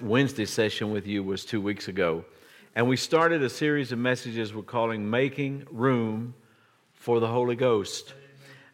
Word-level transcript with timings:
Wednesday 0.00 0.44
session 0.44 0.90
with 0.90 1.06
you 1.06 1.22
was 1.22 1.44
two 1.44 1.60
weeks 1.60 1.88
ago. 1.88 2.24
And 2.74 2.88
we 2.88 2.96
started 2.96 3.42
a 3.42 3.48
series 3.48 3.92
of 3.92 3.98
messages 3.98 4.54
we're 4.54 4.62
calling 4.62 5.08
Making 5.08 5.66
Room 5.70 6.34
for 6.92 7.20
the 7.20 7.28
Holy 7.28 7.56
Ghost. 7.56 8.12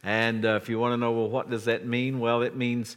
And 0.03 0.45
uh, 0.45 0.59
if 0.61 0.69
you 0.69 0.79
want 0.79 0.95
to 0.95 0.97
know, 0.97 1.13
well, 1.13 1.29
what 1.29 1.49
does 1.49 1.67
that 1.67 1.87
mean? 1.87 2.19
Well, 2.19 2.43
it 2.43 2.57
means 2.57 2.97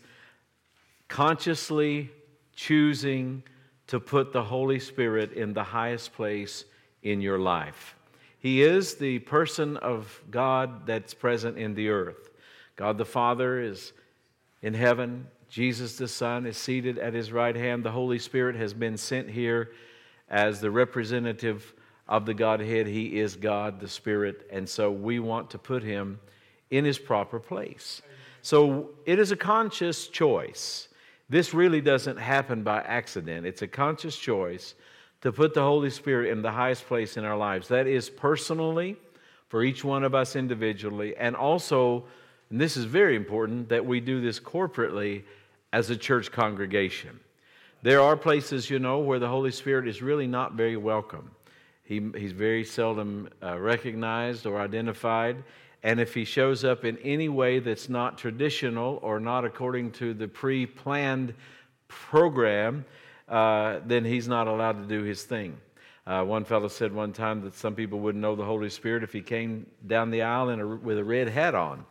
consciously 1.08 2.10
choosing 2.56 3.44
to 3.88 4.00
put 4.00 4.34
the 4.34 4.44
Holy 4.44 4.80
Spirit 4.80 5.34
in 5.34 5.54
the 5.54 5.64
highest 5.64 6.14
place 6.14 6.66
in 7.04 7.22
your 7.22 7.38
life. 7.38 7.96
He 8.40 8.64
is 8.64 8.96
the 8.96 9.20
person 9.20 9.78
of 9.78 10.22
God 10.32 10.88
that's 10.88 11.14
present 11.14 11.58
in 11.58 11.76
the 11.76 11.90
earth. 11.90 12.30
God 12.76 12.98
the 12.98 13.06
Father 13.06 13.60
is 13.60 13.94
in 14.62 14.74
heaven, 14.74 15.28
Jesus 15.56 15.96
the 15.96 16.10
Son 16.10 16.46
is 16.46 16.58
seated 16.58 16.98
at 16.98 17.14
his 17.14 17.32
right 17.32 17.56
hand. 17.56 17.86
The 17.86 17.92
Holy 17.92 18.20
Spirit 18.20 18.58
has 18.58 18.74
been 18.74 18.98
sent 18.98 19.30
here 19.30 19.72
as 20.28 20.60
the 20.60 20.70
representative 20.70 21.74
of 22.10 22.26
the 22.26 22.34
Godhead. 22.34 22.88
He 22.88 23.22
is 23.22 23.38
God, 23.38 23.80
the 23.80 23.88
Spirit, 23.88 24.50
and 24.52 24.68
so 24.68 24.92
we 24.92 25.20
want 25.20 25.50
to 25.52 25.58
put 25.58 25.82
him 25.82 26.20
in 26.72 26.84
his 26.84 27.00
proper 27.00 27.40
place. 27.40 28.02
So 28.42 28.90
it 29.06 29.18
is 29.18 29.32
a 29.32 29.38
conscious 29.38 30.10
choice. 30.10 30.90
This 31.30 31.54
really 31.54 31.80
doesn't 31.80 32.18
happen 32.18 32.62
by 32.62 32.82
accident. 32.82 33.46
It's 33.46 33.62
a 33.62 33.68
conscious 33.68 34.18
choice 34.18 34.76
to 35.22 35.32
put 35.32 35.54
the 35.54 35.64
Holy 35.64 35.90
Spirit 35.90 36.32
in 36.32 36.42
the 36.42 36.52
highest 36.52 36.86
place 36.86 37.16
in 37.16 37.24
our 37.24 37.38
lives. 37.38 37.70
That 37.70 37.88
is 37.88 38.10
personally, 38.10 38.98
for 39.48 39.64
each 39.64 39.86
one 39.86 40.04
of 40.04 40.14
us 40.14 40.36
individually, 40.36 41.16
and 41.16 41.34
also, 41.34 42.04
and 42.50 42.60
this 42.60 42.76
is 42.76 42.84
very 42.84 43.16
important, 43.16 43.70
that 43.70 43.86
we 43.86 44.02
do 44.02 44.20
this 44.20 44.38
corporately 44.38 45.24
as 45.76 45.90
a 45.90 45.98
church 45.98 46.32
congregation. 46.32 47.20
There 47.82 48.00
are 48.00 48.16
places, 48.16 48.70
you 48.70 48.80
know, 48.80 49.00
where 49.00 49.20
the 49.20 49.28
Holy 49.28 49.52
Spirit 49.52 49.90
is 49.90 50.02
really 50.02 50.26
not 50.26 50.54
very 50.54 50.78
welcome. 50.78 51.32
He, 51.84 52.02
he's 52.16 52.32
very 52.32 52.64
seldom 52.64 53.28
uh, 53.44 53.60
recognized 53.60 54.46
or 54.46 54.62
identified. 54.62 55.44
And 55.84 56.00
if 56.00 56.14
he 56.14 56.24
shows 56.24 56.64
up 56.64 56.86
in 56.86 56.98
any 57.00 57.28
way 57.28 57.60
that's 57.60 57.90
not 57.90 58.18
traditional 58.18 59.02
or 59.02 59.20
not 59.20 59.44
according 59.44 59.92
to 60.00 60.14
the 60.14 60.30
pre 60.30 60.66
planned 60.66 61.34
program, 61.90 62.86
uh, 63.28 63.80
then 63.86 64.06
he's 64.06 64.30
not 64.30 64.48
allowed 64.48 64.82
to 64.82 64.88
do 64.88 65.04
his 65.04 65.24
thing. 65.24 65.58
Uh, 66.08 66.24
one 66.24 66.46
fellow 66.46 66.70
said 66.70 66.94
one 66.94 67.12
time 67.12 67.42
that 67.42 67.54
some 67.54 67.76
people 67.76 68.00
wouldn't 68.00 68.22
know 68.22 68.38
the 68.38 68.46
Holy 68.46 68.70
Spirit 68.70 69.04
if 69.04 69.12
he 69.12 69.22
came 69.22 69.66
down 69.88 70.10
the 70.10 70.22
aisle 70.22 70.50
a, 70.50 70.66
with 70.66 70.98
a 70.98 71.04
red 71.04 71.28
hat 71.28 71.54
on. 71.54 71.86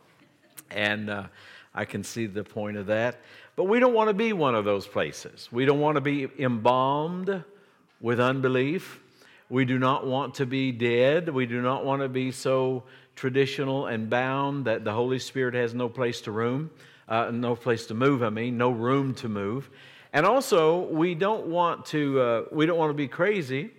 And 0.71 1.11
uh, 1.11 1.27
I 1.75 1.83
can 1.85 2.03
see 2.03 2.25
the 2.25 2.43
point 2.43 2.77
of 2.77 2.87
that. 2.87 3.19
But 3.55 3.65
we 3.65 3.79
don't 3.79 3.93
want 3.93 4.09
to 4.09 4.13
be 4.13 4.33
one 4.33 4.53
of 4.55 4.65
those 4.65 4.85
places. 4.85 5.49
We 5.51 5.65
don't 5.65 5.79
want 5.79 5.95
to 5.95 6.01
be 6.01 6.27
embalmed 6.39 7.43
with 8.01 8.19
unbelief. 8.19 8.99
We 9.49 9.63
do 9.63 9.79
not 9.79 10.05
want 10.05 10.35
to 10.35 10.45
be 10.45 10.71
dead. 10.71 11.29
We 11.29 11.45
do 11.45 11.61
not 11.61 11.85
want 11.85 12.01
to 12.01 12.09
be 12.09 12.31
so 12.31 12.83
traditional 13.15 13.85
and 13.85 14.09
bound 14.09 14.65
that 14.65 14.83
the 14.83 14.91
Holy 14.91 15.19
Spirit 15.19 15.53
has 15.53 15.73
no 15.73 15.87
place 15.87 16.21
to 16.21 16.31
room, 16.31 16.69
uh, 17.07 17.31
no 17.31 17.55
place 17.55 17.85
to 17.87 17.93
move. 17.93 18.23
I 18.23 18.29
mean, 18.29 18.57
no 18.57 18.71
room 18.71 19.13
to 19.15 19.29
move. 19.29 19.69
And 20.11 20.25
also, 20.25 20.87
we 20.87 21.15
don't 21.15 21.47
want 21.47 21.85
to. 21.87 22.19
Uh, 22.19 22.43
we 22.51 22.65
don't 22.65 22.77
want 22.77 22.89
to 22.89 22.95
be 22.95 23.07
crazy. 23.07 23.71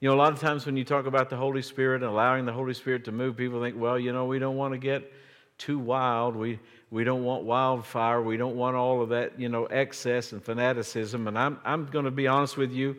You 0.00 0.08
know, 0.10 0.14
a 0.14 0.18
lot 0.18 0.32
of 0.32 0.40
times 0.40 0.66
when 0.66 0.76
you 0.76 0.84
talk 0.84 1.06
about 1.06 1.30
the 1.30 1.36
Holy 1.36 1.62
Spirit 1.62 2.02
and 2.02 2.10
allowing 2.10 2.44
the 2.44 2.52
Holy 2.52 2.74
Spirit 2.74 3.04
to 3.06 3.12
move, 3.12 3.36
people 3.36 3.62
think, 3.62 3.76
well, 3.78 3.98
you 3.98 4.12
know, 4.12 4.26
we 4.26 4.38
don't 4.38 4.56
want 4.56 4.74
to 4.74 4.78
get 4.78 5.10
too 5.56 5.78
wild. 5.78 6.36
We 6.36 6.58
we 6.90 7.04
don't 7.04 7.24
want 7.24 7.44
wildfire. 7.44 8.22
We 8.22 8.36
don't 8.36 8.56
want 8.56 8.76
all 8.76 9.02
of 9.02 9.08
that, 9.08 9.38
you 9.38 9.48
know, 9.48 9.66
excess 9.66 10.32
and 10.32 10.42
fanaticism. 10.42 11.26
And 11.26 11.38
I'm, 11.38 11.58
I'm 11.64 11.86
going 11.86 12.04
to 12.04 12.10
be 12.10 12.26
honest 12.28 12.56
with 12.56 12.72
you. 12.72 12.96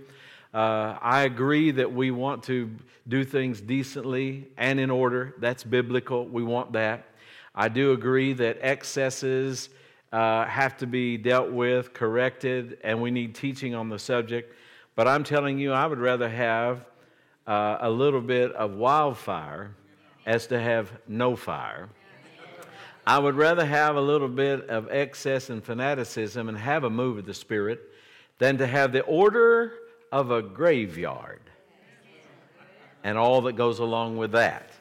Uh, 0.54 0.98
I 1.02 1.22
agree 1.22 1.72
that 1.72 1.94
we 1.94 2.12
want 2.12 2.44
to 2.44 2.70
do 3.08 3.24
things 3.24 3.62
decently 3.62 4.48
and 4.58 4.80
in 4.80 4.90
order. 4.90 5.36
That's 5.40 5.64
biblical. 5.64 6.26
We 6.26 6.44
want 6.44 6.74
that. 6.74 7.06
I 7.56 7.70
do 7.70 7.94
agree 7.94 8.34
that 8.34 8.58
excesses 8.62 9.70
uh, 10.12 10.46
have 10.46 10.78
to 10.78 10.88
be 10.88 11.18
dealt 11.18 11.52
with, 11.52 11.94
corrected, 11.94 12.78
and 12.84 13.02
we 13.02 13.12
need 13.12 13.36
teaching 13.36 13.76
on 13.76 13.90
the 13.90 14.00
subject. 14.00 14.54
But 14.96 15.08
I'm 15.08 15.24
telling 15.24 15.60
you, 15.60 15.74
I 15.74 15.86
would 15.86 16.00
rather 16.00 16.30
have 16.30 16.86
uh, 17.46 17.78
a 17.82 17.90
little 17.90 18.22
bit 18.22 18.52
of 18.54 18.76
wildfire 18.76 19.72
as 20.26 20.48
to 20.48 20.60
have 20.60 20.92
no 21.08 21.36
fire. 21.36 21.90
I 23.08 23.18
would 23.20 23.36
rather 23.36 23.66
have 23.66 23.96
a 23.96 24.02
little 24.02 24.28
bit 24.28 24.70
of 24.70 24.90
excess 24.92 25.50
and 25.50 25.64
fanaticism 25.64 26.50
and 26.50 26.58
have 26.58 26.84
a 26.84 26.90
move 26.90 27.20
of 27.20 27.26
the 27.26 27.34
Spirit 27.34 27.80
than 28.38 28.58
to 28.58 28.68
have 28.68 28.92
the 28.92 29.00
order 29.00 29.72
of 30.12 30.30
a 30.30 30.42
graveyard 30.42 31.40
and 33.06 33.18
all 33.18 33.40
that 33.44 33.54
goes 33.54 33.80
along 33.80 34.18
with 34.18 34.34
that. 34.34 34.72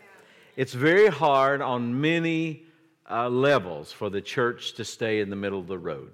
It's 0.56 0.72
very 0.72 1.06
hard 1.06 1.62
on 1.62 2.00
many 2.00 2.64
uh, 3.08 3.28
levels 3.28 3.92
for 3.92 4.10
the 4.10 4.20
church 4.20 4.72
to 4.72 4.84
stay 4.84 5.20
in 5.20 5.30
the 5.30 5.36
middle 5.36 5.60
of 5.60 5.68
the 5.68 5.78
road. 5.78 6.10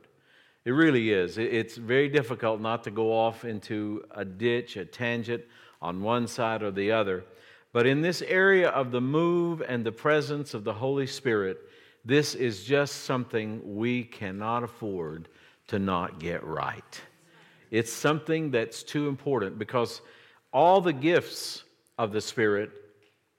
It 0.66 0.72
really 0.72 1.12
is. 1.12 1.38
It's 1.38 1.78
very 1.78 2.10
difficult 2.10 2.60
not 2.60 2.84
to 2.84 2.90
go 2.90 3.10
off 3.10 3.46
into 3.46 4.04
a 4.10 4.26
ditch, 4.26 4.76
a 4.76 4.84
tangent 4.84 5.44
on 5.80 6.02
one 6.02 6.26
side 6.26 6.62
or 6.62 6.72
the 6.72 6.92
other. 6.92 7.24
But 7.72 7.86
in 7.86 8.02
this 8.02 8.20
area 8.20 8.68
of 8.68 8.90
the 8.90 9.00
move 9.00 9.62
and 9.66 9.82
the 9.82 9.92
presence 9.92 10.52
of 10.52 10.64
the 10.64 10.74
Holy 10.74 11.06
Spirit, 11.06 11.70
this 12.04 12.34
is 12.34 12.64
just 12.64 13.04
something 13.04 13.76
we 13.76 14.04
cannot 14.04 14.64
afford 14.64 15.28
to 15.68 15.78
not 15.78 16.18
get 16.18 16.44
right. 16.44 17.00
It's 17.70 17.92
something 17.92 18.50
that's 18.50 18.82
too 18.82 19.08
important 19.08 19.58
because 19.58 20.02
all 20.52 20.80
the 20.80 20.92
gifts 20.92 21.64
of 21.98 22.12
the 22.12 22.20
Spirit 22.20 22.70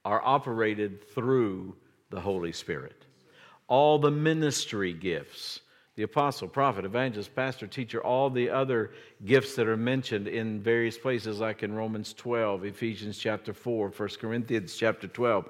are 0.06 0.22
operated 0.24 1.08
through 1.10 1.76
the 2.10 2.20
Holy 2.20 2.52
Spirit. 2.52 3.06
All 3.68 4.00
the 4.00 4.12
ministry 4.12 4.94
gifts, 4.94 5.62
the 5.96 6.04
apostle, 6.04 6.48
prophet, 6.48 6.86
evangelist, 6.86 7.36
pastor, 7.36 7.68
teacher, 7.68 8.04
all 8.04 8.30
the 8.30 8.50
other 8.50 8.92
gifts 9.26 9.56
that 9.56 9.68
are 9.68 9.78
mentioned 9.78 10.28
in 10.28 10.62
various 10.62 10.98
places, 10.98 11.40
like 11.40 11.64
in 11.64 11.74
Romans 11.74 12.14
12, 12.14 12.66
Ephesians 12.66 13.18
chapter 13.18 13.54
4, 13.54 13.90
1 13.90 14.10
Corinthians 14.20 14.76
chapter 14.76 15.08
12, 15.08 15.48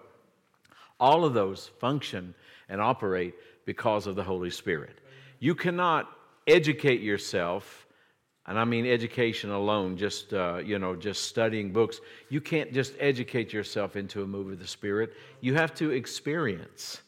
all 1.00 1.26
of 1.26 1.34
those 1.34 1.68
function 1.80 2.36
and 2.74 2.82
operate 2.82 3.36
because 3.66 4.08
of 4.08 4.16
the 4.16 4.24
Holy 4.24 4.50
Spirit. 4.50 4.98
You 5.40 5.54
cannot 5.54 6.10
educate 6.48 7.02
yourself, 7.02 7.86
and 8.48 8.58
I 8.58 8.66
mean 8.66 8.88
education 8.88 9.52
alone, 9.52 9.96
just 9.96 10.34
uh, 10.34 10.58
you 10.58 10.80
know, 10.80 10.96
just 10.96 11.26
studying 11.26 11.72
books. 11.72 12.02
You 12.30 12.42
can't 12.42 12.74
just 12.74 12.94
educate 13.00 13.54
yourself 13.54 13.96
into 13.96 14.24
a 14.24 14.28
move 14.28 14.52
of 14.52 14.58
the 14.60 14.68
Spirit. 14.68 15.14
You 15.40 15.54
have 15.54 15.76
to 15.76 15.92
experience 15.92 17.04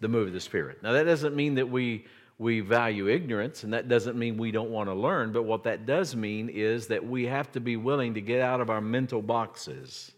the 0.00 0.06
move 0.06 0.28
of 0.28 0.32
the 0.32 0.40
Spirit. 0.40 0.84
Now 0.84 0.92
that 0.92 1.04
doesn't 1.04 1.34
mean 1.34 1.56
that 1.56 1.68
we 1.68 2.06
we 2.38 2.60
value 2.60 3.08
ignorance, 3.08 3.64
and 3.64 3.72
that 3.72 3.88
doesn't 3.88 4.16
mean 4.16 4.38
we 4.38 4.52
don't 4.52 4.70
want 4.70 4.88
to 4.88 4.94
learn. 4.94 5.32
But 5.32 5.42
what 5.42 5.64
that 5.64 5.84
does 5.84 6.14
mean 6.14 6.48
is 6.48 6.86
that 6.86 7.04
we 7.04 7.26
have 7.26 7.50
to 7.52 7.60
be 7.60 7.76
willing 7.76 8.14
to 8.14 8.20
get 8.20 8.40
out 8.40 8.60
of 8.60 8.70
our 8.70 8.80
mental 8.80 9.20
boxes. 9.20 10.12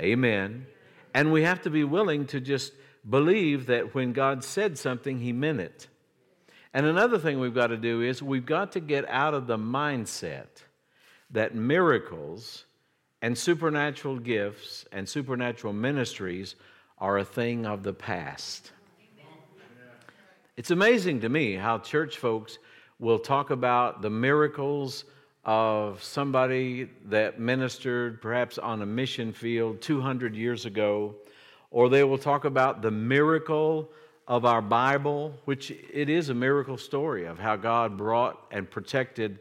Amen. 0.00 0.66
And 1.14 1.32
we 1.32 1.44
have 1.44 1.62
to 1.62 1.70
be 1.70 1.84
willing 1.84 2.26
to 2.26 2.40
just 2.40 2.72
believe 3.08 3.66
that 3.66 3.94
when 3.94 4.12
God 4.12 4.44
said 4.44 4.78
something, 4.78 5.20
He 5.20 5.32
meant 5.32 5.60
it. 5.60 5.88
And 6.72 6.86
another 6.86 7.18
thing 7.18 7.40
we've 7.40 7.54
got 7.54 7.68
to 7.68 7.76
do 7.76 8.02
is 8.02 8.22
we've 8.22 8.46
got 8.46 8.72
to 8.72 8.80
get 8.80 9.08
out 9.08 9.34
of 9.34 9.46
the 9.46 9.56
mindset 9.56 10.46
that 11.30 11.54
miracles 11.54 12.64
and 13.22 13.36
supernatural 13.36 14.18
gifts 14.18 14.84
and 14.92 15.08
supernatural 15.08 15.72
ministries 15.72 16.54
are 16.98 17.18
a 17.18 17.24
thing 17.24 17.66
of 17.66 17.82
the 17.82 17.92
past. 17.92 18.72
It's 20.56 20.70
amazing 20.70 21.20
to 21.20 21.28
me 21.28 21.54
how 21.54 21.78
church 21.78 22.18
folks 22.18 22.58
will 22.98 23.18
talk 23.18 23.50
about 23.50 24.02
the 24.02 24.10
miracles 24.10 25.04
of 25.44 26.02
somebody 26.02 26.88
that 27.06 27.40
ministered 27.40 28.20
perhaps 28.20 28.58
on 28.58 28.82
a 28.82 28.86
mission 28.86 29.32
field 29.32 29.80
200 29.80 30.36
years 30.36 30.66
ago 30.66 31.14
or 31.70 31.88
they 31.88 32.04
will 32.04 32.18
talk 32.18 32.44
about 32.44 32.82
the 32.82 32.90
miracle 32.90 33.90
of 34.26 34.44
our 34.44 34.62
Bible, 34.62 35.34
which 35.44 35.70
it 35.70 36.08
is 36.08 36.28
a 36.28 36.34
miracle 36.34 36.76
story 36.76 37.26
of 37.26 37.38
how 37.38 37.56
God 37.56 37.96
brought 37.96 38.40
and 38.50 38.70
protected 38.70 39.38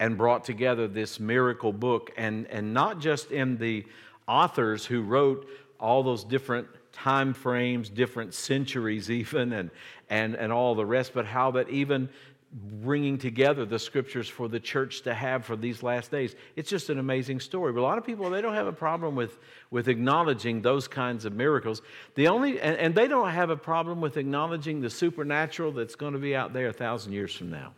and 0.00 0.16
brought 0.16 0.44
together 0.44 0.86
this 0.86 1.18
miracle 1.18 1.72
book, 1.72 2.12
and, 2.16 2.46
and 2.46 2.72
not 2.72 3.00
just 3.00 3.32
in 3.32 3.58
the 3.58 3.84
authors 4.28 4.86
who 4.86 5.02
wrote 5.02 5.48
all 5.80 6.02
those 6.02 6.22
different 6.22 6.68
time 6.92 7.32
frames, 7.32 7.88
different 7.88 8.34
centuries, 8.34 9.10
even, 9.10 9.52
and, 9.52 9.70
and, 10.08 10.34
and 10.34 10.52
all 10.52 10.74
the 10.74 10.86
rest, 10.86 11.12
but 11.14 11.26
how 11.26 11.50
that 11.52 11.68
even 11.68 12.08
bringing 12.52 13.18
together 13.18 13.66
the 13.66 13.78
scriptures 13.78 14.26
for 14.28 14.48
the 14.48 14.58
church 14.58 15.02
to 15.02 15.12
have 15.12 15.44
for 15.44 15.54
these 15.54 15.82
last 15.82 16.10
days. 16.10 16.34
It's 16.56 16.70
just 16.70 16.88
an 16.88 16.98
amazing 16.98 17.40
story. 17.40 17.72
But 17.72 17.80
a 17.80 17.82
lot 17.82 17.98
of 17.98 18.06
people, 18.06 18.30
they 18.30 18.40
don't 18.40 18.54
have 18.54 18.66
a 18.66 18.72
problem 18.72 19.14
with, 19.14 19.38
with 19.70 19.88
acknowledging 19.88 20.62
those 20.62 20.88
kinds 20.88 21.26
of 21.26 21.34
miracles. 21.34 21.82
The 22.14 22.28
only, 22.28 22.58
and, 22.60 22.76
and 22.76 22.94
they 22.94 23.06
don't 23.06 23.30
have 23.30 23.50
a 23.50 23.56
problem 23.56 24.00
with 24.00 24.16
acknowledging 24.16 24.80
the 24.80 24.88
supernatural 24.88 25.72
that's 25.72 25.94
going 25.94 26.14
to 26.14 26.18
be 26.18 26.34
out 26.34 26.54
there 26.54 26.68
a 26.68 26.72
thousand 26.72 27.12
years 27.12 27.34
from 27.34 27.50
now. 27.50 27.74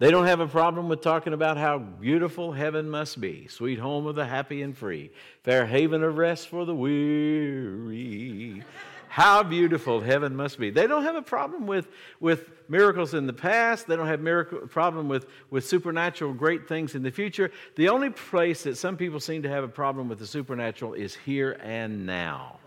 They 0.00 0.10
don't 0.10 0.26
have 0.26 0.40
a 0.40 0.48
problem 0.48 0.88
with 0.88 1.02
talking 1.02 1.34
about 1.34 1.58
how 1.58 1.78
beautiful 1.78 2.52
heaven 2.52 2.88
must 2.88 3.20
be, 3.20 3.46
sweet 3.48 3.78
home 3.78 4.06
of 4.06 4.16
the 4.16 4.24
happy 4.24 4.62
and 4.62 4.76
free, 4.76 5.10
fair 5.44 5.66
haven 5.66 6.02
of 6.02 6.16
rest 6.16 6.48
for 6.48 6.64
the 6.64 6.74
weary. 6.74 8.64
How 9.10 9.42
beautiful 9.42 10.00
heaven 10.00 10.36
must 10.36 10.56
be. 10.56 10.70
They 10.70 10.86
don't 10.86 11.02
have 11.02 11.16
a 11.16 11.22
problem 11.22 11.66
with, 11.66 11.88
with 12.20 12.48
miracles 12.68 13.12
in 13.12 13.26
the 13.26 13.32
past. 13.32 13.88
They 13.88 13.96
don't 13.96 14.06
have 14.06 14.24
a 14.24 14.44
problem 14.68 15.08
with, 15.08 15.26
with 15.50 15.66
supernatural 15.66 16.32
great 16.32 16.68
things 16.68 16.94
in 16.94 17.02
the 17.02 17.10
future. 17.10 17.50
The 17.74 17.88
only 17.88 18.10
place 18.10 18.62
that 18.62 18.76
some 18.76 18.96
people 18.96 19.18
seem 19.18 19.42
to 19.42 19.48
have 19.48 19.64
a 19.64 19.68
problem 19.68 20.08
with 20.08 20.20
the 20.20 20.28
supernatural 20.28 20.94
is 20.94 21.16
here 21.16 21.58
and 21.60 22.06
now. 22.06 22.60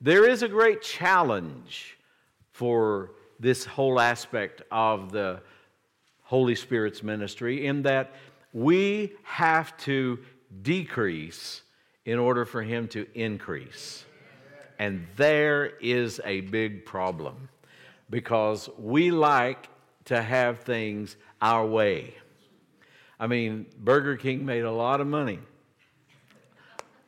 There 0.00 0.26
is 0.26 0.42
a 0.42 0.48
great 0.48 0.80
challenge 0.80 1.98
for 2.52 3.10
this 3.38 3.66
whole 3.66 4.00
aspect 4.00 4.62
of 4.70 5.12
the 5.12 5.42
Holy 6.22 6.54
Spirit's 6.54 7.02
ministry 7.02 7.66
in 7.66 7.82
that 7.82 8.14
we 8.54 9.12
have 9.22 9.76
to 9.78 10.18
decrease 10.62 11.60
in 12.06 12.18
order 12.18 12.46
for 12.46 12.62
Him 12.62 12.88
to 12.88 13.06
increase. 13.14 14.06
And 14.78 15.06
there 15.16 15.66
is 15.80 16.20
a 16.24 16.42
big 16.42 16.84
problem 16.84 17.48
because 18.10 18.68
we 18.78 19.10
like 19.10 19.68
to 20.06 20.20
have 20.20 20.60
things 20.60 21.16
our 21.40 21.66
way. 21.66 22.14
I 23.18 23.26
mean, 23.26 23.66
Burger 23.78 24.16
King 24.16 24.44
made 24.44 24.64
a 24.64 24.72
lot 24.72 25.00
of 25.00 25.06
money 25.06 25.38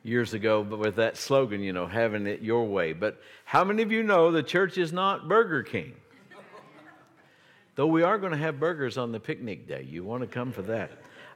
years 0.03 0.33
ago 0.33 0.63
but 0.63 0.77
with 0.79 0.95
that 0.95 1.17
slogan, 1.17 1.61
you 1.61 1.73
know, 1.73 1.87
having 1.87 2.27
it 2.27 2.41
your 2.41 2.65
way. 2.65 2.93
But 2.93 3.19
how 3.43 3.63
many 3.63 3.81
of 3.81 3.91
you 3.91 4.03
know 4.03 4.31
the 4.31 4.43
church 4.43 4.77
is 4.77 4.93
not 4.93 5.27
Burger 5.27 5.63
King? 5.63 5.93
Though 7.75 7.87
we 7.87 8.03
are 8.03 8.17
going 8.17 8.31
to 8.31 8.37
have 8.37 8.59
burgers 8.59 8.97
on 8.97 9.11
the 9.11 9.19
picnic 9.19 9.67
day. 9.67 9.85
You 9.89 10.03
want 10.03 10.21
to 10.21 10.27
come 10.27 10.51
for 10.51 10.61
that. 10.63 10.91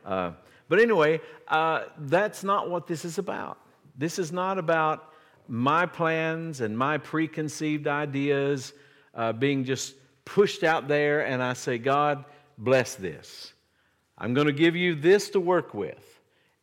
Uh, 0.06 0.32
but 0.70 0.80
anyway, 0.80 1.20
uh, 1.48 1.86
that's 1.98 2.44
not 2.44 2.70
what 2.70 2.88
this 2.88 3.04
is 3.04 3.18
about. 3.18 3.58
This 3.98 4.18
is 4.18 4.32
not 4.32 4.58
about 4.58 5.09
my 5.50 5.86
plans 5.86 6.62
and 6.62 6.78
my 6.78 6.98
preconceived 6.98 7.88
ideas 7.88 8.74
uh, 9.14 9.34
being 9.34 9.64
just 9.64 9.96
pushed 10.26 10.64
out 10.64 10.88
there, 10.88 11.26
and 11.26 11.42
I 11.42 11.54
say, 11.54 11.78
God, 11.78 12.24
bless 12.58 12.96
this. 12.96 13.54
I'm 14.18 14.34
going 14.34 14.48
to 14.48 14.54
give 14.54 14.76
you 14.76 14.96
this 14.96 15.30
to 15.32 15.40
work 15.40 15.74
with. 15.74 16.20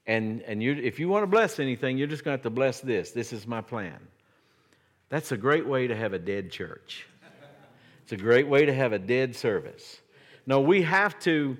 And, 0.06 0.42
and 0.42 0.62
you, 0.62 0.72
if 0.72 1.00
you 1.00 1.08
want 1.08 1.24
to 1.24 1.26
bless 1.26 1.58
anything, 1.58 1.98
you're 1.98 2.06
just 2.06 2.22
going 2.22 2.34
to 2.34 2.38
have 2.38 2.44
to 2.44 2.50
bless 2.50 2.80
this. 2.80 3.10
This 3.10 3.32
is 3.32 3.46
my 3.46 3.60
plan. 3.60 3.98
That's 5.08 5.32
a 5.32 5.36
great 5.36 5.66
way 5.66 5.88
to 5.88 5.96
have 5.96 6.12
a 6.12 6.18
dead 6.18 6.50
church. 6.50 7.06
It's 8.02 8.12
a 8.12 8.16
great 8.16 8.46
way 8.46 8.64
to 8.64 8.72
have 8.72 8.92
a 8.92 9.00
dead 9.00 9.34
service. 9.34 10.00
No, 10.46 10.60
we 10.60 10.82
have 10.82 11.18
to 11.20 11.56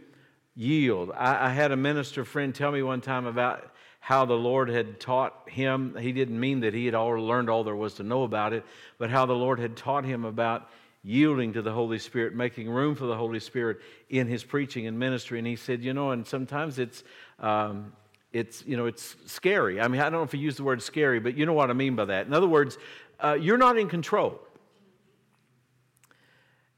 yield. 0.55 1.11
I, 1.11 1.47
I, 1.47 1.51
had 1.51 1.73
a 1.73 1.77
minister 1.77 2.25
friend 2.25 2.55
tell 2.55 2.71
me 2.71 2.83
one 2.83 3.01
time 3.01 3.27
about 3.27 3.73
how 4.07 4.25
the 4.25 4.35
Lord 4.35 4.69
had 4.69 5.01
taught 5.01 5.51
him. 5.51 5.97
He 5.99 6.13
didn't 6.13 6.39
mean 6.39 6.61
that 6.61 6.73
he 6.73 6.87
had 6.87 6.95
all 6.95 7.11
learned 7.15 7.51
all 7.51 7.65
there 7.65 7.75
was 7.75 7.95
to 7.95 8.05
know 8.05 8.23
about 8.23 8.53
it, 8.53 8.65
but 8.99 9.11
how 9.11 9.27
the 9.27 9.35
Lord 9.35 9.59
had 9.59 9.77
taught 9.77 10.05
him 10.05 10.25
about 10.25 10.71
yielding 11.03 11.53
to 11.55 11.61
the 11.61 11.73
Holy 11.73 11.99
Spirit, 11.99 12.33
making 12.33 12.71
room 12.71 12.95
for 12.95 13.07
the 13.07 13.17
Holy 13.17 13.41
Spirit 13.41 13.79
in 14.09 14.29
his 14.29 14.45
preaching 14.45 14.87
and 14.87 14.97
ministry. 14.97 15.41
And 15.41 15.47
he 15.49 15.57
said, 15.57 15.83
you 15.83 15.93
know, 15.93 16.13
and 16.13 16.25
sometimes 16.25 16.79
it's 16.79 17.03
um, 17.41 17.93
it's 18.33 18.65
you 18.65 18.77
know 18.77 18.87
it's 18.87 19.17
scary. 19.27 19.81
I 19.81 19.89
mean, 19.89 20.01
I 20.01 20.05
don't 20.05 20.21
know 20.21 20.23
if 20.23 20.31
he 20.31 20.39
used 20.39 20.61
the 20.61 20.63
word 20.63 20.83
scary, 20.83 21.19
but 21.19 21.37
you 21.37 21.45
know 21.45 21.53
what 21.53 21.69
I 21.69 21.73
mean 21.73 21.97
by 21.97 22.05
that. 22.05 22.29
In 22.29 22.33
other 22.33 22.47
words, 22.47 22.79
uh, 23.19 23.33
you're 23.33 23.59
not 23.59 23.77
in 23.77 23.89
control. 23.89 24.39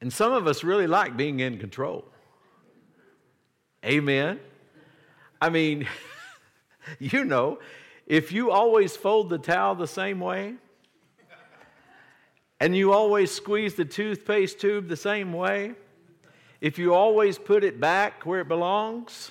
And 0.01 0.11
some 0.11 0.33
of 0.33 0.47
us 0.47 0.65
really 0.65 0.87
like 0.87 1.15
being 1.15 1.41
in 1.41 1.59
control. 1.59 2.07
Amen. 3.85 4.41
I 5.43 5.51
mean, 5.51 5.87
you 6.99 7.25
know, 7.25 7.59
if 8.07 8.33
you 8.33 8.51
always 8.51 8.97
fold 8.97 9.31
the 9.31 9.39
towel 9.39 9.75
the 9.75 9.87
same 9.87 10.21
way, 10.21 10.55
and 12.61 12.77
you 12.77 12.93
always 12.93 13.31
squeeze 13.31 13.75
the 13.75 13.85
toothpaste 13.85 14.59
tube 14.59 14.89
the 14.89 14.97
same 14.97 15.33
way, 15.33 15.75
if 16.61 16.79
you 16.79 16.93
always 16.93 17.39
put 17.39 17.63
it 17.63 17.79
back 17.79 18.27
where 18.27 18.41
it 18.41 18.49
belongs, 18.49 19.31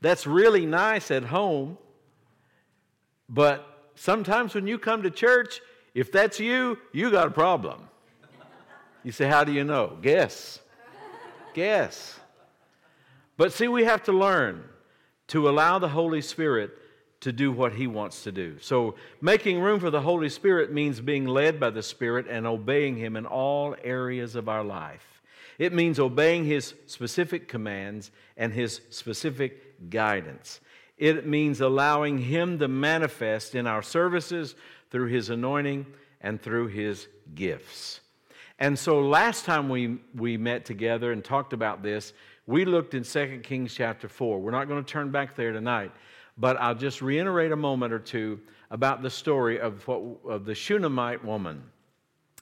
that's 0.00 0.26
really 0.26 0.66
nice 0.66 1.10
at 1.10 1.24
home. 1.24 1.78
But 3.28 3.90
sometimes 3.94 4.54
when 4.54 4.66
you 4.66 4.78
come 4.78 5.02
to 5.02 5.10
church, 5.10 5.60
if 5.94 6.12
that's 6.12 6.38
you, 6.38 6.78
you 6.92 7.10
got 7.10 7.26
a 7.26 7.30
problem. 7.30 7.88
You 9.02 9.12
say, 9.12 9.26
How 9.26 9.44
do 9.44 9.52
you 9.52 9.64
know? 9.64 9.96
Guess. 10.02 10.60
Guess. 11.54 12.20
But 13.36 13.52
see, 13.52 13.68
we 13.68 13.84
have 13.84 14.02
to 14.04 14.12
learn 14.12 14.64
to 15.28 15.48
allow 15.48 15.78
the 15.78 15.88
Holy 15.88 16.20
Spirit 16.20 16.72
to 17.20 17.32
do 17.32 17.50
what 17.50 17.74
He 17.74 17.86
wants 17.86 18.22
to 18.24 18.32
do. 18.32 18.58
So, 18.60 18.94
making 19.20 19.60
room 19.60 19.80
for 19.80 19.90
the 19.90 20.00
Holy 20.00 20.28
Spirit 20.28 20.72
means 20.72 21.00
being 21.00 21.26
led 21.26 21.58
by 21.58 21.70
the 21.70 21.82
Spirit 21.82 22.26
and 22.28 22.46
obeying 22.46 22.96
Him 22.96 23.16
in 23.16 23.26
all 23.26 23.74
areas 23.82 24.34
of 24.34 24.48
our 24.48 24.62
life. 24.62 25.20
It 25.58 25.72
means 25.72 25.98
obeying 25.98 26.44
His 26.44 26.74
specific 26.86 27.48
commands 27.48 28.10
and 28.36 28.52
His 28.52 28.80
specific 28.90 29.90
guidance. 29.90 30.60
It 30.96 31.26
means 31.26 31.60
allowing 31.60 32.18
Him 32.18 32.58
to 32.60 32.68
manifest 32.68 33.54
in 33.54 33.66
our 33.66 33.82
services 33.82 34.54
through 34.90 35.08
His 35.08 35.30
anointing 35.30 35.86
and 36.20 36.40
through 36.40 36.68
His 36.68 37.08
gifts. 37.34 38.00
And 38.60 38.78
so 38.78 39.00
last 39.00 39.44
time 39.44 39.68
we, 39.68 39.98
we 40.14 40.36
met 40.36 40.64
together 40.64 41.12
and 41.12 41.24
talked 41.24 41.52
about 41.52 41.82
this, 41.82 42.12
we 42.48 42.64
looked 42.64 42.94
in 42.94 43.02
2 43.04 43.40
Kings 43.42 43.74
chapter 43.74 44.08
4. 44.08 44.40
We're 44.40 44.50
not 44.50 44.68
going 44.68 44.82
to 44.82 44.90
turn 44.90 45.10
back 45.10 45.36
there 45.36 45.52
tonight, 45.52 45.92
but 46.38 46.56
I'll 46.56 46.74
just 46.74 47.02
reiterate 47.02 47.52
a 47.52 47.56
moment 47.56 47.92
or 47.92 47.98
two 47.98 48.40
about 48.70 49.02
the 49.02 49.10
story 49.10 49.60
of, 49.60 49.86
what, 49.86 50.02
of 50.26 50.46
the 50.46 50.54
Shunammite 50.54 51.22
woman. 51.22 51.62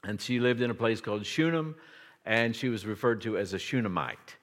And 0.05 0.21
she 0.21 0.39
lived 0.39 0.61
in 0.61 0.71
a 0.71 0.75
place 0.75 1.01
called 1.01 1.27
Shunem, 1.27 1.75
and 2.25 2.55
she 2.55 2.69
was 2.69 2.87
referred 2.87 3.21
to 3.23 3.37
as 3.37 3.53
a 3.53 3.59
Shunammite. 3.59 4.37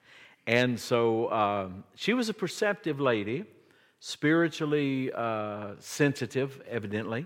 And 0.47 0.77
so 0.77 1.31
um, 1.31 1.85
she 1.95 2.13
was 2.13 2.27
a 2.27 2.33
perceptive 2.33 2.99
lady, 2.99 3.45
spiritually 4.01 5.13
uh, 5.13 5.75
sensitive, 5.79 6.61
evidently. 6.69 7.25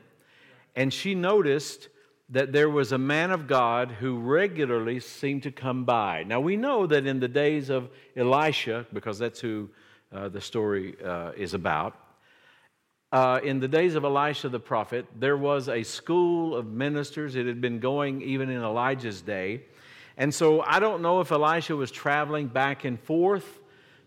And 0.76 0.94
she 0.94 1.16
noticed 1.16 1.90
that 2.30 2.52
there 2.52 2.70
was 2.70 2.92
a 2.92 2.98
man 2.98 3.32
of 3.32 3.48
God 3.48 3.90
who 3.90 4.18
regularly 4.20 5.00
seemed 5.00 5.44
to 5.44 5.52
come 5.52 5.86
by. 5.86 6.24
Now, 6.24 6.42
we 6.42 6.58
know 6.58 6.86
that 6.86 7.06
in 7.06 7.20
the 7.20 7.28
days 7.28 7.70
of 7.70 7.90
Elisha, 8.16 8.86
because 8.92 9.18
that's 9.18 9.40
who 9.40 9.70
uh, 10.14 10.28
the 10.28 10.42
story 10.42 10.98
uh, 11.04 11.32
is 11.38 11.54
about, 11.54 11.96
uh, 13.14 13.40
in 13.42 13.62
the 13.62 13.68
days 13.68 13.96
of 13.96 14.04
Elisha 14.04 14.50
the 14.50 14.60
prophet, 14.60 15.06
there 15.18 15.38
was 15.38 15.70
a 15.70 15.84
school 15.84 16.54
of 16.54 16.68
ministers. 16.68 17.38
It 17.38 17.46
had 17.46 17.62
been 17.62 17.80
going 17.80 18.22
even 18.22 18.50
in 18.50 18.62
Elijah's 18.62 19.22
day. 19.22 19.62
And 20.18 20.34
so 20.34 20.62
I 20.62 20.82
don't 20.82 21.02
know 21.02 21.22
if 21.22 21.32
Elisha 21.32 21.78
was 21.78 21.92
traveling 21.92 22.48
back 22.48 22.84
and 22.84 23.00
forth 23.00 23.60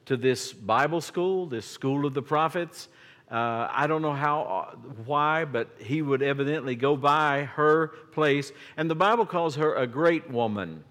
to 0.04 0.18
this 0.18 0.52
Bible 0.52 1.00
school, 1.00 1.46
this 1.46 1.64
school 1.64 2.04
of 2.04 2.12
the 2.12 2.20
prophets, 2.20 2.88
uh, 3.30 3.68
I 3.70 3.86
don't 3.86 4.02
know 4.02 4.12
how, 4.12 4.42
uh, 4.42 4.76
why, 5.04 5.44
but 5.44 5.70
he 5.78 6.02
would 6.02 6.20
evidently 6.20 6.74
go 6.74 6.96
by 6.96 7.44
her 7.44 7.88
place. 8.10 8.50
And 8.76 8.90
the 8.90 8.96
Bible 8.96 9.24
calls 9.24 9.54
her 9.54 9.74
a 9.74 9.86
great 9.86 10.30
woman. 10.30 10.82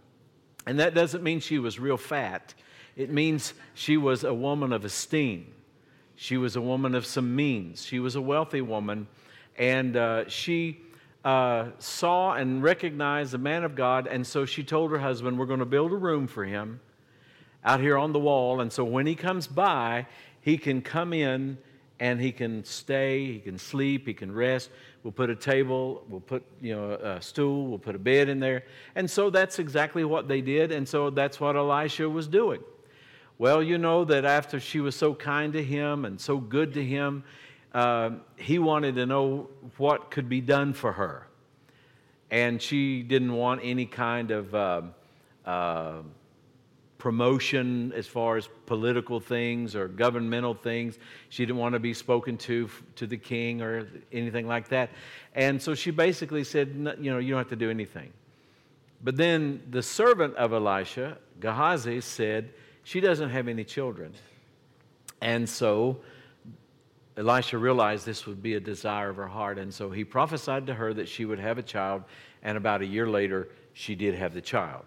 And 0.66 0.80
that 0.80 0.94
doesn't 0.94 1.22
mean 1.22 1.42
she 1.42 1.60
was 1.60 1.80
real 1.80 1.98
fat, 1.98 2.54
it 2.96 3.10
means 3.10 3.54
she 3.74 3.98
was 3.98 4.24
a 4.24 4.34
woman 4.34 4.74
of 4.74 4.86
esteem. 4.86 5.54
She 6.16 6.36
was 6.36 6.58
a 6.58 6.62
woman 6.62 6.96
of 6.96 7.06
some 7.06 7.34
means. 7.34 7.86
She 7.86 8.00
was 8.00 8.18
a 8.18 8.22
wealthy 8.22 8.60
woman. 8.60 9.08
And 9.58 9.96
uh, 9.96 10.28
she 10.28 10.82
uh, 11.24 11.70
saw 11.80 12.34
and 12.34 12.62
recognized 12.62 13.32
the 13.32 13.38
man 13.38 13.64
of 13.64 13.74
God. 13.74 14.06
And 14.06 14.28
so 14.28 14.46
she 14.46 14.64
told 14.64 14.92
her 14.92 15.00
husband, 15.00 15.40
We're 15.40 15.46
going 15.46 15.60
to 15.60 15.66
build 15.66 15.94
a 15.94 15.98
room 15.98 16.28
for 16.28 16.44
him 16.44 16.82
out 17.64 17.80
here 17.80 17.98
on 17.98 18.12
the 18.12 18.20
wall. 18.20 18.60
And 18.60 18.72
so 18.72 18.84
when 18.84 19.06
he 19.06 19.16
comes 19.16 19.48
by, 19.48 20.08
he 20.42 20.58
can 20.58 20.82
come 20.82 21.14
in 21.14 21.58
and 22.00 22.20
he 22.20 22.32
can 22.32 22.64
stay, 22.64 23.26
he 23.26 23.40
can 23.40 23.58
sleep, 23.58 24.08
he 24.08 24.14
can 24.14 24.32
rest. 24.32 24.70
We'll 25.04 25.12
put 25.12 25.30
a 25.30 25.36
table, 25.36 26.04
we'll 26.10 26.22
put 26.22 26.44
you 26.62 26.76
know 26.76 26.92
a 26.94 27.22
stool, 27.22 27.68
we'll 27.68 27.80
put 27.80 27.96
a 27.96 28.00
bed 28.00 28.30
in 28.30 28.40
there. 28.40 28.64
And 28.96 29.10
so 29.10 29.30
that's 29.30 29.60
exactly 29.60 30.04
what 30.04 30.28
they 30.28 30.42
did, 30.42 30.72
and 30.72 30.88
so 30.88 31.10
that's 31.10 31.40
what 31.40 31.56
Elisha 31.56 32.10
was 32.10 32.28
doing. 32.28 32.62
Well, 33.38 33.64
you 33.64 33.78
know 33.78 34.04
that 34.06 34.26
after 34.26 34.60
she 34.60 34.82
was 34.82 34.96
so 34.96 35.14
kind 35.14 35.54
to 35.54 35.64
him 35.64 36.04
and 36.04 36.20
so 36.20 36.38
good 36.38 36.74
to 36.74 36.84
him, 36.84 37.24
uh, 37.74 38.12
he 38.36 38.60
wanted 38.60 38.96
to 38.96 39.06
know 39.06 39.50
what 39.78 40.12
could 40.12 40.28
be 40.28 40.42
done 40.42 40.74
for 40.74 40.92
her. 40.92 41.28
And 42.32 42.62
she 42.62 43.02
didn't 43.02 43.34
want 43.34 43.62
any 43.64 43.86
kind 43.86 44.32
of 44.32 44.54
uh, 44.54 44.82
uh, 45.46 46.02
promotion 47.00 47.92
as 47.96 48.06
far 48.06 48.38
as 48.38 48.48
political 48.68 49.20
things 49.20 49.76
or 49.76 49.88
governmental 49.88 50.54
things. 50.54 51.00
She 51.30 51.46
didn't 51.46 51.58
want 51.58 51.74
to 51.74 51.80
be 51.80 51.94
spoken 51.94 52.38
to 52.40 52.70
to 52.98 53.08
the 53.08 53.18
king 53.18 53.62
or 53.62 53.88
anything 54.12 54.46
like 54.46 54.68
that. 54.68 54.92
And 55.34 55.60
so 55.60 55.74
she 55.74 55.90
basically 55.90 56.44
said, 56.44 56.70
you 57.00 57.12
know, 57.12 57.18
you 57.18 57.32
don't 57.32 57.40
have 57.40 57.50
to 57.50 57.56
do 57.56 57.72
anything. 57.72 58.12
But 59.02 59.16
then 59.16 59.64
the 59.72 59.82
servant 59.82 60.36
of 60.36 60.52
Elisha, 60.52 61.18
Gehazi, 61.40 62.02
said, 62.02 62.52
she 62.84 63.00
doesn't 63.00 63.30
have 63.30 63.48
any 63.48 63.64
children. 63.64 64.14
And 65.22 65.48
so 65.48 66.02
Elisha 67.16 67.58
realized 67.58 68.06
this 68.06 68.26
would 68.26 68.44
be 68.44 68.56
a 68.56 68.60
desire 68.60 69.10
of 69.10 69.16
her 69.16 69.28
heart. 69.28 69.58
And 69.58 69.74
so 69.74 69.90
he 69.90 70.04
prophesied 70.04 70.68
to 70.68 70.74
her 70.74 70.94
that 70.94 71.08
she 71.08 71.24
would 71.24 71.40
have 71.40 71.58
a 71.58 71.64
child. 71.64 72.04
And 72.44 72.58
about 72.58 72.82
a 72.82 72.86
year 72.86 73.08
later, 73.08 73.48
she 73.72 73.96
did 73.96 74.16
have 74.16 74.34
the 74.34 74.42
child. 74.42 74.84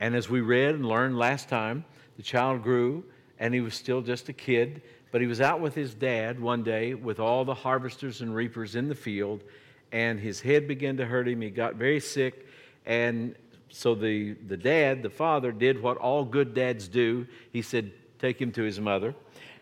And 0.00 0.14
as 0.14 0.28
we 0.28 0.40
read 0.40 0.74
and 0.74 0.86
learned 0.86 1.18
last 1.18 1.48
time, 1.48 1.84
the 2.16 2.22
child 2.22 2.62
grew 2.62 3.04
and 3.38 3.52
he 3.52 3.60
was 3.60 3.74
still 3.74 4.00
just 4.00 4.28
a 4.28 4.32
kid. 4.32 4.82
But 5.10 5.20
he 5.20 5.26
was 5.26 5.40
out 5.40 5.60
with 5.60 5.74
his 5.74 5.94
dad 5.94 6.40
one 6.40 6.62
day 6.62 6.94
with 6.94 7.20
all 7.20 7.44
the 7.44 7.54
harvesters 7.54 8.20
and 8.20 8.34
reapers 8.34 8.74
in 8.74 8.88
the 8.88 8.94
field. 8.94 9.44
And 9.92 10.18
his 10.18 10.40
head 10.40 10.66
began 10.66 10.96
to 10.96 11.06
hurt 11.06 11.28
him. 11.28 11.40
He 11.40 11.50
got 11.50 11.76
very 11.76 12.00
sick. 12.00 12.46
And 12.84 13.36
so 13.68 13.94
the, 13.94 14.32
the 14.46 14.56
dad, 14.56 15.02
the 15.02 15.10
father, 15.10 15.52
did 15.52 15.80
what 15.80 15.96
all 15.98 16.24
good 16.24 16.54
dads 16.54 16.88
do. 16.88 17.26
He 17.52 17.62
said, 17.62 17.92
Take 18.18 18.40
him 18.40 18.52
to 18.52 18.62
his 18.62 18.80
mother. 18.80 19.14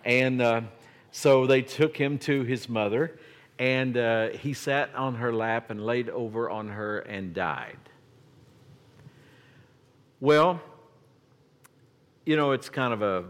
And 0.04 0.40
uh, 0.40 0.62
so 1.10 1.46
they 1.46 1.62
took 1.62 1.96
him 1.96 2.18
to 2.20 2.42
his 2.42 2.68
mother, 2.68 3.18
and 3.58 3.96
uh, 3.96 4.28
he 4.30 4.54
sat 4.54 4.94
on 4.94 5.16
her 5.16 5.32
lap 5.32 5.70
and 5.70 5.84
laid 5.84 6.08
over 6.08 6.48
on 6.48 6.68
her 6.68 7.00
and 7.00 7.34
died. 7.34 7.76
Well, 10.22 10.60
you 12.24 12.36
know, 12.36 12.52
it's 12.52 12.68
kind 12.68 12.92
of 12.92 13.02
a, 13.02 13.24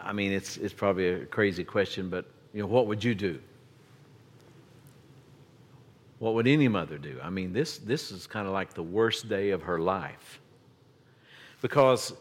I 0.00 0.14
mean, 0.14 0.32
it's, 0.32 0.56
it's 0.56 0.72
probably 0.72 1.08
a 1.08 1.26
crazy 1.26 1.62
question, 1.62 2.08
but, 2.08 2.24
you 2.54 2.62
know, 2.62 2.66
what 2.66 2.86
would 2.86 3.04
you 3.04 3.14
do? 3.14 3.38
What 6.20 6.32
would 6.32 6.46
any 6.46 6.68
mother 6.68 6.96
do? 6.96 7.18
I 7.22 7.28
mean, 7.28 7.52
this, 7.52 7.76
this 7.76 8.10
is 8.10 8.26
kind 8.26 8.46
of 8.46 8.54
like 8.54 8.72
the 8.72 8.82
worst 8.82 9.28
day 9.28 9.50
of 9.50 9.64
her 9.64 9.78
life. 9.78 10.40
Because 11.60 12.14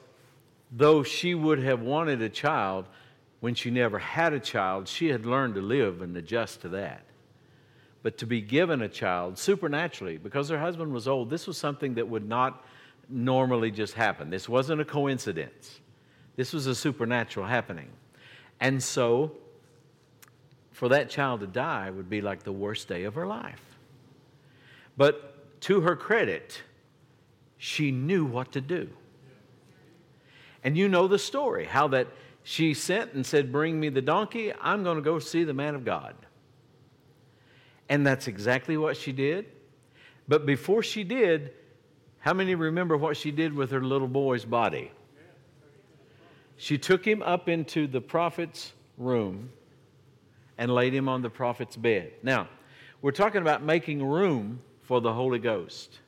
though 0.73 1.01
she 1.01 1.35
would 1.35 1.59
have 1.59 1.81
wanted 1.81 2.21
a 2.21 2.27
child, 2.27 2.85
when 3.39 3.55
she 3.55 3.71
never 3.71 3.97
had 3.97 4.33
a 4.33 4.41
child, 4.41 4.89
she 4.89 5.07
had 5.07 5.25
learned 5.25 5.55
to 5.55 5.61
live 5.61 6.01
and 6.01 6.17
adjust 6.17 6.63
to 6.63 6.67
that. 6.67 7.05
But 8.03 8.17
to 8.17 8.25
be 8.25 8.41
given 8.41 8.81
a 8.81 8.89
child 8.89 9.39
supernaturally, 9.39 10.17
because 10.17 10.49
her 10.49 10.59
husband 10.59 10.91
was 10.91 11.07
old, 11.07 11.29
this 11.29 11.47
was 11.47 11.57
something 11.57 11.93
that 11.93 12.09
would 12.09 12.27
not 12.27 12.61
normally 13.09 13.71
just 13.71 13.93
happen. 13.93 14.29
This 14.29 14.49
wasn't 14.49 14.81
a 14.81 14.85
coincidence, 14.85 15.79
this 16.35 16.53
was 16.53 16.67
a 16.67 16.75
supernatural 16.75 17.45
happening. 17.45 17.89
And 18.59 18.81
so, 18.81 19.33
for 20.71 20.89
that 20.89 21.09
child 21.09 21.41
to 21.41 21.47
die 21.47 21.89
would 21.89 22.09
be 22.09 22.21
like 22.21 22.43
the 22.43 22.51
worst 22.51 22.87
day 22.87 23.03
of 23.03 23.15
her 23.15 23.27
life. 23.27 23.61
But 24.97 25.61
to 25.61 25.81
her 25.81 25.95
credit, 25.95 26.61
she 27.57 27.91
knew 27.91 28.25
what 28.25 28.51
to 28.53 28.61
do. 28.61 28.89
And 30.63 30.77
you 30.77 30.87
know 30.87 31.07
the 31.07 31.19
story 31.19 31.65
how 31.65 31.89
that 31.89 32.07
she 32.43 32.73
sent 32.73 33.13
and 33.13 33.25
said, 33.25 33.51
Bring 33.51 33.79
me 33.79 33.89
the 33.89 34.01
donkey. 34.01 34.53
I'm 34.61 34.83
going 34.83 34.97
to 34.97 35.01
go 35.01 35.19
see 35.19 35.43
the 35.43 35.53
man 35.53 35.75
of 35.75 35.83
God. 35.83 36.15
And 37.89 38.05
that's 38.05 38.27
exactly 38.27 38.77
what 38.77 38.97
she 38.97 39.11
did. 39.11 39.45
But 40.27 40.45
before 40.45 40.81
she 40.81 41.03
did, 41.03 41.53
how 42.25 42.33
many 42.33 42.55
remember 42.55 42.97
what 42.97 43.15
she 43.15 43.29
did 43.29 43.53
with 43.53 43.69
her 43.69 43.83
little 43.83 44.07
boy's 44.07 44.45
body? 44.45 44.91
She 46.57 46.79
took 46.79 47.05
him 47.05 47.21
up 47.21 47.47
into 47.47 47.85
the 47.85 48.01
prophet's 48.01 48.73
room 48.97 49.51
and 50.57 50.73
laid 50.73 50.91
him 50.91 51.07
on 51.07 51.21
the 51.21 51.29
prophet's 51.29 51.77
bed. 51.77 52.13
Now, 52.23 52.47
we're 53.03 53.11
talking 53.11 53.43
about 53.43 53.61
making 53.61 54.03
room 54.03 54.59
for 54.81 55.01
the 55.01 55.13
Holy 55.13 55.37
Ghost. 55.37 55.99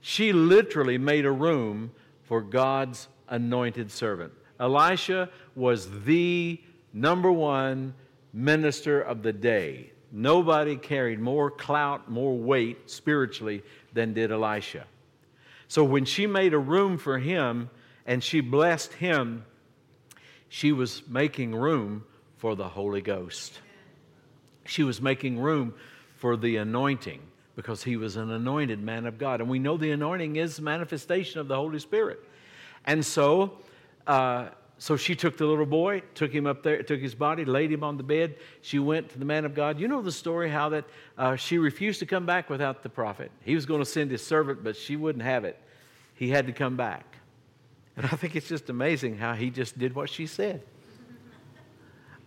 She 0.00 0.32
literally 0.32 0.98
made 0.98 1.24
a 1.24 1.30
room 1.30 1.92
for 2.24 2.40
God's 2.40 3.06
anointed 3.28 3.92
servant. 3.92 4.32
Elisha 4.58 5.30
was 5.54 6.02
the 6.02 6.60
number 6.92 7.30
one 7.30 7.94
minister 8.32 9.00
of 9.00 9.22
the 9.22 9.32
day. 9.32 9.92
Nobody 10.10 10.76
carried 10.76 11.20
more 11.20 11.52
clout, 11.52 12.10
more 12.10 12.36
weight 12.36 12.90
spiritually 12.90 13.62
than 13.92 14.12
did 14.12 14.32
Elisha. 14.32 14.86
So 15.68 15.84
when 15.84 16.04
she 16.04 16.26
made 16.26 16.54
a 16.54 16.58
room 16.58 16.98
for 16.98 17.18
him 17.18 17.70
and 18.06 18.22
she 18.22 18.40
blessed 18.40 18.92
him, 18.94 19.44
she 20.48 20.72
was 20.72 21.02
making 21.08 21.54
room 21.54 22.04
for 22.36 22.54
the 22.54 22.68
Holy 22.68 23.00
Ghost. 23.00 23.60
She 24.64 24.82
was 24.82 25.00
making 25.00 25.38
room 25.38 25.74
for 26.16 26.36
the 26.36 26.56
anointing 26.56 27.20
because 27.56 27.82
he 27.82 27.96
was 27.96 28.16
an 28.16 28.30
anointed 28.30 28.80
man 28.80 29.06
of 29.06 29.18
God. 29.18 29.40
And 29.40 29.48
we 29.48 29.58
know 29.58 29.76
the 29.76 29.90
anointing 29.90 30.36
is 30.36 30.60
manifestation 30.60 31.40
of 31.40 31.48
the 31.48 31.56
Holy 31.56 31.78
Spirit. 31.78 32.22
And 32.84 33.04
so, 33.04 33.58
uh, 34.06 34.48
so 34.78 34.96
she 34.96 35.14
took 35.14 35.38
the 35.38 35.46
little 35.46 35.66
boy, 35.66 36.02
took 36.14 36.32
him 36.32 36.46
up 36.46 36.62
there, 36.62 36.82
took 36.82 37.00
his 37.00 37.14
body, 37.14 37.44
laid 37.46 37.72
him 37.72 37.82
on 37.82 37.96
the 37.96 38.02
bed. 38.02 38.36
She 38.60 38.78
went 38.78 39.08
to 39.10 39.18
the 39.18 39.24
man 39.24 39.46
of 39.46 39.54
God. 39.54 39.80
You 39.80 39.88
know 39.88 40.02
the 40.02 40.12
story 40.12 40.50
how 40.50 40.68
that 40.68 40.84
uh, 41.16 41.36
she 41.36 41.56
refused 41.56 41.98
to 42.00 42.06
come 42.06 42.26
back 42.26 42.50
without 42.50 42.82
the 42.82 42.90
prophet. 42.90 43.30
He 43.42 43.54
was 43.54 43.64
going 43.64 43.80
to 43.80 43.86
send 43.86 44.10
his 44.10 44.24
servant, 44.24 44.62
but 44.62 44.76
she 44.76 44.96
wouldn't 44.96 45.24
have 45.24 45.44
it. 45.44 45.58
He 46.14 46.28
had 46.28 46.46
to 46.46 46.52
come 46.52 46.76
back. 46.76 47.16
And 47.96 48.04
I 48.04 48.10
think 48.10 48.36
it's 48.36 48.48
just 48.48 48.68
amazing 48.68 49.16
how 49.16 49.32
he 49.32 49.48
just 49.48 49.78
did 49.78 49.94
what 49.94 50.10
she 50.10 50.26
said. 50.26 50.62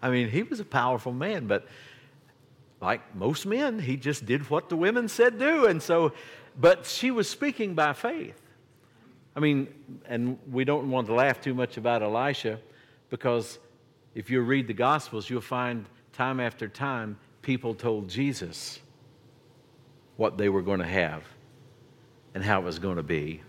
I 0.01 0.09
mean, 0.09 0.29
he 0.29 0.41
was 0.41 0.59
a 0.59 0.65
powerful 0.65 1.11
man, 1.11 1.45
but 1.45 1.67
like 2.81 3.15
most 3.15 3.45
men, 3.45 3.77
he 3.77 3.95
just 3.95 4.25
did 4.25 4.49
what 4.49 4.69
the 4.69 4.75
women 4.75 5.07
said 5.07 5.37
do. 5.37 5.65
And 5.65 5.83
so, 5.83 6.13
but 6.59 6.87
she 6.87 7.11
was 7.11 7.29
speaking 7.29 7.75
by 7.75 7.93
faith. 7.93 8.41
I 9.39 9.41
mean, 9.41 9.69
and 10.05 10.37
we 10.51 10.65
don't 10.65 10.91
want 10.91 11.07
to 11.07 11.13
laugh 11.13 11.39
too 11.39 11.53
much 11.53 11.77
about 11.77 12.03
Elisha 12.03 12.59
because 13.09 13.57
if 14.13 14.29
you 14.29 14.41
read 14.41 14.67
the 14.67 14.73
Gospels, 14.73 15.29
you'll 15.29 15.39
find 15.39 15.85
time 16.11 16.41
after 16.41 16.67
time 16.67 17.17
people 17.41 17.73
told 17.73 18.09
Jesus 18.09 18.79
what 20.17 20.37
they 20.37 20.49
were 20.49 20.61
going 20.61 20.81
to 20.81 20.85
have 20.85 21.23
and 22.35 22.43
how 22.43 22.59
it 22.59 22.65
was 22.65 22.79
going 22.79 22.97
to 22.97 23.03
be. 23.03 23.39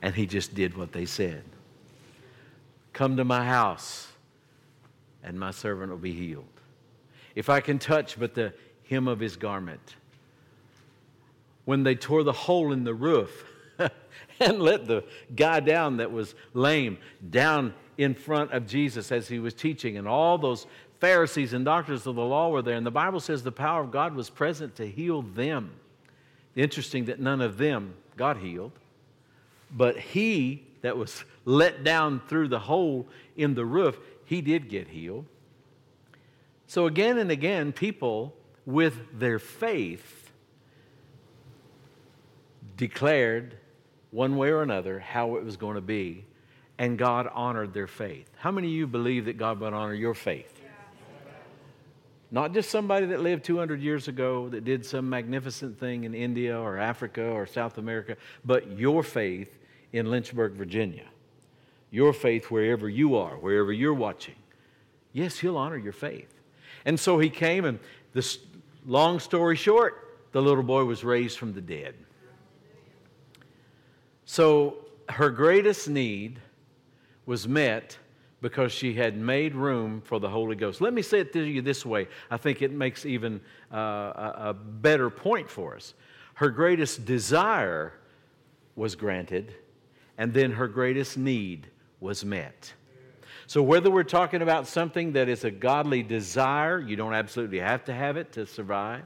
And 0.00 0.14
he 0.14 0.26
just 0.26 0.54
did 0.54 0.76
what 0.76 0.92
they 0.92 1.06
said 1.06 1.42
Come 2.92 3.16
to 3.16 3.24
my 3.24 3.44
house, 3.44 4.06
and 5.24 5.40
my 5.40 5.50
servant 5.50 5.90
will 5.90 5.98
be 5.98 6.12
healed 6.12 6.44
if 7.34 7.50
I 7.50 7.60
can 7.60 7.80
touch 7.80 8.16
but 8.16 8.36
the 8.36 8.54
hem 8.88 9.08
of 9.08 9.18
his 9.18 9.34
garment. 9.34 9.96
When 11.64 11.82
they 11.82 11.96
tore 11.96 12.22
the 12.22 12.30
hole 12.30 12.72
in 12.72 12.84
the 12.84 12.94
roof 12.94 13.44
and 14.40 14.60
let 14.60 14.86
the 14.86 15.04
guy 15.34 15.60
down 15.60 15.98
that 15.98 16.10
was 16.10 16.34
lame 16.54 16.98
down 17.30 17.74
in 17.96 18.14
front 18.14 18.52
of 18.52 18.66
Jesus 18.66 19.10
as 19.10 19.28
he 19.28 19.38
was 19.38 19.54
teaching, 19.54 19.96
and 19.96 20.06
all 20.06 20.38
those 20.38 20.66
Pharisees 21.00 21.52
and 21.52 21.64
doctors 21.64 22.06
of 22.06 22.16
the 22.16 22.24
law 22.24 22.48
were 22.50 22.62
there, 22.62 22.76
and 22.76 22.86
the 22.86 22.90
Bible 22.90 23.20
says 23.20 23.42
the 23.42 23.52
power 23.52 23.82
of 23.82 23.90
God 23.90 24.14
was 24.14 24.30
present 24.30 24.76
to 24.76 24.86
heal 24.86 25.22
them. 25.22 25.72
Interesting 26.56 27.04
that 27.06 27.20
none 27.20 27.40
of 27.40 27.56
them 27.56 27.94
got 28.16 28.38
healed, 28.38 28.72
but 29.70 29.98
he 29.98 30.64
that 30.82 30.96
was 30.96 31.24
let 31.44 31.84
down 31.84 32.20
through 32.28 32.48
the 32.48 32.58
hole 32.58 33.06
in 33.36 33.54
the 33.54 33.64
roof, 33.64 33.98
he 34.24 34.40
did 34.40 34.68
get 34.68 34.88
healed. 34.88 35.24
So, 36.66 36.86
again 36.86 37.18
and 37.18 37.30
again, 37.30 37.72
people 37.72 38.34
with 38.66 39.18
their 39.18 39.38
faith 39.38 40.30
declared 42.76 43.56
one 44.10 44.36
way 44.36 44.48
or 44.48 44.62
another 44.62 44.98
how 44.98 45.36
it 45.36 45.44
was 45.44 45.56
going 45.56 45.74
to 45.74 45.80
be, 45.80 46.24
and 46.78 46.98
God 46.98 47.28
honored 47.34 47.72
their 47.72 47.86
faith. 47.86 48.30
How 48.36 48.50
many 48.50 48.68
of 48.68 48.72
you 48.72 48.86
believe 48.86 49.26
that 49.26 49.36
God 49.36 49.60
would 49.60 49.72
honor 49.72 49.94
your 49.94 50.14
faith? 50.14 50.54
Not 52.30 52.52
just 52.52 52.70
somebody 52.70 53.06
that 53.06 53.20
lived 53.20 53.44
200 53.44 53.80
years 53.80 54.06
ago 54.06 54.48
that 54.50 54.64
did 54.64 54.84
some 54.84 55.08
magnificent 55.08 55.78
thing 55.80 56.04
in 56.04 56.14
India 56.14 56.58
or 56.58 56.76
Africa 56.76 57.24
or 57.24 57.46
South 57.46 57.78
America, 57.78 58.16
but 58.44 58.78
your 58.78 59.02
faith 59.02 59.58
in 59.92 60.10
Lynchburg, 60.10 60.52
Virginia. 60.52 61.06
Your 61.90 62.12
faith 62.12 62.50
wherever 62.50 62.88
you 62.88 63.16
are, 63.16 63.36
wherever 63.36 63.72
you're 63.72 63.94
watching. 63.94 64.34
Yes, 65.14 65.38
He'll 65.38 65.56
honor 65.56 65.78
your 65.78 65.94
faith. 65.94 66.34
And 66.84 66.98
so 67.00 67.18
he 67.18 67.30
came, 67.30 67.64
and 67.64 67.78
this 68.12 68.38
long 68.86 69.20
story 69.20 69.56
short, 69.56 70.16
the 70.32 70.42
little 70.42 70.62
boy 70.62 70.84
was 70.84 71.04
raised 71.04 71.38
from 71.38 71.52
the 71.54 71.60
dead. 71.60 71.94
So 74.30 74.84
her 75.08 75.30
greatest 75.30 75.88
need 75.88 76.38
was 77.24 77.48
met 77.48 77.96
because 78.42 78.72
she 78.72 78.92
had 78.92 79.16
made 79.16 79.54
room 79.54 80.02
for 80.02 80.20
the 80.20 80.28
Holy 80.28 80.54
Ghost. 80.54 80.82
Let 80.82 80.92
me 80.92 81.00
say 81.00 81.20
it 81.20 81.32
to 81.32 81.42
you 81.42 81.62
this 81.62 81.86
way. 81.86 82.08
I 82.30 82.36
think 82.36 82.60
it 82.60 82.70
makes 82.70 83.06
even 83.06 83.40
uh, 83.72 83.76
a, 83.78 84.34
a 84.38 84.54
better 84.54 85.08
point 85.08 85.48
for 85.48 85.76
us. 85.76 85.94
Her 86.34 86.50
greatest 86.50 87.06
desire 87.06 87.94
was 88.76 88.94
granted, 88.94 89.54
and 90.18 90.34
then 90.34 90.52
her 90.52 90.68
greatest 90.68 91.16
need 91.16 91.66
was 91.98 92.22
met. 92.22 92.74
So, 93.46 93.62
whether 93.62 93.90
we're 93.90 94.02
talking 94.02 94.42
about 94.42 94.66
something 94.66 95.12
that 95.12 95.30
is 95.30 95.44
a 95.44 95.50
godly 95.50 96.02
desire, 96.02 96.78
you 96.80 96.96
don't 96.96 97.14
absolutely 97.14 97.60
have 97.60 97.82
to 97.86 97.94
have 97.94 98.18
it 98.18 98.30
to 98.32 98.44
survive, 98.44 99.04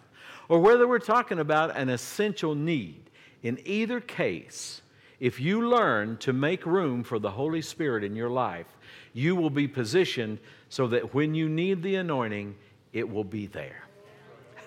or 0.49 0.59
whether 0.59 0.89
we're 0.89 0.99
talking 0.99 1.39
about 1.39 1.77
an 1.77 1.91
essential 1.91 2.57
need, 2.57 3.09
in 3.45 3.61
either 3.65 4.01
case, 4.01 4.82
if 5.23 5.39
you 5.39 5.69
learn 5.69 6.17
to 6.17 6.33
make 6.33 6.67
room 6.67 7.05
for 7.05 7.21
the 7.21 7.31
Holy 7.31 7.63
Spirit 7.63 8.03
in 8.03 8.17
your 8.17 8.29
life, 8.29 8.67
you 9.13 9.37
will 9.37 9.51
be 9.51 9.69
positioned 9.69 10.41
so 10.69 10.89
that 10.89 11.15
when 11.15 11.33
you 11.33 11.49
need 11.49 11.81
the 11.81 11.95
anointing, 11.95 12.57
it 12.93 13.09
will 13.09 13.23
be 13.23 13.47
there. 13.47 13.85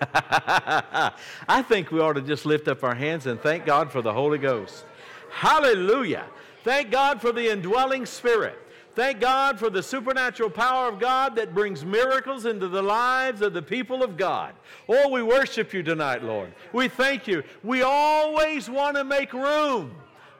I 0.00 1.62
think 1.68 1.90
we 1.90 2.00
ought 2.00 2.14
to 2.14 2.22
just 2.22 2.46
lift 2.46 2.68
up 2.68 2.84
our 2.84 2.94
hands 2.94 3.26
and 3.26 3.38
thank 3.38 3.66
God 3.66 3.92
for 3.92 4.00
the 4.00 4.14
Holy 4.14 4.38
Ghost. 4.38 4.86
Hallelujah. 5.30 6.24
Thank 6.64 6.90
God 6.90 7.20
for 7.20 7.32
the 7.32 7.52
indwelling 7.52 8.06
Spirit. 8.06 8.58
Thank 8.94 9.20
God 9.20 9.58
for 9.58 9.68
the 9.68 9.82
supernatural 9.82 10.48
power 10.48 10.88
of 10.88 10.98
God 10.98 11.36
that 11.36 11.52
brings 11.52 11.84
miracles 11.84 12.46
into 12.46 12.66
the 12.66 12.80
lives 12.80 13.42
of 13.42 13.52
the 13.52 13.60
people 13.60 14.02
of 14.02 14.16
God. 14.16 14.54
Oh, 14.88 15.10
we 15.10 15.22
worship 15.22 15.74
you 15.74 15.82
tonight, 15.82 16.24
Lord. 16.24 16.54
We 16.72 16.88
thank 16.88 17.26
you. 17.26 17.42
We 17.62 17.82
always 17.82 18.70
want 18.70 18.96
to 18.96 19.04
make 19.04 19.34
room 19.34 19.94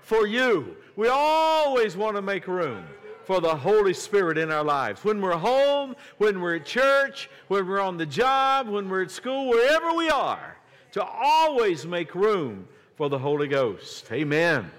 for 0.06 0.24
you. 0.24 0.76
We 0.94 1.08
always 1.08 1.96
want 1.96 2.14
to 2.14 2.22
make 2.22 2.46
room 2.46 2.84
for 3.24 3.40
the 3.40 3.56
Holy 3.56 3.92
Spirit 3.92 4.38
in 4.38 4.52
our 4.52 4.62
lives. 4.62 5.04
When 5.04 5.20
we're 5.20 5.36
home, 5.36 5.96
when 6.18 6.40
we're 6.40 6.54
at 6.54 6.64
church, 6.64 7.28
when 7.48 7.66
we're 7.66 7.80
on 7.80 7.96
the 7.96 8.06
job, 8.06 8.68
when 8.68 8.88
we're 8.88 9.02
at 9.02 9.10
school, 9.10 9.48
wherever 9.48 9.92
we 9.94 10.08
are, 10.08 10.56
to 10.92 11.02
always 11.04 11.86
make 11.86 12.14
room 12.14 12.68
for 12.94 13.10
the 13.10 13.18
Holy 13.18 13.48
Ghost. 13.48 14.10
Amen. 14.12 14.70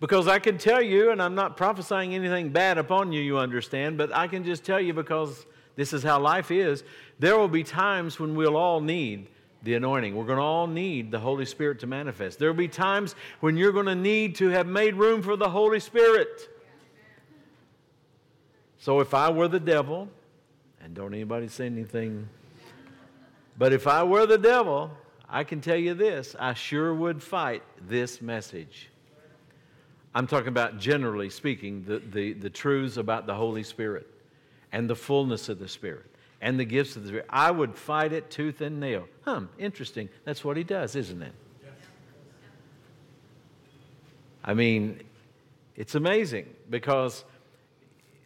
Because 0.00 0.26
I 0.26 0.40
can 0.40 0.58
tell 0.58 0.82
you, 0.82 1.12
and 1.12 1.22
I'm 1.22 1.36
not 1.36 1.56
prophesying 1.56 2.12
anything 2.12 2.48
bad 2.48 2.78
upon 2.78 3.12
you, 3.12 3.20
you 3.20 3.38
understand, 3.38 3.96
but 3.96 4.12
I 4.12 4.26
can 4.26 4.42
just 4.42 4.64
tell 4.64 4.80
you 4.80 4.92
because 4.92 5.46
this 5.76 5.92
is 5.92 6.02
how 6.02 6.18
life 6.18 6.50
is, 6.50 6.82
there 7.20 7.38
will 7.38 7.48
be 7.48 7.62
times 7.62 8.18
when 8.18 8.34
we'll 8.34 8.56
all 8.56 8.80
need 8.80 9.28
the 9.62 9.74
anointing. 9.74 10.14
We're 10.14 10.24
going 10.24 10.38
to 10.38 10.42
all 10.42 10.66
need 10.66 11.10
the 11.10 11.18
Holy 11.18 11.44
Spirit 11.44 11.80
to 11.80 11.86
manifest. 11.86 12.38
There 12.38 12.48
will 12.48 12.56
be 12.56 12.68
times 12.68 13.14
when 13.40 13.56
you're 13.56 13.72
going 13.72 13.86
to 13.86 13.94
need 13.94 14.36
to 14.36 14.48
have 14.48 14.66
made 14.66 14.94
room 14.94 15.22
for 15.22 15.36
the 15.36 15.48
Holy 15.48 15.80
Spirit. 15.80 16.48
So 18.78 19.00
if 19.00 19.12
I 19.12 19.30
were 19.30 19.48
the 19.48 19.60
devil, 19.60 20.08
and 20.82 20.94
don't 20.94 21.12
anybody 21.12 21.48
say 21.48 21.66
anything, 21.66 22.28
but 23.58 23.72
if 23.72 23.86
I 23.86 24.02
were 24.02 24.24
the 24.24 24.38
devil, 24.38 24.90
I 25.28 25.44
can 25.44 25.60
tell 25.60 25.76
you 25.76 25.94
this 25.94 26.34
I 26.38 26.54
sure 26.54 26.94
would 26.94 27.22
fight 27.22 27.62
this 27.86 28.22
message. 28.22 28.88
I'm 30.14 30.26
talking 30.26 30.48
about 30.48 30.78
generally 30.78 31.30
speaking, 31.30 31.84
the, 31.84 31.98
the, 31.98 32.32
the 32.32 32.50
truths 32.50 32.96
about 32.96 33.26
the 33.26 33.34
Holy 33.34 33.62
Spirit 33.62 34.08
and 34.72 34.88
the 34.88 34.96
fullness 34.96 35.48
of 35.48 35.58
the 35.58 35.68
Spirit 35.68 36.10
and 36.40 36.58
the 36.58 36.64
gifts 36.64 36.96
of 36.96 37.02
the 37.02 37.08
Spirit. 37.08 37.26
I 37.28 37.50
would 37.50 37.74
fight 37.74 38.12
it 38.12 38.30
tooth 38.30 38.60
and 38.60 38.80
nail. 38.80 39.06
Huh, 39.24 39.42
interesting. 39.58 40.08
That's 40.24 40.44
what 40.44 40.56
he 40.56 40.64
does, 40.64 40.96
isn't 40.96 41.22
it? 41.22 41.32
I 44.42 44.54
mean, 44.54 45.02
it's 45.76 45.94
amazing 45.94 46.46
because 46.70 47.24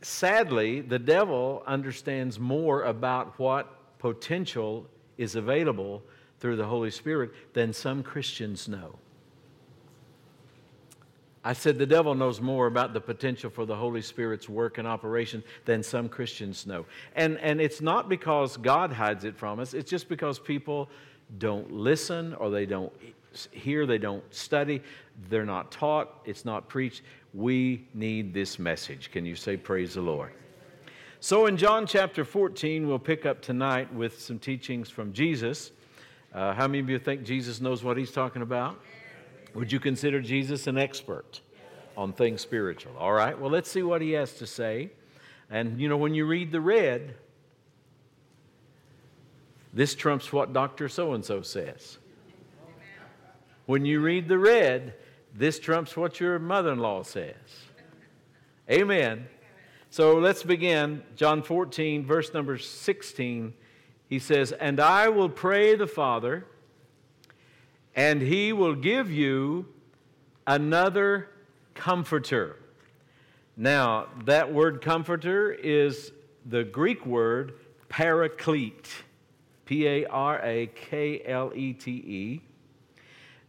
sadly, 0.04 0.80
the 0.80 0.98
devil 0.98 1.62
understands 1.66 2.38
more 2.38 2.82
about 2.84 3.38
what 3.38 3.98
potential 3.98 4.86
is 5.18 5.34
available 5.34 6.02
through 6.38 6.56
the 6.56 6.66
Holy 6.66 6.90
Spirit 6.90 7.32
than 7.52 7.72
some 7.72 8.02
Christians 8.02 8.68
know. 8.68 8.98
I 11.46 11.52
said 11.52 11.78
the 11.78 11.86
devil 11.86 12.14
knows 12.14 12.40
more 12.40 12.66
about 12.66 12.94
the 12.94 13.00
potential 13.00 13.50
for 13.50 13.66
the 13.66 13.76
Holy 13.76 14.00
Spirit's 14.00 14.48
work 14.48 14.78
and 14.78 14.88
operation 14.88 15.44
than 15.66 15.82
some 15.82 16.08
Christians 16.08 16.66
know. 16.66 16.86
And, 17.14 17.38
and 17.38 17.60
it's 17.60 17.82
not 17.82 18.08
because 18.08 18.56
God 18.56 18.90
hides 18.90 19.24
it 19.24 19.36
from 19.36 19.60
us, 19.60 19.74
it's 19.74 19.90
just 19.90 20.08
because 20.08 20.38
people 20.38 20.88
don't 21.38 21.70
listen 21.70 22.34
or 22.34 22.50
they 22.50 22.64
don't 22.64 22.92
hear, 23.50 23.84
they 23.84 23.98
don't 23.98 24.24
study, 24.32 24.82
they're 25.28 25.44
not 25.44 25.70
taught, 25.70 26.20
it's 26.24 26.44
not 26.44 26.68
preached. 26.68 27.02
We 27.34 27.86
need 27.92 28.32
this 28.32 28.58
message. 28.58 29.10
Can 29.10 29.26
you 29.26 29.34
say, 29.34 29.56
Praise 29.56 29.94
the 29.94 30.00
Lord? 30.00 30.32
So 31.20 31.46
in 31.46 31.56
John 31.56 31.86
chapter 31.86 32.24
14, 32.24 32.86
we'll 32.86 32.98
pick 32.98 33.26
up 33.26 33.40
tonight 33.40 33.92
with 33.92 34.20
some 34.20 34.38
teachings 34.38 34.88
from 34.88 35.12
Jesus. 35.12 35.72
Uh, 36.32 36.52
how 36.54 36.66
many 36.66 36.80
of 36.80 36.88
you 36.88 36.98
think 36.98 37.22
Jesus 37.22 37.60
knows 37.60 37.82
what 37.82 37.96
he's 37.96 38.12
talking 38.12 38.42
about? 38.42 38.78
Would 39.54 39.70
you 39.70 39.78
consider 39.78 40.20
Jesus 40.20 40.66
an 40.66 40.76
expert 40.76 41.40
on 41.96 42.12
things 42.12 42.40
spiritual? 42.40 42.92
All 42.98 43.12
right, 43.12 43.38
well, 43.38 43.50
let's 43.50 43.70
see 43.70 43.82
what 43.82 44.02
he 44.02 44.12
has 44.12 44.34
to 44.34 44.46
say. 44.46 44.90
And 45.48 45.80
you 45.80 45.88
know, 45.88 45.96
when 45.96 46.14
you 46.14 46.26
read 46.26 46.50
the 46.50 46.60
red, 46.60 47.14
this 49.72 49.94
trumps 49.94 50.32
what 50.32 50.52
Dr. 50.52 50.88
So 50.88 51.12
and 51.12 51.24
so 51.24 51.42
says. 51.42 51.98
When 53.66 53.84
you 53.84 54.00
read 54.00 54.28
the 54.28 54.38
red, 54.38 54.94
this 55.34 55.58
trumps 55.58 55.96
what 55.96 56.20
your 56.20 56.38
mother 56.38 56.72
in 56.72 56.78
law 56.78 57.02
says. 57.02 57.34
Amen. 58.70 59.26
So 59.90 60.18
let's 60.18 60.42
begin. 60.42 61.02
John 61.16 61.42
14, 61.42 62.04
verse 62.04 62.34
number 62.34 62.58
16. 62.58 63.54
He 64.08 64.18
says, 64.18 64.52
And 64.52 64.80
I 64.80 65.08
will 65.08 65.28
pray 65.28 65.76
the 65.76 65.86
Father 65.86 66.46
and 67.94 68.20
he 68.20 68.52
will 68.52 68.74
give 68.74 69.10
you 69.10 69.66
another 70.46 71.28
comforter. 71.74 72.56
Now, 73.56 74.08
that 74.24 74.52
word 74.52 74.82
comforter 74.82 75.52
is 75.52 76.12
the 76.44 76.64
Greek 76.64 77.06
word 77.06 77.54
paraclete, 77.88 78.90
P 79.64 79.86
A 79.86 80.06
R 80.06 80.40
A 80.44 80.66
K 80.74 81.22
L 81.24 81.52
E 81.54 81.72
T 81.72 81.90
E. 81.92 82.40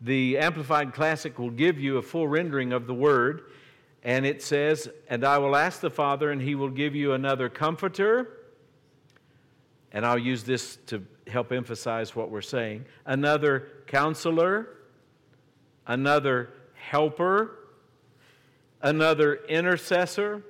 The 0.01 0.37
Amplified 0.37 0.93
Classic 0.93 1.37
will 1.39 1.49
give 1.49 1.79
you 1.79 1.97
a 1.97 2.01
full 2.01 2.27
rendering 2.27 2.73
of 2.73 2.85
the 2.85 2.93
word, 2.93 3.45
and 4.03 4.25
it 4.25 4.43
says, 4.43 4.87
And 5.09 5.23
I 5.23 5.39
will 5.39 5.55
ask 5.55 5.79
the 5.79 5.89
Father, 5.89 6.31
and 6.31 6.41
he 6.41 6.53
will 6.53 6.69
give 6.69 6.93
you 6.93 7.13
another 7.13 7.49
comforter. 7.49 8.41
And 9.91 10.05
I'll 10.05 10.19
use 10.19 10.43
this 10.43 10.75
to 10.87 11.03
help 11.27 11.51
emphasize 11.51 12.15
what 12.15 12.29
we're 12.29 12.41
saying. 12.41 12.85
Another 13.05 13.67
counselor, 13.87 14.67
another 15.87 16.49
helper, 16.73 17.59
another 18.81 19.35
intercessor, 19.47 20.43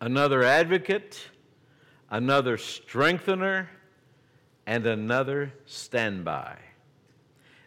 another 0.00 0.42
advocate, 0.42 1.28
another 2.10 2.56
strengthener, 2.56 3.70
and 4.66 4.86
another 4.86 5.52
standby, 5.66 6.56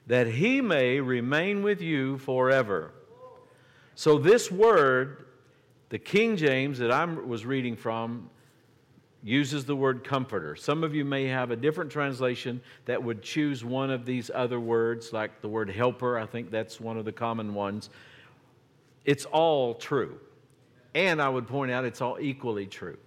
that 0.07 0.27
he 0.27 0.61
may 0.61 0.99
remain 0.99 1.61
with 1.61 1.81
you 1.81 2.17
forever. 2.17 2.91
So, 3.95 4.17
this 4.17 4.51
word, 4.51 5.25
the 5.89 5.99
King 5.99 6.37
James 6.37 6.79
that 6.79 6.91
I 6.91 7.05
was 7.05 7.45
reading 7.45 7.75
from, 7.75 8.29
uses 9.23 9.65
the 9.65 9.75
word 9.75 10.03
comforter. 10.03 10.55
Some 10.55 10.83
of 10.83 10.93
you 10.93 11.03
may 11.03 11.25
have 11.25 11.51
a 11.51 11.55
different 11.55 11.91
translation 11.91 12.61
that 12.85 13.01
would 13.01 13.21
choose 13.21 13.63
one 13.65 13.89
of 13.89 14.05
these 14.05 14.29
other 14.33 14.59
words, 14.59 15.11
like 15.11 15.41
the 15.41 15.49
word 15.49 15.69
helper. 15.69 16.17
I 16.17 16.25
think 16.25 16.51
that's 16.51 16.79
one 16.79 16.97
of 16.97 17.05
the 17.05 17.11
common 17.11 17.53
ones. 17.53 17.89
It's 19.05 19.25
all 19.25 19.73
true. 19.73 20.19
And 20.93 21.21
I 21.21 21.29
would 21.29 21.47
point 21.47 21.71
out 21.71 21.85
it's 21.85 22.01
all 22.01 22.17
equally 22.19 22.67
true. 22.67 22.97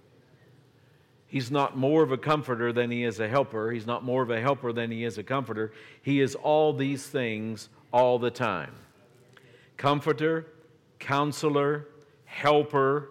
He's 1.27 1.51
not 1.51 1.77
more 1.77 2.03
of 2.03 2.11
a 2.11 2.19
comforter 2.19 2.73
than 2.73 2.91
he 2.91 3.05
is 3.05 3.21
a 3.21 3.29
helper. 3.29 3.71
He's 3.71 3.87
not 3.87 4.03
more 4.03 4.23
of 4.23 4.31
a 4.31 4.41
helper 4.41 4.73
than 4.73 4.91
he 4.91 5.05
is 5.05 5.17
a 5.17 5.23
comforter. 5.23 5.73
He 6.03 6.21
is 6.21 6.35
all 6.35 6.73
these 6.73 7.07
things 7.07 7.69
all 7.93 8.19
the 8.19 8.31
time 8.31 8.73
comforter, 9.77 10.47
counselor, 10.99 11.87
helper, 12.25 13.11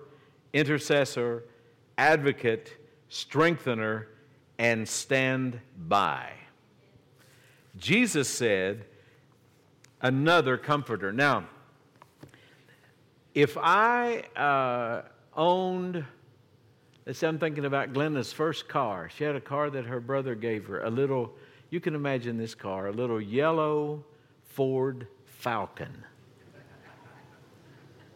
intercessor, 0.53 1.43
advocate, 1.97 2.77
strengthener, 3.09 4.07
and 4.57 4.87
stand 4.87 5.59
by. 5.87 6.29
Jesus 7.77 8.27
said, 8.27 8.85
another 10.01 10.57
comforter. 10.57 11.11
Now, 11.11 11.45
if 13.33 13.57
I 13.57 14.21
uh, 14.35 15.03
owned, 15.35 16.03
let's 17.05 17.19
say 17.19 17.27
I'm 17.27 17.39
thinking 17.39 17.65
about 17.65 17.93
Glenda's 17.93 18.33
first 18.33 18.67
car. 18.67 19.09
She 19.15 19.23
had 19.23 19.35
a 19.35 19.41
car 19.41 19.69
that 19.69 19.85
her 19.85 19.99
brother 19.99 20.35
gave 20.35 20.65
her, 20.67 20.83
a 20.83 20.89
little, 20.89 21.33
you 21.69 21.79
can 21.79 21.95
imagine 21.95 22.37
this 22.37 22.55
car, 22.55 22.87
a 22.87 22.91
little 22.91 23.21
yellow 23.21 24.03
Ford 24.43 25.07
Falcon. 25.25 26.03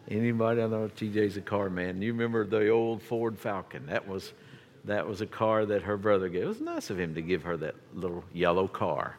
Anybody? 0.08 0.60
I 0.60 0.66
know 0.66 0.90
TJ's 0.94 1.38
a 1.38 1.40
car 1.40 1.70
man. 1.70 2.02
You 2.02 2.12
remember 2.12 2.44
the 2.44 2.68
old 2.68 3.02
Ford 3.02 3.38
Falcon? 3.38 3.86
That 3.86 4.06
was 4.06 4.34
that 4.84 5.06
was 5.06 5.20
a 5.20 5.26
car 5.26 5.64
that 5.66 5.82
her 5.82 5.96
brother 5.96 6.28
gave. 6.28 6.42
It 6.42 6.48
was 6.48 6.60
nice 6.60 6.90
of 6.90 6.98
him 6.98 7.14
to 7.14 7.22
give 7.22 7.42
her 7.42 7.56
that 7.56 7.74
little 7.94 8.24
yellow 8.32 8.68
car. 8.68 9.16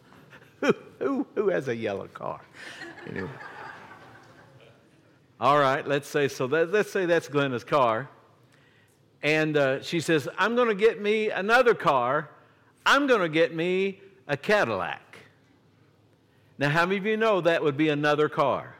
who, 0.60 0.72
who, 0.98 1.26
who 1.34 1.48
has 1.48 1.68
a 1.68 1.74
yellow 1.74 2.06
car? 2.08 2.40
Anyway. 3.08 3.28
All 5.40 5.58
right, 5.58 5.86
let's 5.86 6.08
say 6.08 6.28
so. 6.28 6.46
That, 6.48 6.72
let's 6.72 6.90
say 6.90 7.06
that's 7.06 7.28
Glenda's 7.28 7.64
car. 7.64 8.08
And 9.22 9.56
uh, 9.56 9.82
she 9.82 10.00
says, 10.00 10.28
I'm 10.38 10.54
going 10.54 10.68
to 10.68 10.74
get 10.74 11.00
me 11.00 11.30
another 11.30 11.74
car. 11.74 12.30
I'm 12.86 13.06
going 13.06 13.20
to 13.20 13.28
get 13.28 13.54
me 13.54 14.00
a 14.26 14.36
Cadillac. 14.36 15.18
Now, 16.58 16.70
how 16.70 16.86
many 16.86 16.98
of 16.98 17.06
you 17.06 17.16
know 17.16 17.40
that 17.40 17.62
would 17.62 17.76
be 17.76 17.88
another 17.88 18.28
car? 18.28 18.76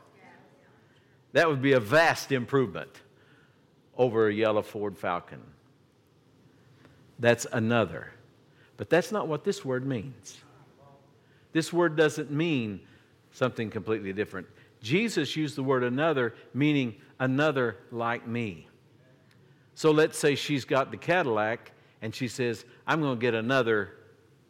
That 1.33 1.49
would 1.49 1.63
be 1.63 1.73
a 1.73 1.81
vast 1.81 2.33
improvement 2.33 2.91
over 3.97 4.29
a 4.29 4.35
yellow 4.35 4.63
Ford 4.63 4.97
Falcon. 4.97 5.41
That's 7.19 7.47
another. 7.53 8.11
But 8.77 8.91
that's 8.91 9.11
not 9.11 9.29
what 9.29 9.45
this 9.45 9.65
word 9.65 9.87
means. 9.87 10.39
This 11.53 11.73
word 11.73 11.97
doesn't 11.97 12.31
mean 12.31 12.81
something 13.33 13.71
completely 13.71 14.13
different. 14.13 14.47
Jesus 14.81 15.37
used 15.37 15.57
the 15.57 15.63
word 15.63 15.83
another, 15.83 16.35
meaning 16.55 16.95
another 17.19 17.77
like 17.91 18.27
me. 18.27 18.69
So 19.75 19.91
let's 19.91 20.19
say 20.19 20.35
she's 20.35 20.65
got 20.65 20.91
the 20.91 20.97
Cadillac 20.97 21.73
and 22.03 22.15
she 22.15 22.29
says, 22.29 22.65
I'm 22.87 23.01
going 23.01 23.17
to 23.17 23.21
get 23.21 23.35
another 23.35 23.95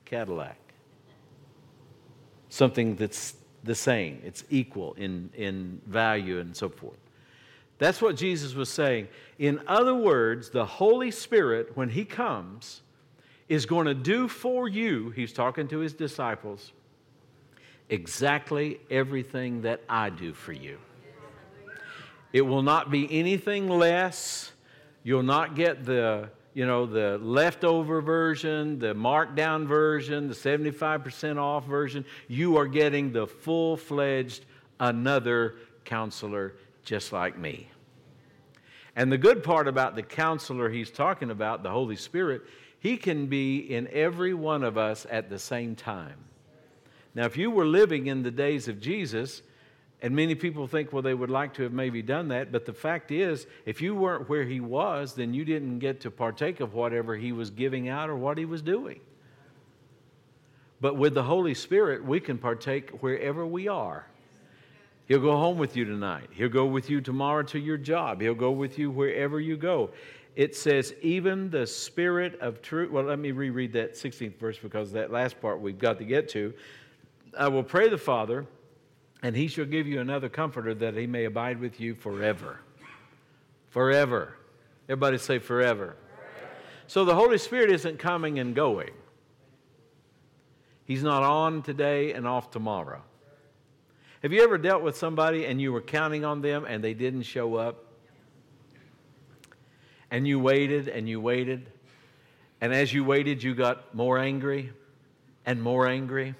Cadillac. 0.05 0.59
Something 2.51 2.97
that's 2.97 3.35
the 3.65 3.75
same, 3.75 4.21
it's 4.25 4.45
equal 4.51 4.95
in, 4.95 5.31
in 5.35 5.81
value 5.87 6.39
and 6.39 6.57
so 6.57 6.69
forth. 6.69 6.99
That's 7.79 8.03
what 8.03 8.17
Jesus 8.17 8.55
was 8.55 8.69
saying. 8.69 9.09
In 9.39 9.61
other 9.67 9.95
words, 9.95 10.51
the 10.51 10.67
Holy 10.67 11.11
Spirit, 11.11 11.77
when 11.77 11.89
He 11.89 12.05
comes, 12.05 12.83
is 13.49 13.67
going 13.67 13.87
to 13.87 13.95
do 13.95 14.29
for 14.29 14.69
you, 14.69 15.11
He's 15.11 15.33
talking 15.33 15.69
to 15.69 15.79
His 15.79 15.95
disciples, 15.95 16.73
exactly 17.89 18.81
everything 18.91 19.63
that 19.63 19.83
I 19.89 20.11
do 20.11 20.35
for 20.35 20.53
you. 20.53 20.79
It 22.33 22.43
will 22.43 22.63
not 22.63 22.91
be 22.91 23.09
anything 23.11 23.69
less. 23.69 24.53
You'll 25.03 25.23
not 25.23 25.55
get 25.55 25.85
the 25.85 26.31
you 26.55 26.67
know, 26.67 26.87
the 26.87 27.19
leftover 27.23 28.01
version, 28.01 28.81
the 28.81 28.93
markdown 28.93 29.69
version, 29.69 30.27
the 30.27 30.35
75% 30.35 31.37
off 31.37 31.65
version. 31.67 32.05
You 32.27 32.57
are 32.57 32.67
getting 32.67 33.13
the 33.13 33.29
full 33.29 33.77
fledged 33.77 34.45
another 34.81 35.55
counselor 35.85 36.55
just 36.89 37.13
like 37.13 37.39
me. 37.39 37.69
And 38.97 39.13
the 39.13 39.19
good 39.19 39.45
part 39.45 39.69
about 39.69 39.95
the 39.95 40.03
counselor 40.03 40.71
he's 40.71 40.91
talking 40.91 41.31
about, 41.31 41.63
the 41.63 41.71
Holy 41.71 41.97
Spirit, 41.97 42.43
he 42.81 42.97
can 42.97 43.27
be 43.27 43.59
in 43.59 43.89
every 43.93 44.35
one 44.35 44.65
of 44.65 44.79
us 44.79 45.07
at 45.11 45.29
the 45.29 45.39
same 45.39 45.77
time. 45.77 46.17
Now, 47.15 47.27
if 47.27 47.37
you 47.37 47.51
were 47.51 47.67
living 47.67 48.07
in 48.07 48.23
the 48.23 48.31
days 48.31 48.69
of 48.69 48.81
Jesus, 48.81 49.43
and 50.01 50.15
many 50.15 50.35
people 50.35 50.67
think, 50.67 50.93
well, 50.93 51.03
they 51.03 51.15
would 51.15 51.31
like 51.31 51.55
to 51.55 51.63
have 51.65 51.73
maybe 51.73 52.03
done 52.03 52.29
that. 52.29 52.53
But 52.53 52.65
the 52.65 52.73
fact 52.73 53.11
is, 53.11 53.47
if 53.67 53.83
you 53.83 53.95
weren't 53.95 54.29
where 54.29 54.45
he 54.45 54.61
was, 54.61 55.15
then 55.15 55.35
you 55.35 55.45
didn't 55.45 55.81
get 55.81 56.01
to 56.03 56.11
partake 56.11 56.61
of 56.61 56.75
whatever 56.75 57.17
he 57.17 57.33
was 57.33 57.51
giving 57.51 57.89
out 57.89 58.09
or 58.09 58.17
what 58.17 58.39
he 58.39 58.45
was 58.45 58.63
doing. 58.63 59.01
But 60.81 60.97
with 60.97 61.15
the 61.15 61.25
Holy 61.25 61.55
Spirit, 61.55 62.05
we 62.05 62.21
can 62.21 62.39
partake 62.39 63.03
wherever 63.03 63.45
we 63.45 63.67
are. 63.67 64.07
He'll 65.09 65.21
go 65.21 65.37
home 65.37 65.57
with 65.57 65.75
you 65.75 65.87
tonight. 65.87 66.29
He'll 66.31 66.51
go 66.51 66.67
with 66.67 66.91
you 66.91 67.01
tomorrow 67.01 67.43
to 67.45 67.59
your 67.59 67.79
job. 67.79 68.21
He'll 68.21 68.35
go 68.35 68.51
with 68.51 68.79
you 68.79 68.91
wherever 68.91 69.41
you 69.41 69.57
go. 69.57 69.91
It 70.37 70.55
says, 70.55 70.95
even 71.01 71.49
the 71.49 71.67
Spirit 71.67 72.39
of 72.41 72.61
truth. 72.61 72.91
Well, 72.91 73.05
let 73.05 73.19
me 73.19 73.33
reread 73.33 73.73
that 73.73 73.95
16th 73.95 74.39
verse 74.39 74.59
because 74.59 74.93
that 74.93 75.11
last 75.11 75.41
part 75.41 75.61
we've 75.61 75.79
got 75.79 75.99
to 75.99 76.05
get 76.05 76.29
to. 76.31 76.53
I 77.37 77.49
will 77.49 77.63
pray 77.63 77.89
the 77.89 77.99
Father 77.99 78.47
and 79.23 79.35
he 79.35 79.49
shall 79.49 79.65
give 79.65 79.87
you 79.87 80.01
another 80.01 80.29
comforter 80.29 80.75
that 80.75 80.95
he 80.95 81.07
may 81.07 81.25
abide 81.25 81.59
with 81.59 81.81
you 81.81 81.95
forever. 81.95 82.61
Forever. 83.71 84.37
Everybody 84.89 85.17
say 85.17 85.39
forever. 85.39 85.97
So 86.87 87.07
the 87.07 87.15
Holy 87.15 87.39
Spirit 87.39 87.71
isn't 87.71 87.99
coming 87.99 88.39
and 88.39 88.55
going. 88.55 88.91
He's 90.85 91.03
not 91.03 91.23
on 91.23 91.63
today 91.63 92.13
and 92.13 92.27
off 92.27 92.51
tomorrow. 92.51 93.03
Have 94.23 94.33
you 94.33 94.43
ever 94.43 94.59
dealt 94.59 94.83
with 94.83 94.97
somebody 94.97 95.47
and 95.47 95.61
you 95.61 95.73
were 95.73 95.81
counting 95.81 96.25
on 96.25 96.43
them 96.43 96.65
and 96.69 96.83
they 96.83 96.95
didn't 96.95 97.23
show 97.23 97.55
up? 97.57 97.85
And 100.11 100.27
you 100.27 100.41
waited 100.41 100.89
and 100.89 101.09
you 101.09 101.21
waited. 101.21 101.71
And 102.61 102.75
as 102.75 102.93
you 102.93 103.05
waited, 103.05 103.43
you 103.43 103.55
got 103.55 103.95
more 103.95 104.19
angry 104.19 104.73
and 105.47 105.63
more 105.63 105.87
angry 105.87 106.35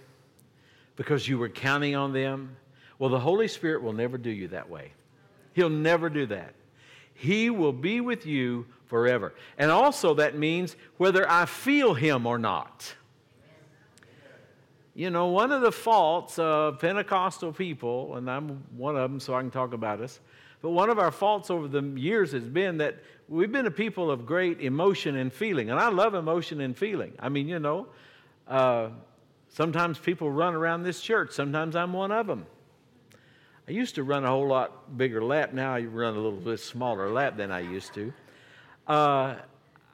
because 0.97 1.29
you 1.29 1.39
were 1.39 1.49
counting 1.49 1.95
on 1.95 2.13
them 2.13 2.57
well, 2.99 3.11
the 3.11 3.21
Holy 3.21 3.49
Spirit 3.49 3.83
will 3.83 3.93
never 3.93 4.19
do 4.19 4.31
you 4.31 4.49
that 4.49 4.69
way. 4.69 4.93
He'll 5.53 5.71
never 5.71 6.11
do 6.11 6.27
that. 6.27 6.55
He 7.15 7.51
will 7.51 7.73
be 7.73 8.01
with 8.01 8.27
you 8.27 8.67
forever. 8.87 9.35
And 9.57 9.71
also, 9.71 10.15
that 10.15 10.37
means 10.37 10.77
whether 10.97 11.29
I 11.29 11.47
feel 11.47 11.95
Him 11.95 12.27
or 12.27 12.39
not. 12.39 12.95
You 14.99 15.11
know, 15.11 15.27
one 15.27 15.53
of 15.53 15.63
the 15.63 15.71
faults 15.71 16.41
of 16.41 16.81
Pentecostal 16.81 17.53
people, 17.53 18.17
and 18.17 18.29
I'm 18.29 18.65
one 18.77 18.97
of 18.97 19.09
them, 19.09 19.21
so 19.21 19.33
I 19.33 19.41
can 19.43 19.51
talk 19.53 19.73
about 19.73 20.01
us, 20.01 20.19
but 20.61 20.71
one 20.71 20.91
of 20.91 20.99
our 20.99 21.13
faults 21.13 21.51
over 21.51 21.69
the 21.69 21.85
years 21.85 22.33
has 22.33 22.49
been 22.49 22.79
that 22.79 22.97
we've 23.29 23.53
been 23.53 23.67
a 23.67 23.71
people 23.71 24.11
of 24.11 24.27
great 24.27 24.61
emotion 24.61 25.15
and 25.15 25.33
feeling. 25.33 25.71
And 25.71 25.79
I 25.79 25.89
love 25.89 26.15
emotion 26.15 26.61
and 26.61 26.77
feeling. 26.77 27.13
I 27.21 27.29
mean, 27.29 27.47
you 27.47 27.61
know, 27.61 27.87
uh, 28.49 28.89
sometimes 29.51 30.01
people 30.01 30.33
run 30.33 30.57
around 30.57 30.83
this 30.83 31.01
church, 31.01 31.31
sometimes 31.31 31.77
I'm 31.77 31.93
one 31.93 32.11
of 32.11 32.27
them. 32.27 32.45
I 33.69 33.71
used 33.71 33.95
to 33.95 34.03
run 34.03 34.25
a 34.25 34.29
whole 34.29 34.49
lot 34.49 34.99
bigger 34.99 35.23
lap. 35.23 35.53
Now 35.53 35.77
I 35.77 35.83
run 35.83 36.15
a 36.15 36.19
little 36.19 36.41
bit 36.41 36.59
smaller 36.59 37.09
lap 37.09 37.37
than 37.37 37.53
I 37.53 37.61
used 37.61 37.95
to. 37.95 38.13
Uh, 38.89 39.37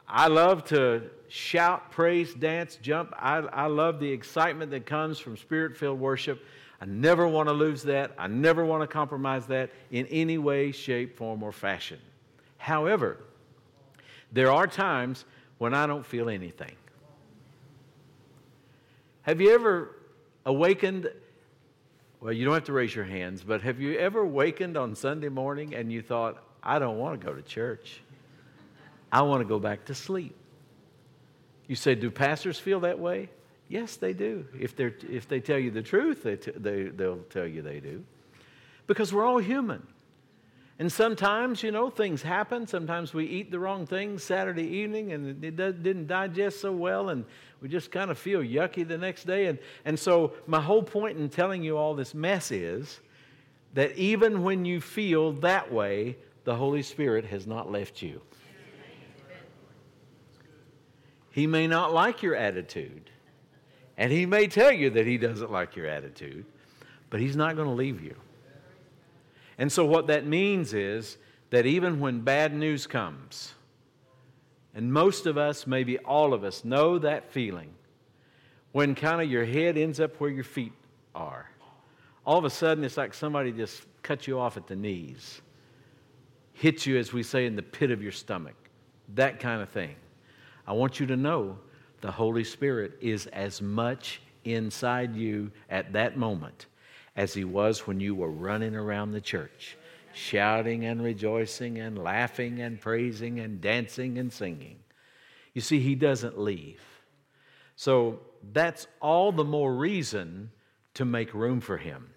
I 0.08 0.28
love 0.28 0.64
to 0.68 1.10
shout, 1.34 1.90
praise, 1.90 2.32
dance, 2.32 2.78
jump. 2.80 3.12
I, 3.18 3.38
I 3.38 3.66
love 3.66 3.98
the 3.98 4.08
excitement 4.08 4.70
that 4.70 4.86
comes 4.86 5.18
from 5.18 5.36
spirit 5.36 5.76
filled 5.76 5.98
worship. 5.98 6.44
I 6.80 6.84
never 6.84 7.26
want 7.26 7.48
to 7.48 7.52
lose 7.52 7.82
that. 7.82 8.12
I 8.16 8.28
never 8.28 8.64
want 8.64 8.82
to 8.82 8.86
compromise 8.86 9.44
that 9.46 9.70
in 9.90 10.06
any 10.06 10.38
way, 10.38 10.70
shape, 10.70 11.16
form, 11.16 11.42
or 11.42 11.50
fashion. 11.50 11.98
However, 12.56 13.18
there 14.30 14.52
are 14.52 14.68
times 14.68 15.24
when 15.58 15.74
I 15.74 15.88
don't 15.88 16.06
feel 16.06 16.28
anything. 16.28 16.76
Have 19.22 19.40
you 19.40 19.52
ever 19.54 19.96
awakened 20.46 21.10
well, 22.20 22.32
you 22.32 22.44
don't 22.44 22.54
have 22.54 22.64
to 22.64 22.72
raise 22.72 22.94
your 22.94 23.04
hands, 23.04 23.42
but 23.42 23.60
have 23.62 23.80
you 23.80 23.98
ever 23.98 24.20
awakened 24.20 24.76
on 24.78 24.94
Sunday 24.94 25.28
morning 25.28 25.74
and 25.74 25.92
you 25.92 26.00
thought, 26.00 26.42
I 26.62 26.78
don't 26.78 26.96
want 26.96 27.20
to 27.20 27.26
go 27.26 27.34
to 27.34 27.42
church? 27.42 28.00
I 29.12 29.20
want 29.22 29.42
to 29.42 29.44
go 29.44 29.58
back 29.58 29.84
to 29.86 29.94
sleep. 29.94 30.34
You 31.66 31.76
say, 31.76 31.94
Do 31.94 32.10
pastors 32.10 32.58
feel 32.58 32.80
that 32.80 32.98
way? 32.98 33.30
Yes, 33.68 33.96
they 33.96 34.12
do. 34.12 34.46
If, 34.58 34.76
they're, 34.76 34.94
if 35.10 35.26
they 35.26 35.40
tell 35.40 35.58
you 35.58 35.70
the 35.70 35.82
truth, 35.82 36.22
they 36.22 36.36
t- 36.36 36.52
they, 36.54 36.84
they'll 36.84 37.22
tell 37.30 37.46
you 37.46 37.62
they 37.62 37.80
do. 37.80 38.04
Because 38.86 39.12
we're 39.12 39.24
all 39.24 39.38
human. 39.38 39.86
And 40.78 40.90
sometimes, 40.92 41.62
you 41.62 41.70
know, 41.70 41.88
things 41.88 42.20
happen. 42.20 42.66
Sometimes 42.66 43.14
we 43.14 43.26
eat 43.26 43.50
the 43.50 43.58
wrong 43.58 43.86
thing 43.86 44.18
Saturday 44.18 44.66
evening 44.66 45.12
and 45.12 45.42
it 45.44 45.56
didn't 45.56 46.08
digest 46.08 46.60
so 46.60 46.72
well, 46.72 47.10
and 47.10 47.24
we 47.60 47.68
just 47.68 47.92
kind 47.92 48.10
of 48.10 48.18
feel 48.18 48.40
yucky 48.40 48.86
the 48.86 48.98
next 48.98 49.24
day. 49.24 49.46
And, 49.46 49.58
and 49.84 49.98
so, 49.98 50.32
my 50.46 50.60
whole 50.60 50.82
point 50.82 51.16
in 51.16 51.28
telling 51.28 51.62
you 51.62 51.78
all 51.78 51.94
this 51.94 52.12
mess 52.12 52.50
is 52.50 53.00
that 53.74 53.96
even 53.96 54.42
when 54.42 54.64
you 54.64 54.80
feel 54.80 55.32
that 55.34 55.72
way, 55.72 56.16
the 56.42 56.54
Holy 56.54 56.82
Spirit 56.82 57.24
has 57.26 57.46
not 57.46 57.70
left 57.70 58.02
you. 58.02 58.20
He 61.34 61.48
may 61.48 61.66
not 61.66 61.92
like 61.92 62.22
your 62.22 62.36
attitude, 62.36 63.10
and 63.96 64.12
He 64.12 64.24
may 64.24 64.46
tell 64.46 64.70
you 64.70 64.90
that 64.90 65.04
He 65.04 65.18
doesn't 65.18 65.50
like 65.50 65.74
your 65.74 65.88
attitude, 65.88 66.44
but 67.10 67.18
He's 67.18 67.34
not 67.34 67.56
going 67.56 67.66
to 67.66 67.74
leave 67.74 68.00
you. 68.00 68.14
And 69.58 69.72
so, 69.72 69.84
what 69.84 70.06
that 70.06 70.24
means 70.24 70.74
is 70.74 71.18
that 71.50 71.66
even 71.66 71.98
when 71.98 72.20
bad 72.20 72.54
news 72.54 72.86
comes, 72.86 73.52
and 74.76 74.92
most 74.92 75.26
of 75.26 75.36
us, 75.36 75.66
maybe 75.66 75.98
all 75.98 76.34
of 76.34 76.44
us, 76.44 76.64
know 76.64 77.00
that 77.00 77.32
feeling 77.32 77.74
when 78.70 78.94
kind 78.94 79.20
of 79.20 79.28
your 79.28 79.44
head 79.44 79.76
ends 79.76 79.98
up 79.98 80.20
where 80.20 80.30
your 80.30 80.44
feet 80.44 80.72
are. 81.16 81.50
All 82.24 82.38
of 82.38 82.44
a 82.44 82.50
sudden, 82.50 82.84
it's 82.84 82.96
like 82.96 83.12
somebody 83.12 83.50
just 83.50 83.82
cut 84.04 84.28
you 84.28 84.38
off 84.38 84.56
at 84.56 84.68
the 84.68 84.76
knees, 84.76 85.42
hit 86.52 86.86
you, 86.86 86.96
as 86.96 87.12
we 87.12 87.24
say, 87.24 87.44
in 87.44 87.56
the 87.56 87.62
pit 87.62 87.90
of 87.90 88.04
your 88.04 88.12
stomach, 88.12 88.54
that 89.16 89.40
kind 89.40 89.60
of 89.60 89.68
thing. 89.68 89.96
I 90.66 90.72
want 90.72 91.00
you 91.00 91.06
to 91.06 91.16
know 91.16 91.58
the 92.00 92.10
Holy 92.10 92.44
Spirit 92.44 92.98
is 93.00 93.26
as 93.26 93.60
much 93.60 94.20
inside 94.44 95.14
you 95.16 95.50
at 95.70 95.92
that 95.92 96.16
moment 96.16 96.66
as 97.16 97.34
he 97.34 97.44
was 97.44 97.86
when 97.86 98.00
you 98.00 98.14
were 98.14 98.30
running 98.30 98.74
around 98.74 99.12
the 99.12 99.20
church, 99.20 99.76
shouting 100.12 100.84
and 100.84 101.02
rejoicing 101.02 101.78
and 101.78 101.98
laughing 101.98 102.60
and 102.60 102.80
praising 102.80 103.40
and 103.40 103.60
dancing 103.60 104.18
and 104.18 104.32
singing. 104.32 104.78
You 105.52 105.60
see, 105.60 105.80
he 105.80 105.94
doesn't 105.94 106.38
leave. 106.38 106.80
So 107.76 108.20
that's 108.52 108.86
all 109.00 109.32
the 109.32 109.44
more 109.44 109.74
reason 109.74 110.50
to 110.94 111.04
make 111.04 111.34
room 111.34 111.60
for 111.60 111.76
him 111.76 112.10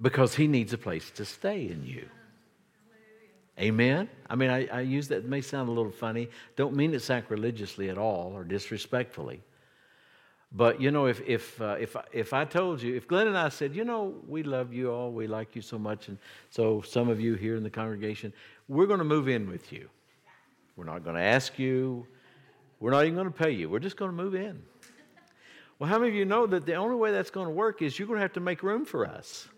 because 0.00 0.34
he 0.34 0.46
needs 0.46 0.72
a 0.72 0.78
place 0.78 1.10
to 1.12 1.24
stay 1.24 1.68
in 1.68 1.84
you. 1.84 2.08
Amen? 3.58 4.08
I 4.28 4.34
mean, 4.34 4.50
I, 4.50 4.66
I, 4.66 4.80
use 4.80 5.06
that, 5.08 5.18
it 5.18 5.24
may 5.26 5.40
sound 5.40 5.68
a 5.68 5.72
little 5.72 5.92
funny. 5.92 6.28
Don't 6.56 6.74
mean 6.74 6.92
it 6.92 7.02
sacrilegiously 7.02 7.88
at 7.88 7.98
all 7.98 8.32
or 8.34 8.42
disrespectfully. 8.42 9.42
But 10.56 10.80
you 10.80 10.92
know, 10.92 11.06
if 11.06 11.20
if 11.26 11.60
uh, 11.60 11.76
if 11.80 11.96
if 12.12 12.32
I 12.32 12.44
told 12.44 12.80
you, 12.80 12.94
if 12.94 13.08
Glenn 13.08 13.26
and 13.26 13.36
I 13.36 13.48
said, 13.48 13.74
you 13.74 13.84
know, 13.84 14.14
we 14.28 14.44
love 14.44 14.72
you 14.72 14.92
all, 14.92 15.10
we 15.10 15.26
like 15.26 15.56
you 15.56 15.62
so 15.62 15.78
much, 15.80 16.06
and 16.06 16.16
so 16.50 16.80
some 16.82 17.08
of 17.08 17.20
you 17.20 17.34
here 17.34 17.56
in 17.56 17.64
the 17.64 17.70
congregation, 17.70 18.32
we're 18.68 18.86
going 18.86 19.00
to 19.00 19.04
move 19.04 19.28
in 19.28 19.50
with 19.50 19.72
you. 19.72 19.88
We're 20.76 20.84
not 20.84 21.02
going 21.02 21.16
to 21.16 21.22
ask 21.22 21.58
you. 21.58 22.06
We're 22.78 22.92
not 22.92 23.04
even 23.04 23.14
going 23.14 23.32
to 23.32 23.32
pay 23.32 23.50
you. 23.50 23.68
We're 23.68 23.80
just 23.80 23.96
going 23.96 24.10
to 24.10 24.16
move 24.16 24.34
in. 24.36 24.62
Well, 25.78 25.90
how 25.90 25.98
many 25.98 26.10
of 26.10 26.14
you 26.14 26.24
know 26.24 26.46
that 26.46 26.66
the 26.66 26.74
only 26.74 26.96
way 26.96 27.10
that's 27.10 27.30
going 27.30 27.46
to 27.46 27.52
work 27.52 27.82
is 27.82 27.98
you're 27.98 28.06
going 28.06 28.18
to 28.18 28.22
have 28.22 28.34
to 28.34 28.40
make 28.40 28.62
room 28.62 28.84
for 28.84 29.06
us? 29.06 29.48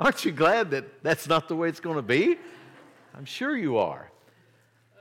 Aren't 0.00 0.24
you 0.24 0.32
glad 0.32 0.70
that 0.70 1.02
that's 1.02 1.28
not 1.28 1.46
the 1.46 1.54
way 1.54 1.68
it's 1.68 1.78
going 1.78 1.96
to 1.96 2.02
be? 2.02 2.38
I'm 3.14 3.26
sure 3.26 3.54
you 3.54 3.76
are. 3.76 4.10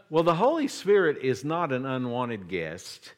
Well, 0.10 0.24
the 0.24 0.36
Holy 0.36 0.68
Spirit 0.68 1.20
is 1.24 1.46
not 1.46 1.72
an 1.72 1.86
unwanted 1.86 2.50
guest. 2.50 3.14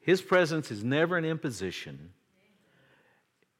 His 0.00 0.20
presence 0.20 0.72
is 0.72 0.82
never 0.82 1.16
an 1.16 1.24
imposition. 1.24 2.10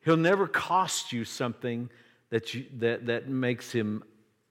He'll 0.05 0.17
never 0.17 0.49
cost 0.49 1.13
you 1.13 1.25
something 1.25 1.91
that, 2.31 2.55
you, 2.55 2.65
that, 2.79 3.07
that 3.07 3.29
makes 3.29 3.71
him 3.71 4.03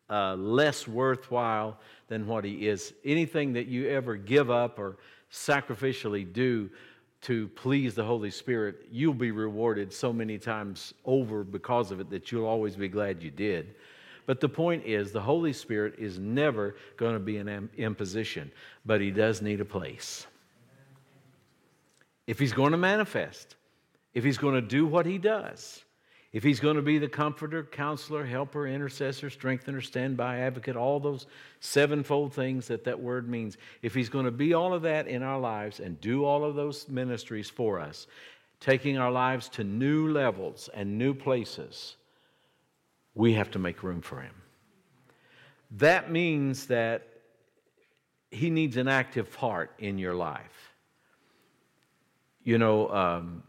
uh, 0.10 0.36
less 0.36 0.88
worthwhile 0.88 1.78
than 2.08 2.25
what 2.25 2.45
he 2.45 2.69
is. 2.69 2.93
Anything 3.04 3.52
that 3.54 3.67
you 3.67 3.89
ever 3.89 4.15
give 4.15 4.49
up 4.49 4.80
or 4.80 4.95
sacrificially 5.30 6.32
do 6.32 6.69
to 7.21 7.47
please 7.49 7.95
the 7.95 8.03
Holy 8.03 8.32
Spirit, 8.32 8.88
you'll 8.91 9.13
be 9.13 9.32
rewarded 9.32 9.91
so 9.91 10.13
many 10.13 10.38
times 10.38 10.93
over 11.05 11.43
because 11.43 11.91
of 11.91 11.99
it 11.99 12.10
that 12.10 12.32
you'll 12.32 12.45
always 12.45 12.75
be 12.75 12.88
glad 12.88 13.21
you 13.21 13.32
did. 13.32 13.75
But 14.25 14.39
the 14.39 14.49
point 14.49 14.86
is, 14.86 15.12
the 15.12 15.21
Holy 15.21 15.53
Spirit 15.53 15.95
is 15.97 16.19
never 16.19 16.75
going 16.97 17.13
to 17.13 17.19
be 17.19 17.38
an 17.38 17.69
imposition, 17.77 18.51
but 18.86 19.01
he 19.01 19.12
does 19.12 19.41
need 19.41 19.60
a 19.60 19.65
place. 19.65 20.27
If 22.27 22.38
he's 22.38 22.53
going 22.53 22.71
to 22.71 22.77
manifest, 22.77 23.55
if 24.13 24.23
he's 24.23 24.38
going 24.38 24.55
to 24.55 24.62
do 24.62 24.86
what 24.86 25.05
he 25.05 25.17
does, 25.17 25.84
if 26.31 26.43
he's 26.43 26.59
going 26.59 26.75
to 26.75 26.81
be 26.83 26.99
the 26.99 27.07
comforter, 27.07 27.63
counselor, 27.63 28.23
helper, 28.23 28.67
intercessor, 28.67 29.31
strengthener, 29.31 29.81
standby, 29.81 30.39
advocate, 30.39 30.75
all 30.75 30.99
those 30.99 31.25
sevenfold 31.59 32.33
things 32.33 32.67
that 32.67 32.83
that 32.83 32.99
word 32.99 33.27
means, 33.27 33.57
if 33.81 33.95
he's 33.95 34.09
going 34.09 34.25
to 34.25 34.31
be 34.31 34.53
all 34.53 34.73
of 34.73 34.83
that 34.83 35.07
in 35.07 35.23
our 35.23 35.39
lives 35.39 35.79
and 35.79 35.99
do 36.01 36.25
all 36.25 36.45
of 36.45 36.55
those 36.55 36.87
ministries 36.87 37.49
for 37.49 37.79
us, 37.79 38.05
taking 38.59 38.97
our 38.97 39.11
lives 39.11 39.49
to 39.49 39.63
new 39.63 40.09
levels 40.11 40.69
and 40.75 40.99
new 40.99 41.15
places, 41.15 41.95
we 43.15 43.33
have 43.33 43.49
to 43.51 43.59
make 43.59 43.81
room 43.81 44.01
for 44.01 44.21
him. 44.21 44.35
That 45.71 46.11
means 46.11 46.67
that 46.67 47.07
he 48.29 48.51
needs 48.51 48.77
an 48.77 48.87
active 48.87 49.31
part 49.33 49.71
in 49.79 49.97
your 49.97 50.13
life. 50.13 50.75
You 52.43 52.59
know, 52.59 52.89
um, 52.89 53.43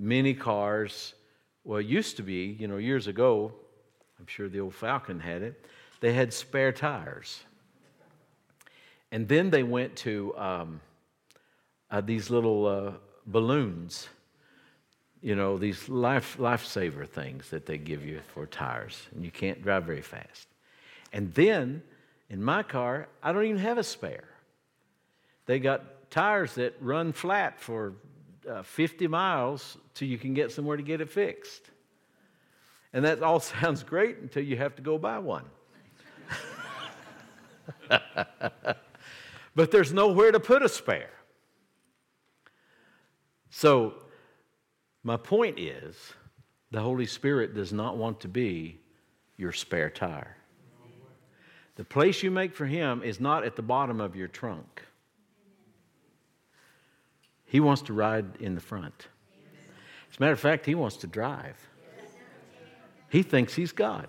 many 0.00 0.34
cars 0.34 1.14
well, 1.68 1.80
it 1.80 1.86
used 1.86 2.16
to 2.16 2.22
be, 2.22 2.56
you 2.58 2.66
know, 2.66 2.78
years 2.78 3.08
ago, 3.08 3.52
I'm 4.18 4.26
sure 4.26 4.48
the 4.48 4.58
old 4.58 4.74
Falcon 4.74 5.20
had 5.20 5.42
it, 5.42 5.66
they 6.00 6.14
had 6.14 6.32
spare 6.32 6.72
tires. 6.72 7.40
And 9.12 9.28
then 9.28 9.50
they 9.50 9.62
went 9.62 9.94
to 9.96 10.34
um, 10.38 10.80
uh, 11.90 12.00
these 12.00 12.30
little 12.30 12.64
uh, 12.64 12.92
balloons, 13.26 14.08
you 15.20 15.36
know, 15.36 15.58
these 15.58 15.90
life 15.90 16.38
lifesaver 16.38 17.06
things 17.06 17.50
that 17.50 17.66
they 17.66 17.76
give 17.76 18.02
you 18.02 18.22
for 18.32 18.46
tires, 18.46 19.02
and 19.14 19.22
you 19.22 19.30
can't 19.30 19.62
drive 19.62 19.84
very 19.84 20.00
fast. 20.00 20.48
And 21.12 21.34
then 21.34 21.82
in 22.30 22.42
my 22.42 22.62
car, 22.62 23.08
I 23.22 23.30
don't 23.32 23.44
even 23.44 23.58
have 23.58 23.76
a 23.76 23.84
spare. 23.84 24.30
They 25.44 25.58
got 25.58 26.10
tires 26.10 26.54
that 26.54 26.76
run 26.80 27.12
flat 27.12 27.60
for 27.60 27.92
uh, 28.48 28.62
50 28.62 29.06
miles 29.08 29.76
till 29.94 30.08
you 30.08 30.18
can 30.18 30.34
get 30.34 30.50
somewhere 30.52 30.76
to 30.76 30.82
get 30.82 31.00
it 31.00 31.10
fixed. 31.10 31.70
And 32.92 33.04
that 33.04 33.22
all 33.22 33.40
sounds 33.40 33.82
great 33.82 34.18
until 34.18 34.42
you 34.42 34.56
have 34.56 34.74
to 34.76 34.82
go 34.82 34.98
buy 34.98 35.18
one. 35.18 35.44
but 39.54 39.70
there's 39.70 39.92
nowhere 39.92 40.32
to 40.32 40.40
put 40.40 40.62
a 40.62 40.68
spare. 40.68 41.10
So, 43.50 43.94
my 45.02 45.16
point 45.16 45.58
is 45.58 45.96
the 46.70 46.80
Holy 46.80 47.06
Spirit 47.06 47.54
does 47.54 47.72
not 47.72 47.96
want 47.96 48.20
to 48.20 48.28
be 48.28 48.80
your 49.36 49.52
spare 49.52 49.90
tire. 49.90 50.36
The 51.76 51.84
place 51.84 52.22
you 52.22 52.30
make 52.30 52.54
for 52.54 52.66
Him 52.66 53.02
is 53.02 53.20
not 53.20 53.44
at 53.44 53.56
the 53.56 53.62
bottom 53.62 54.00
of 54.00 54.16
your 54.16 54.28
trunk. 54.28 54.82
He 57.48 57.60
wants 57.60 57.82
to 57.82 57.92
ride 57.92 58.36
in 58.40 58.54
the 58.54 58.60
front. 58.60 59.08
As 60.10 60.18
a 60.18 60.22
matter 60.22 60.32
of 60.32 60.40
fact, 60.40 60.66
he 60.66 60.74
wants 60.74 60.96
to 60.98 61.06
drive. 61.06 61.56
He 63.10 63.22
thinks 63.22 63.54
he's 63.54 63.72
God. 63.72 64.06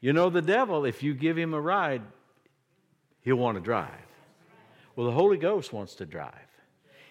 you 0.00 0.12
know, 0.12 0.28
the 0.28 0.42
devil, 0.42 0.84
if 0.84 1.02
you 1.02 1.14
give 1.14 1.38
him 1.38 1.54
a 1.54 1.60
ride, 1.60 2.02
he'll 3.22 3.36
want 3.36 3.56
to 3.56 3.62
drive. 3.62 3.90
Well, 4.94 5.06
the 5.06 5.12
Holy 5.12 5.38
Ghost 5.38 5.72
wants 5.72 5.94
to 5.96 6.06
drive. 6.06 6.32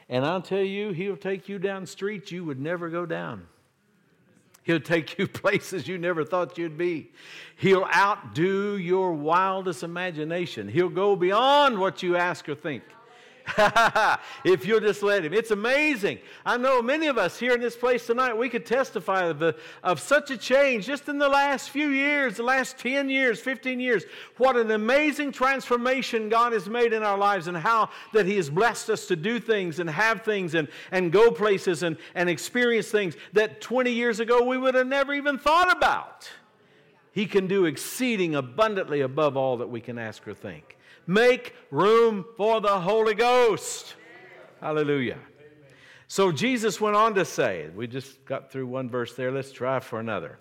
And 0.07 0.23
I'll 0.23 0.41
tell 0.41 0.59
you, 0.59 0.91
he'll 0.91 1.17
take 1.17 1.49
you 1.49 1.57
down 1.57 1.87
streets 1.87 2.31
you 2.31 2.45
would 2.45 2.59
never 2.59 2.89
go 2.89 3.05
down. 3.05 3.47
He'll 4.63 4.79
take 4.79 5.17
you 5.17 5.27
places 5.43 5.87
you 5.87 5.97
never 5.97 6.23
thought 6.23 6.57
you'd 6.57 6.77
be. 6.77 7.11
He'll 7.55 7.85
outdo 7.85 8.77
your 8.77 9.13
wildest 9.13 9.83
imagination. 9.83 10.67
He'll 10.67 10.89
go 10.89 11.15
beyond 11.15 11.77
what 11.77 12.01
you 12.01 12.17
ask 12.17 12.47
or 12.49 12.55
think. 12.55 12.83
if 14.45 14.65
you'll 14.65 14.79
just 14.79 15.03
let 15.03 15.25
him. 15.25 15.33
It's 15.33 15.51
amazing. 15.51 16.19
I 16.45 16.57
know 16.57 16.81
many 16.81 17.07
of 17.07 17.17
us 17.17 17.37
here 17.37 17.53
in 17.53 17.59
this 17.59 17.75
place 17.75 18.05
tonight, 18.07 18.37
we 18.37 18.49
could 18.49 18.65
testify 18.65 19.25
of, 19.25 19.39
the, 19.39 19.55
of 19.83 19.99
such 19.99 20.31
a 20.31 20.37
change 20.37 20.85
just 20.85 21.09
in 21.09 21.17
the 21.17 21.27
last 21.27 21.69
few 21.69 21.89
years, 21.89 22.37
the 22.37 22.43
last 22.43 22.77
10 22.77 23.09
years, 23.09 23.39
15 23.39 23.79
years. 23.79 24.05
What 24.37 24.55
an 24.55 24.71
amazing 24.71 25.33
transformation 25.33 26.29
God 26.29 26.53
has 26.53 26.69
made 26.69 26.93
in 26.93 27.03
our 27.03 27.17
lives 27.17 27.47
and 27.47 27.57
how 27.57 27.89
that 28.13 28.25
he 28.25 28.37
has 28.37 28.49
blessed 28.49 28.89
us 28.89 29.07
to 29.07 29.15
do 29.15 29.39
things 29.39 29.79
and 29.79 29.89
have 29.89 30.23
things 30.23 30.55
and, 30.55 30.67
and 30.91 31.11
go 31.11 31.29
places 31.29 31.83
and, 31.83 31.97
and 32.15 32.29
experience 32.29 32.89
things 32.89 33.15
that 33.33 33.61
20 33.61 33.91
years 33.91 34.19
ago 34.19 34.43
we 34.43 34.57
would 34.57 34.75
have 34.75 34.87
never 34.87 35.13
even 35.13 35.37
thought 35.37 35.75
about. 35.75 36.29
He 37.11 37.25
can 37.25 37.47
do 37.47 37.65
exceeding 37.65 38.35
abundantly 38.35 39.01
above 39.01 39.37
all 39.37 39.57
that 39.57 39.69
we 39.69 39.81
can 39.81 39.99
ask 39.99 40.27
or 40.27 40.33
think. 40.33 40.77
Make 41.05 41.53
room 41.69 42.25
for 42.37 42.61
the 42.61 42.79
Holy 42.79 43.13
Ghost. 43.13 43.95
Hallelujah. 44.61 45.19
So 46.07 46.31
Jesus 46.31 46.79
went 46.79 46.95
on 46.95 47.15
to 47.15 47.25
say, 47.25 47.69
we 47.75 47.87
just 47.87 48.23
got 48.25 48.51
through 48.51 48.67
one 48.67 48.89
verse 48.89 49.13
there, 49.15 49.31
let's 49.31 49.51
try 49.51 49.79
for 49.79 49.99
another. 49.99 50.39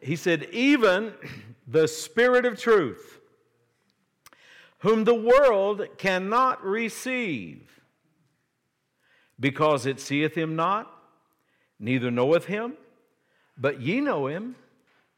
He 0.00 0.16
said, 0.16 0.44
Even 0.52 1.12
the 1.66 1.88
Spirit 1.88 2.46
of 2.46 2.58
truth, 2.58 3.20
whom 4.78 5.04
the 5.04 5.14
world 5.14 5.86
cannot 5.98 6.64
receive, 6.64 7.82
because 9.40 9.86
it 9.86 10.00
seeth 10.00 10.34
him 10.34 10.56
not, 10.56 10.90
neither 11.78 12.10
knoweth 12.10 12.46
him, 12.46 12.74
but 13.56 13.80
ye 13.80 14.00
know 14.00 14.28
him, 14.28 14.54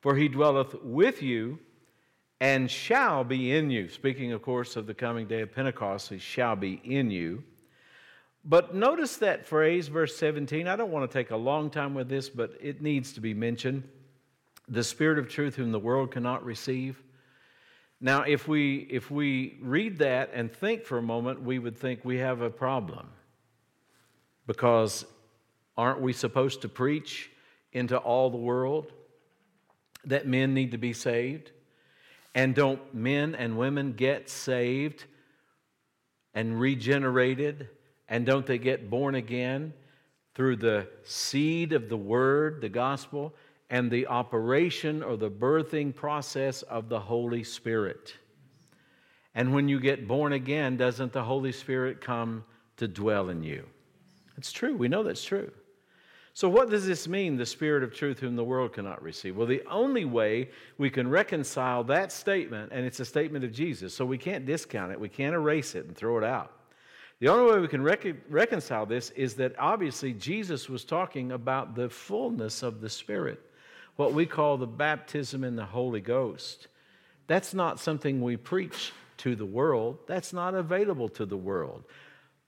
for 0.00 0.16
he 0.16 0.28
dwelleth 0.28 0.74
with 0.82 1.22
you 1.22 1.58
and 2.40 2.70
shall 2.70 3.22
be 3.22 3.52
in 3.52 3.70
you. 3.70 3.88
Speaking, 3.88 4.32
of 4.32 4.42
course, 4.42 4.76
of 4.76 4.86
the 4.86 4.94
coming 4.94 5.26
day 5.26 5.42
of 5.42 5.54
Pentecost, 5.54 6.08
he 6.08 6.18
shall 6.18 6.56
be 6.56 6.80
in 6.84 7.10
you. 7.10 7.44
But 8.44 8.74
notice 8.74 9.18
that 9.18 9.44
phrase, 9.44 9.88
verse 9.88 10.16
17. 10.16 10.66
I 10.66 10.74
don't 10.76 10.90
want 10.90 11.10
to 11.10 11.18
take 11.18 11.30
a 11.30 11.36
long 11.36 11.68
time 11.68 11.92
with 11.92 12.08
this, 12.08 12.30
but 12.30 12.52
it 12.60 12.80
needs 12.80 13.12
to 13.12 13.20
be 13.20 13.34
mentioned. 13.34 13.82
The 14.68 14.82
Spirit 14.82 15.18
of 15.18 15.28
truth, 15.28 15.56
whom 15.56 15.72
the 15.72 15.78
world 15.78 16.12
cannot 16.12 16.44
receive. 16.44 17.02
Now, 18.00 18.22
if 18.22 18.48
we, 18.48 18.88
if 18.90 19.10
we 19.10 19.58
read 19.60 19.98
that 19.98 20.30
and 20.32 20.50
think 20.50 20.84
for 20.84 20.96
a 20.96 21.02
moment, 21.02 21.42
we 21.42 21.58
would 21.58 21.76
think 21.76 22.02
we 22.02 22.16
have 22.16 22.40
a 22.40 22.48
problem. 22.48 23.10
Because 24.46 25.04
aren't 25.76 26.00
we 26.00 26.14
supposed 26.14 26.62
to 26.62 26.68
preach 26.70 27.30
into 27.72 27.98
all 27.98 28.30
the 28.30 28.38
world 28.38 28.90
that 30.06 30.26
men 30.26 30.54
need 30.54 30.70
to 30.70 30.78
be 30.78 30.94
saved? 30.94 31.52
And 32.34 32.54
don't 32.54 32.94
men 32.94 33.34
and 33.34 33.58
women 33.58 33.92
get 33.92 34.28
saved 34.28 35.04
and 36.34 36.60
regenerated? 36.60 37.68
And 38.08 38.26
don't 38.26 38.46
they 38.46 38.58
get 38.58 38.90
born 38.90 39.14
again 39.14 39.72
through 40.34 40.56
the 40.56 40.88
seed 41.04 41.72
of 41.72 41.88
the 41.88 41.96
word, 41.96 42.60
the 42.60 42.68
gospel, 42.68 43.34
and 43.68 43.90
the 43.90 44.06
operation 44.06 45.02
or 45.02 45.16
the 45.16 45.30
birthing 45.30 45.94
process 45.94 46.62
of 46.62 46.88
the 46.88 47.00
Holy 47.00 47.44
Spirit? 47.44 48.14
And 49.34 49.54
when 49.54 49.68
you 49.68 49.78
get 49.78 50.08
born 50.08 50.32
again, 50.32 50.76
doesn't 50.76 51.12
the 51.12 51.22
Holy 51.22 51.52
Spirit 51.52 52.00
come 52.00 52.44
to 52.78 52.88
dwell 52.88 53.28
in 53.28 53.42
you? 53.42 53.66
It's 54.36 54.52
true. 54.52 54.76
We 54.76 54.88
know 54.88 55.02
that's 55.02 55.24
true. 55.24 55.52
So, 56.32 56.48
what 56.48 56.70
does 56.70 56.86
this 56.86 57.08
mean, 57.08 57.36
the 57.36 57.46
Spirit 57.46 57.82
of 57.82 57.92
truth 57.92 58.20
whom 58.20 58.36
the 58.36 58.44
world 58.44 58.72
cannot 58.72 59.02
receive? 59.02 59.36
Well, 59.36 59.48
the 59.48 59.64
only 59.68 60.04
way 60.04 60.50
we 60.78 60.88
can 60.88 61.08
reconcile 61.08 61.82
that 61.84 62.12
statement, 62.12 62.70
and 62.72 62.86
it's 62.86 63.00
a 63.00 63.04
statement 63.04 63.44
of 63.44 63.52
Jesus, 63.52 63.94
so 63.94 64.04
we 64.04 64.18
can't 64.18 64.46
discount 64.46 64.92
it, 64.92 65.00
we 65.00 65.08
can't 65.08 65.34
erase 65.34 65.74
it 65.74 65.86
and 65.86 65.96
throw 65.96 66.18
it 66.18 66.24
out. 66.24 66.52
The 67.18 67.28
only 67.28 67.52
way 67.52 67.60
we 67.60 67.68
can 67.68 67.82
rec- 67.82 68.16
reconcile 68.28 68.86
this 68.86 69.10
is 69.10 69.34
that 69.34 69.58
obviously 69.58 70.12
Jesus 70.12 70.68
was 70.68 70.84
talking 70.84 71.32
about 71.32 71.74
the 71.74 71.90
fullness 71.90 72.62
of 72.62 72.80
the 72.80 72.88
Spirit, 72.88 73.40
what 73.96 74.14
we 74.14 74.24
call 74.24 74.56
the 74.56 74.66
baptism 74.66 75.42
in 75.42 75.56
the 75.56 75.64
Holy 75.64 76.00
Ghost. 76.00 76.68
That's 77.26 77.54
not 77.54 77.80
something 77.80 78.22
we 78.22 78.36
preach 78.36 78.92
to 79.18 79.34
the 79.34 79.44
world, 79.44 79.98
that's 80.06 80.32
not 80.32 80.54
available 80.54 81.08
to 81.10 81.26
the 81.26 81.36
world. 81.36 81.84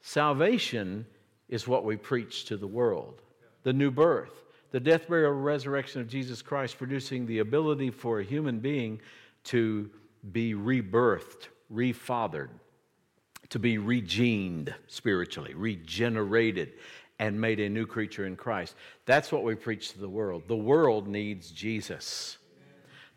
Salvation 0.01 1.05
is 1.49 1.68
what 1.68 1.85
we 1.85 1.97
preach 1.97 2.47
to 2.47 2.57
the 2.57 2.66
world 2.66 3.21
the 3.62 3.72
new 3.72 3.90
birth, 3.90 4.44
the 4.70 4.81
death, 4.81 5.09
burial, 5.09 5.33
resurrection 5.33 6.01
of 6.01 6.09
Jesus 6.09 6.42
Christ, 6.42 6.79
producing 6.79 7.27
the 7.27 7.40
ability 7.40 7.90
for 7.90 8.20
a 8.20 8.25
human 8.25 8.59
being 8.59 9.01
to 9.44 9.90
be 10.33 10.55
rebirthed, 10.55 11.48
refathered, 11.72 12.48
to 13.51 13.59
be 13.59 13.77
regened 13.77 14.72
spiritually, 14.87 15.55
regenerated, 15.55 16.72
and 17.18 17.40
made 17.40 17.61
a 17.61 17.68
new 17.68 17.87
creature 17.87 18.27
in 18.27 18.35
Christ. 18.37 18.75
That's 19.05 19.31
what 19.31 19.44
we 19.44 19.55
preach 19.55 19.92
to 19.92 20.01
the 20.01 20.09
world. 20.09 20.44
The 20.48 20.57
world 20.57 21.07
needs 21.07 21.51
Jesus, 21.51 22.38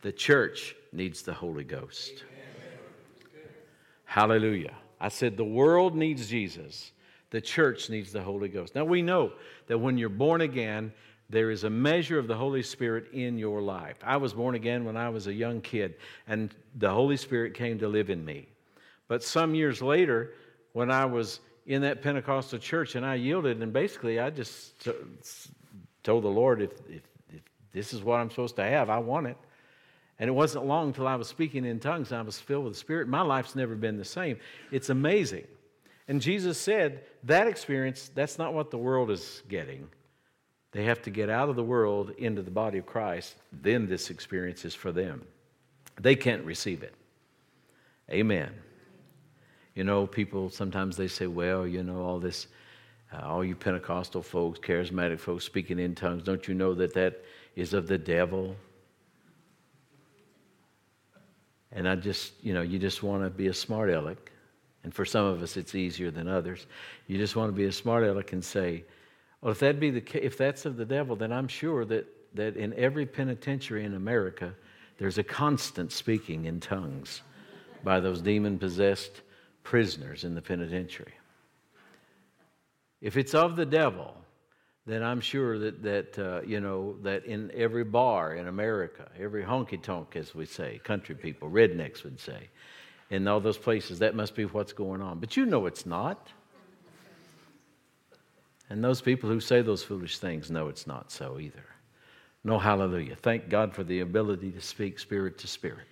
the 0.02 0.12
church 0.12 0.76
needs 0.92 1.22
the 1.22 1.34
Holy 1.34 1.64
Ghost. 1.64 2.24
Hallelujah. 4.04 4.76
I 5.00 5.10
said 5.10 5.36
the 5.36 5.44
world 5.44 5.96
needs 5.96 6.28
Jesus. 6.28 6.92
The 7.32 7.42
church 7.42 7.90
needs 7.90 8.12
the 8.12 8.22
Holy 8.22 8.50
Ghost. 8.50 8.76
Now 8.76 8.86
we 8.86 9.02
know 9.02 9.34
that 9.68 9.78
when 9.78 9.98
you're 9.98 10.10
born 10.10 10.42
again, 10.42 10.94
there 11.30 11.50
is 11.50 11.64
a 11.64 11.70
measure 11.70 12.20
of 12.20 12.28
the 12.28 12.36
Holy 12.36 12.62
Spirit 12.62 13.12
in 13.12 13.38
your 13.38 13.62
life. 13.62 13.98
I 14.04 14.18
was 14.18 14.34
born 14.34 14.56
again 14.56 14.86
when 14.86 14.96
I 14.96 15.10
was 15.10 15.28
a 15.28 15.34
young 15.34 15.62
kid, 15.62 15.96
and 16.28 16.54
the 16.76 16.90
Holy 16.90 17.18
Spirit 17.18 17.56
came 17.56 17.80
to 17.80 17.88
live 17.88 18.10
in 18.10 18.24
me. 18.24 18.48
But 19.08 19.24
some 19.24 19.56
years 19.56 19.82
later, 19.82 20.34
when 20.74 20.92
I 20.92 21.06
was 21.06 21.40
in 21.66 21.82
that 21.82 22.02
Pentecostal 22.02 22.60
church 22.60 22.96
and 22.96 23.06
I 23.06 23.16
yielded, 23.16 23.62
and 23.62 23.74
basically 23.74 24.20
I 24.20 24.30
just 24.30 24.88
told 26.04 26.24
the 26.24 26.30
Lord, 26.30 26.62
if, 26.62 26.72
if, 26.88 27.02
if 27.34 27.42
this 27.72 27.94
is 27.94 28.04
what 28.04 28.20
I'm 28.20 28.30
supposed 28.30 28.56
to 28.58 28.64
have, 28.64 28.90
I 28.90 29.00
want 29.00 29.28
it. 29.28 29.38
And 30.20 30.30
it 30.30 30.34
wasn't 30.34 30.66
long 30.66 30.88
until 30.88 31.08
I 31.08 31.16
was 31.16 31.28
speaking 31.28 31.66
in 31.66 31.80
tongues 31.80 32.12
and 32.12 32.20
I 32.20 32.22
was 32.22 32.40
filled 32.40 32.66
with 32.66 32.74
the 32.74 32.80
Spirit. 32.80 33.08
My 33.08 33.22
life's 33.22 33.56
never 33.56 33.76
been 33.76 33.98
the 33.98 34.06
same. 34.06 34.38
It's 34.72 34.90
amazing. 34.90 35.46
And 36.08 36.22
Jesus 36.22 36.60
said 36.60 37.04
that 37.24 37.48
experience, 37.48 38.12
that's 38.14 38.38
not 38.38 38.54
what 38.54 38.70
the 38.70 38.78
world 38.78 39.10
is 39.10 39.42
getting. 39.50 39.88
They 40.72 40.84
have 40.84 41.02
to 41.04 41.10
get 41.10 41.30
out 41.30 41.50
of 41.50 41.56
the 41.56 41.64
world 41.64 42.12
into 42.18 42.42
the 42.42 42.52
body 42.52 42.78
of 42.78 42.86
Christ. 42.86 43.36
Then 43.52 43.88
this 43.88 44.10
experience 44.10 44.66
is 44.66 44.76
for 44.76 44.92
them. 44.92 45.26
They 46.00 46.16
can't 46.16 46.44
receive 46.44 46.84
it. 46.84 46.94
Amen. 48.12 48.52
You 49.74 49.84
know, 49.84 50.06
people 50.06 50.50
sometimes 50.50 50.96
they 50.96 51.08
say, 51.08 51.28
well, 51.28 51.66
you 51.66 51.82
know, 51.82 52.02
all 52.02 52.20
this, 52.20 52.48
uh, 53.12 53.26
all 53.26 53.44
you 53.44 53.56
Pentecostal 53.56 54.22
folks, 54.22 54.60
charismatic 54.60 55.20
folks 55.20 55.44
speaking 55.44 55.80
in 55.80 55.96
tongues, 55.96 56.24
don't 56.24 56.48
you 56.48 56.54
know 56.54 56.74
that 56.76 56.94
that 56.94 57.24
is 57.56 57.74
of 57.74 57.88
the 57.88 57.98
devil? 57.98 58.56
And 61.72 61.90
I 61.90 61.96
just, 61.96 62.34
you 62.44 62.54
know, 62.54 62.62
you 62.62 62.80
just 62.80 63.02
want 63.02 63.24
to 63.24 63.30
be 63.30 63.48
a 63.48 63.54
smart 63.54 63.90
aleck 63.90 64.32
and 64.86 64.94
for 64.94 65.04
some 65.04 65.26
of 65.26 65.42
us, 65.42 65.58
it's 65.58 65.74
easier 65.74 66.12
than 66.12 66.28
others. 66.28 66.68
You 67.08 67.18
just 67.18 67.36
want 67.36 67.50
to 67.52 67.56
be 67.56 67.66
a 67.66 67.72
smart 67.72 68.04
aleck 68.04 68.34
and 68.34 68.46
say, 68.46 68.84
well, 69.42 69.52
if, 69.52 69.58
that 69.60 69.80
be 69.80 69.90
the, 69.90 70.24
if 70.24 70.38
that's 70.38 70.64
of 70.66 70.78
the 70.78 70.86
devil, 70.86 71.16
then 71.16 71.34
I'm 71.34 71.48
sure 71.48 71.86
that, 71.86 72.06
that 72.36 72.56
in 72.56 72.72
every 72.76 73.08
penitentiary 73.08 73.84
in 73.84 73.96
America, 73.96 74.54
there's 75.00 75.18
a 75.18 75.24
constant 75.24 75.92
speaking 75.92 76.46
in 76.46 76.60
tongues 76.60 77.24
by 77.84 78.00
those 78.00 78.22
demon 78.22 78.60
possessed 78.60 79.24
prisoners 79.64 80.24
in 80.24 80.36
the 80.36 80.42
penitentiary. 80.42 81.16
If 83.02 83.18
it's 83.18 83.34
of 83.34 83.56
the 83.56 83.66
devil, 83.66 84.16
then 84.86 85.02
I'm 85.02 85.20
sure 85.20 85.58
that, 85.58 85.82
that 85.82 86.20
uh, 86.20 86.42
you 86.46 86.60
know, 86.60 86.96
that 87.02 87.26
in 87.26 87.52
every 87.56 87.86
bar 87.86 88.36
in 88.36 88.48
America, 88.48 89.10
every 89.20 89.44
honky 89.44 89.82
tonk, 89.82 90.16
as 90.16 90.36
we 90.36 90.46
say, 90.46 90.80
country 90.84 91.16
people, 91.16 91.50
rednecks 91.50 92.04
would 92.04 92.20
say, 92.20 92.50
in 93.10 93.28
all 93.28 93.40
those 93.40 93.58
places. 93.58 94.00
That 94.00 94.16
must 94.16 94.36
be 94.36 94.46
what's 94.46 94.74
going 94.74 95.02
on. 95.02 95.20
But 95.20 95.38
you 95.38 95.46
know 95.46 95.66
it's 95.66 95.86
not. 95.86 96.30
And 98.70 98.84
those 98.84 99.02
people 99.02 99.30
who 99.30 99.40
say 99.40 99.62
those 99.62 99.84
foolish 99.84 100.18
things 100.18 100.50
know 100.50 100.70
it's 100.70 100.88
not 100.88 101.12
so 101.12 101.40
either. 101.40 101.66
No, 102.44 102.58
hallelujah. 102.60 103.16
Thank 103.16 103.50
God 103.50 103.74
for 103.74 103.84
the 103.84 104.00
ability 104.02 104.52
to 104.52 104.62
speak 104.62 105.00
spirit 105.00 105.38
to 105.40 105.48
spirit. 105.48 105.88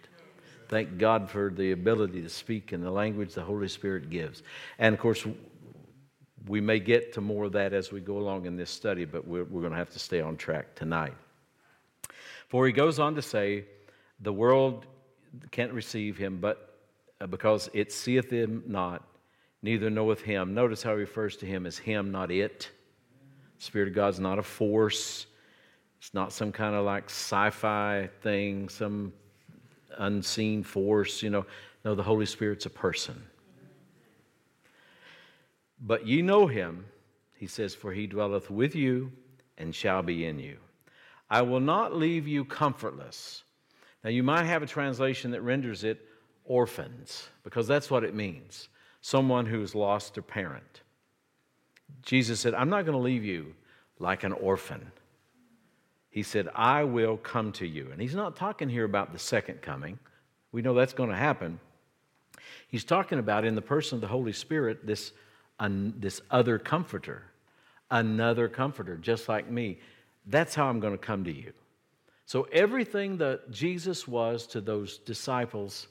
Thank 0.70 0.98
God 0.98 1.30
for 1.30 1.52
the 1.56 1.72
ability 1.72 2.22
to 2.24 2.30
speak 2.30 2.74
in 2.74 2.82
the 2.82 2.90
language 2.90 3.34
the 3.34 3.44
Holy 3.44 3.68
Spirit 3.68 4.10
gives. 4.10 4.42
And 4.80 4.94
of 4.94 5.00
course, 5.00 5.26
we 6.48 6.62
may 6.62 6.80
get 6.80 7.14
to 7.14 7.22
more 7.22 7.46
of 7.46 7.52
that 7.54 7.74
as 7.74 7.92
we 7.92 8.00
go 8.00 8.18
along 8.18 8.46
in 8.46 8.56
this 8.56 8.72
study, 8.72 9.06
but 9.06 9.28
we're, 9.28 9.44
we're 9.44 9.62
going 9.62 9.72
to 9.72 9.78
have 9.78 9.92
to 9.92 10.00
stay 10.00 10.22
on 10.22 10.36
track 10.36 10.74
tonight. 10.76 11.14
For 12.50 12.66
he 12.66 12.74
goes 12.74 13.00
on 13.00 13.16
to 13.16 13.22
say, 13.22 13.66
the 14.20 14.34
world 14.34 14.86
can't 15.52 15.74
receive 15.74 16.18
him, 16.18 16.38
but 16.40 16.73
Uh, 17.24 17.28
because 17.28 17.70
it 17.74 17.90
seeth 17.90 18.30
him 18.30 18.64
not, 18.68 19.02
neither 19.62 19.90
knoweth 19.90 20.20
him. 20.20 20.54
Notice 20.54 20.84
how 20.84 20.92
he 20.92 20.98
refers 20.98 21.38
to 21.38 21.46
him 21.46 21.66
as 21.66 21.78
him, 21.78 22.12
not 22.12 22.32
it. 22.32 22.70
The 23.58 23.64
Spirit 23.64 23.88
of 23.88 23.96
God's 23.96 24.20
not 24.20 24.40
a 24.40 24.44
force. 24.44 25.26
It's 26.00 26.14
not 26.14 26.34
some 26.34 26.52
kind 26.52 26.76
of 26.76 26.84
like 26.84 27.06
sci 27.06 27.50
fi 27.52 28.10
thing, 28.22 28.68
some 28.68 29.14
unseen 29.98 30.64
force, 30.64 31.24
you 31.24 31.30
know. 31.30 31.46
No, 31.86 31.96
the 31.96 32.04
Holy 32.04 32.26
Spirit's 32.26 32.66
a 32.66 32.70
person. 32.70 33.24
But 35.80 36.06
ye 36.06 36.22
know 36.22 36.48
him, 36.48 36.86
he 37.38 37.48
says, 37.48 37.74
for 37.74 37.94
he 37.94 38.06
dwelleth 38.06 38.50
with 38.50 38.76
you 38.76 39.14
and 39.58 39.74
shall 39.74 40.02
be 40.02 40.26
in 40.26 40.40
you. 40.40 40.58
I 41.30 41.42
will 41.42 41.62
not 41.62 41.96
leave 41.96 42.28
you 42.28 42.44
comfortless. 42.44 43.44
Now, 44.04 44.10
you 44.10 44.24
might 44.24 44.44
have 44.44 44.62
a 44.62 44.68
translation 44.68 45.32
that 45.32 45.42
renders 45.42 45.86
it 45.86 46.06
orphans, 46.46 47.30
because 47.44 47.68
that's 47.68 47.90
what 47.90 48.04
it 48.04 48.14
means 48.14 48.70
someone 49.02 49.46
who's 49.46 49.76
lost 49.76 50.18
a 50.18 50.22
parent. 50.22 50.82
Jesus 52.04 52.40
said, 52.40 52.54
I'm 52.54 52.70
not 52.70 52.86
going 52.86 52.98
to 52.98 53.04
leave 53.04 53.26
you 53.26 53.54
like 54.00 54.24
an 54.24 54.32
orphan. 54.32 54.92
He 56.10 56.24
said, 56.24 56.48
I 56.56 56.84
will 56.86 57.18
come 57.18 57.52
to 57.54 57.68
you. 57.68 57.90
And 57.92 58.02
he's 58.02 58.16
not 58.16 58.38
talking 58.38 58.70
here 58.70 58.86
about 58.86 59.12
the 59.12 59.20
second 59.20 59.62
coming. 59.62 60.00
We 60.54 60.62
know 60.62 60.74
that's 60.74 60.94
going 60.94 61.10
to 61.10 61.18
happen. 61.18 61.60
He's 62.68 62.86
talking 62.86 63.20
about 63.20 63.44
in 63.44 63.56
the 63.56 63.62
person 63.62 63.98
of 63.98 64.02
the 64.02 64.08
Holy 64.08 64.32
Spirit 64.32 64.86
this, 64.86 65.12
un, 65.60 65.94
this 65.98 66.22
other 66.32 66.58
comforter, 66.58 67.24
another 67.92 68.48
comforter, 68.48 68.96
just 68.96 69.28
like 69.28 69.50
me. 69.50 69.80
That's 70.28 70.56
how 70.56 70.68
I'm 70.68 70.80
going 70.80 70.94
to 70.94 70.98
come 70.98 71.26
to 71.26 71.32
you. 71.32 71.52
So, 72.26 72.48
everything 72.54 73.18
that 73.18 73.52
Jesus 73.52 74.08
was 74.08 74.48
to 74.48 74.62
those 74.62 75.00
disciples 75.00 75.88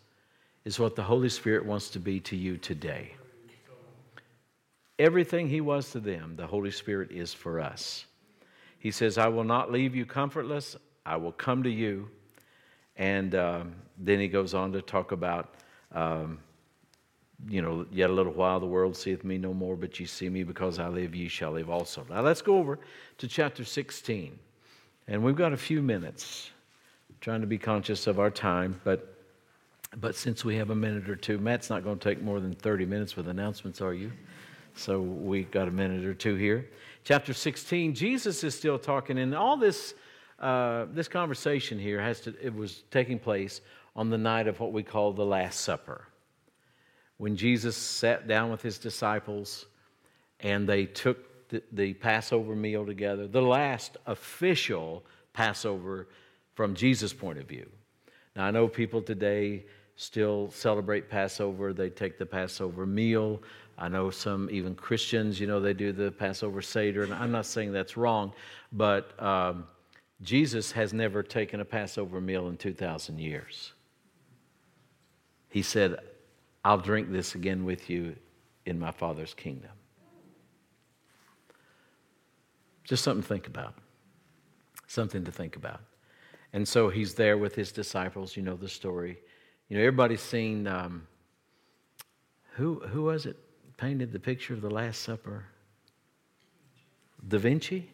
is 0.64 0.78
what 0.78 0.96
the 0.96 1.02
Holy 1.02 1.28
Spirit 1.28 1.64
wants 1.64 1.90
to 1.90 1.98
be 1.98 2.20
to 2.20 2.36
you 2.36 2.56
today. 2.56 3.14
Everything 4.98 5.48
He 5.48 5.60
was 5.60 5.90
to 5.90 6.00
them, 6.00 6.34
the 6.36 6.46
Holy 6.46 6.70
Spirit 6.70 7.10
is 7.10 7.34
for 7.34 7.60
us. 7.60 8.06
He 8.78 8.90
says, 8.90 9.18
I 9.18 9.28
will 9.28 9.44
not 9.44 9.72
leave 9.72 9.94
you 9.94 10.06
comfortless, 10.06 10.76
I 11.04 11.16
will 11.16 11.32
come 11.32 11.62
to 11.62 11.70
you. 11.70 12.08
And 12.96 13.34
um, 13.34 13.74
then 13.98 14.20
He 14.20 14.28
goes 14.28 14.54
on 14.54 14.72
to 14.72 14.82
talk 14.82 15.12
about. 15.12 15.54
Um, 15.92 16.38
you 17.48 17.60
know, 17.60 17.86
yet 17.90 18.10
a 18.10 18.12
little 18.12 18.32
while 18.32 18.60
the 18.60 18.66
world 18.66 18.96
seeth 18.96 19.24
me 19.24 19.38
no 19.38 19.52
more, 19.52 19.76
but 19.76 19.98
ye 19.98 20.06
see 20.06 20.28
me 20.28 20.44
because 20.44 20.78
I 20.78 20.88
live, 20.88 21.14
ye 21.14 21.28
shall 21.28 21.52
live 21.52 21.70
also. 21.70 22.06
Now 22.08 22.20
let's 22.20 22.42
go 22.42 22.56
over 22.56 22.78
to 23.18 23.28
chapter 23.28 23.64
16. 23.64 24.38
And 25.08 25.22
we've 25.22 25.36
got 25.36 25.52
a 25.52 25.56
few 25.56 25.82
minutes, 25.82 26.50
trying 27.20 27.40
to 27.40 27.46
be 27.46 27.58
conscious 27.58 28.06
of 28.06 28.20
our 28.20 28.30
time, 28.30 28.80
but 28.84 29.21
but 30.00 30.14
since 30.14 30.44
we 30.44 30.56
have 30.56 30.70
a 30.70 30.74
minute 30.74 31.08
or 31.08 31.16
two, 31.16 31.38
Matt's 31.38 31.68
not 31.68 31.84
going 31.84 31.98
to 31.98 32.08
take 32.08 32.22
more 32.22 32.40
than 32.40 32.54
30 32.54 32.86
minutes 32.86 33.16
with 33.16 33.28
announcements, 33.28 33.80
are 33.80 33.92
you? 33.92 34.10
So 34.74 35.00
we 35.00 35.44
got 35.44 35.68
a 35.68 35.70
minute 35.70 36.04
or 36.04 36.14
two 36.14 36.34
here. 36.34 36.70
Chapter 37.04 37.34
16, 37.34 37.94
Jesus 37.94 38.42
is 38.42 38.54
still 38.54 38.78
talking, 38.78 39.18
and 39.18 39.34
all 39.34 39.56
this, 39.56 39.94
uh, 40.38 40.86
this 40.92 41.08
conversation 41.08 41.78
here 41.78 42.00
has 42.00 42.20
to, 42.22 42.34
it 42.40 42.54
was 42.54 42.84
taking 42.90 43.18
place 43.18 43.60
on 43.94 44.08
the 44.08 44.16
night 44.16 44.46
of 44.48 44.60
what 44.60 44.72
we 44.72 44.82
call 44.82 45.12
the 45.12 45.24
Last 45.24 45.60
Supper. 45.60 46.06
When 47.18 47.36
Jesus 47.36 47.76
sat 47.76 48.26
down 48.26 48.50
with 48.50 48.62
his 48.62 48.78
disciples 48.78 49.66
and 50.40 50.66
they 50.66 50.86
took 50.86 51.48
the, 51.50 51.62
the 51.72 51.92
Passover 51.94 52.56
meal 52.56 52.86
together, 52.86 53.28
the 53.28 53.42
last 53.42 53.98
official 54.06 55.04
Passover 55.34 56.08
from 56.54 56.74
Jesus' 56.74 57.12
point 57.12 57.38
of 57.38 57.46
view. 57.46 57.68
Now, 58.34 58.46
I 58.46 58.50
know 58.50 58.66
people 58.66 59.02
today 59.02 59.64
still 59.96 60.50
celebrate 60.50 61.08
Passover. 61.08 61.72
They 61.72 61.90
take 61.90 62.18
the 62.18 62.26
Passover 62.26 62.86
meal. 62.86 63.42
I 63.78 63.88
know 63.88 64.10
some, 64.10 64.48
even 64.50 64.74
Christians, 64.74 65.40
you 65.40 65.46
know, 65.46 65.60
they 65.60 65.72
do 65.72 65.92
the 65.92 66.10
Passover 66.10 66.62
Seder. 66.62 67.04
And 67.04 67.14
I'm 67.14 67.32
not 67.32 67.46
saying 67.46 67.72
that's 67.72 67.96
wrong, 67.96 68.32
but 68.72 69.20
um, 69.22 69.66
Jesus 70.22 70.70
has 70.72 70.92
never 70.92 71.22
taken 71.22 71.60
a 71.60 71.64
Passover 71.64 72.20
meal 72.20 72.48
in 72.48 72.56
2,000 72.56 73.18
years. 73.18 73.72
He 75.48 75.62
said, 75.62 75.96
I'll 76.64 76.78
drink 76.78 77.10
this 77.10 77.34
again 77.34 77.64
with 77.64 77.90
you 77.90 78.14
in 78.66 78.78
my 78.78 78.90
Father's 78.90 79.34
kingdom. 79.34 79.70
Just 82.84 83.04
something 83.04 83.22
to 83.22 83.28
think 83.28 83.46
about. 83.46 83.74
Something 84.86 85.24
to 85.24 85.32
think 85.32 85.56
about. 85.56 85.80
And 86.52 86.66
so 86.66 86.88
he's 86.88 87.14
there 87.14 87.38
with 87.38 87.54
his 87.54 87.72
disciples. 87.72 88.36
You 88.36 88.42
know 88.42 88.56
the 88.56 88.68
story. 88.68 89.18
You 89.72 89.78
know, 89.78 89.84
everybody's 89.84 90.20
seen, 90.20 90.66
um, 90.66 91.06
who, 92.56 92.80
who 92.80 93.04
was 93.04 93.24
it 93.24 93.38
painted 93.78 94.12
the 94.12 94.18
picture 94.18 94.52
of 94.52 94.60
the 94.60 94.68
Last 94.68 95.00
Supper? 95.00 95.46
Da 97.26 97.38
Vinci? 97.38 97.90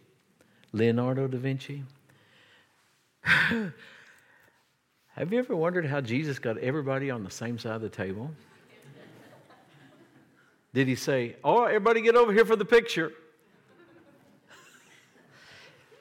Leonardo 0.72 1.28
da 1.28 1.38
Vinci? 1.38 1.84
Have 3.22 3.72
you 5.30 5.38
ever 5.38 5.54
wondered 5.54 5.86
how 5.86 6.00
Jesus 6.00 6.40
got 6.40 6.58
everybody 6.58 7.12
on 7.12 7.22
the 7.22 7.30
same 7.30 7.60
side 7.60 7.76
of 7.76 7.82
the 7.82 7.88
table? 7.88 8.32
Did 10.74 10.88
he 10.88 10.96
say, 10.96 11.36
Oh, 11.44 11.62
everybody 11.62 12.00
get 12.00 12.16
over 12.16 12.32
here 12.32 12.44
for 12.44 12.56
the 12.56 12.64
picture? 12.64 13.12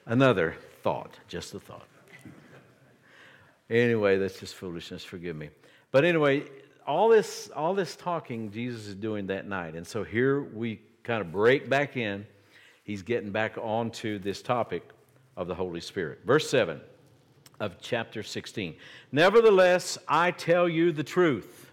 Another 0.07 0.55
thought, 0.81 1.19
just 1.27 1.53
a 1.53 1.59
thought. 1.59 1.85
Anyway, 3.69 4.17
that's 4.17 4.39
just 4.39 4.55
foolishness, 4.55 5.03
forgive 5.03 5.35
me. 5.35 5.49
But 5.91 6.05
anyway, 6.05 6.43
all 6.85 7.09
this, 7.09 7.49
all 7.55 7.73
this 7.73 7.95
talking 7.95 8.49
Jesus 8.51 8.87
is 8.87 8.95
doing 8.95 9.27
that 9.27 9.47
night. 9.47 9.75
And 9.75 9.85
so 9.85 10.03
here 10.03 10.41
we 10.41 10.79
kind 11.03 11.21
of 11.21 11.31
break 11.31 11.69
back 11.69 11.97
in. 11.97 12.25
He's 12.83 13.01
getting 13.01 13.31
back 13.31 13.57
onto 13.57 14.19
this 14.19 14.41
topic 14.41 14.83
of 15.35 15.47
the 15.47 15.55
Holy 15.55 15.81
Spirit. 15.81 16.19
Verse 16.25 16.49
7 16.49 16.79
of 17.59 17.81
chapter 17.81 18.23
16. 18.23 18.75
Nevertheless, 19.11 19.97
I 20.07 20.31
tell 20.31 20.69
you 20.69 20.91
the 20.91 21.03
truth. 21.03 21.71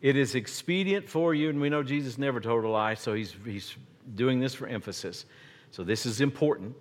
It 0.00 0.16
is 0.16 0.34
expedient 0.34 1.08
for 1.08 1.34
you, 1.34 1.48
and 1.48 1.60
we 1.60 1.70
know 1.70 1.82
Jesus 1.82 2.18
never 2.18 2.40
told 2.40 2.64
a 2.64 2.68
lie, 2.68 2.94
so 2.94 3.14
he's, 3.14 3.34
he's 3.44 3.76
doing 4.14 4.38
this 4.38 4.54
for 4.54 4.66
emphasis. 4.66 5.24
So 5.70 5.82
this 5.82 6.06
is 6.06 6.20
important. 6.20 6.74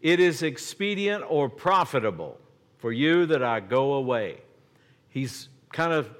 It 0.00 0.20
is 0.20 0.42
expedient 0.42 1.24
or 1.28 1.48
profitable 1.48 2.38
for 2.78 2.92
you 2.92 3.26
that 3.26 3.42
I 3.42 3.60
go 3.60 3.94
away. 3.94 4.38
He's 5.08 5.48
kind 5.72 5.92
of 5.92 6.10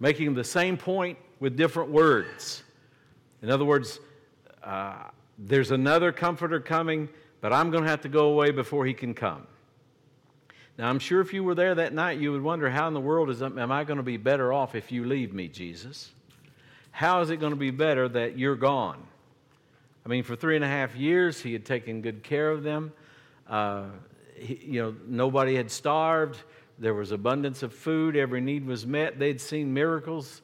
making 0.00 0.34
the 0.34 0.44
same 0.44 0.76
point 0.76 1.18
with 1.40 1.56
different 1.56 1.90
words. 1.90 2.62
In 3.42 3.50
other 3.50 3.64
words, 3.64 3.98
uh, 4.62 5.04
there's 5.38 5.70
another 5.70 6.12
comforter 6.12 6.60
coming, 6.60 7.08
but 7.40 7.52
I'm 7.52 7.70
going 7.70 7.84
to 7.84 7.90
have 7.90 8.02
to 8.02 8.08
go 8.08 8.26
away 8.26 8.50
before 8.50 8.86
he 8.86 8.94
can 8.94 9.14
come. 9.14 9.46
Now, 10.78 10.88
I'm 10.88 10.98
sure 10.98 11.20
if 11.20 11.32
you 11.32 11.44
were 11.44 11.54
there 11.54 11.74
that 11.74 11.92
night, 11.92 12.18
you 12.18 12.32
would 12.32 12.42
wonder 12.42 12.70
how 12.70 12.88
in 12.88 12.94
the 12.94 13.00
world 13.00 13.28
is, 13.28 13.42
am 13.42 13.72
I 13.72 13.84
going 13.84 13.98
to 13.98 14.02
be 14.02 14.16
better 14.16 14.52
off 14.52 14.74
if 14.74 14.90
you 14.90 15.04
leave 15.04 15.34
me, 15.34 15.48
Jesus? 15.48 16.10
How 16.90 17.20
is 17.20 17.30
it 17.30 17.38
going 17.38 17.52
to 17.52 17.58
be 17.58 17.70
better 17.70 18.08
that 18.08 18.38
you're 18.38 18.56
gone? 18.56 19.02
I 20.04 20.08
mean, 20.08 20.24
for 20.24 20.34
three 20.34 20.56
and 20.56 20.64
a 20.64 20.68
half 20.68 20.96
years, 20.96 21.40
he 21.40 21.52
had 21.52 21.64
taken 21.64 22.00
good 22.02 22.22
care 22.22 22.50
of 22.50 22.62
them. 22.62 22.92
Uh, 23.48 23.84
you 24.42 24.82
know, 24.82 24.94
nobody 25.06 25.54
had 25.54 25.70
starved. 25.70 26.38
There 26.78 26.94
was 26.94 27.12
abundance 27.12 27.62
of 27.62 27.72
food. 27.72 28.16
Every 28.16 28.40
need 28.40 28.66
was 28.66 28.86
met. 28.86 29.18
They'd 29.18 29.40
seen 29.40 29.72
miracles 29.72 30.42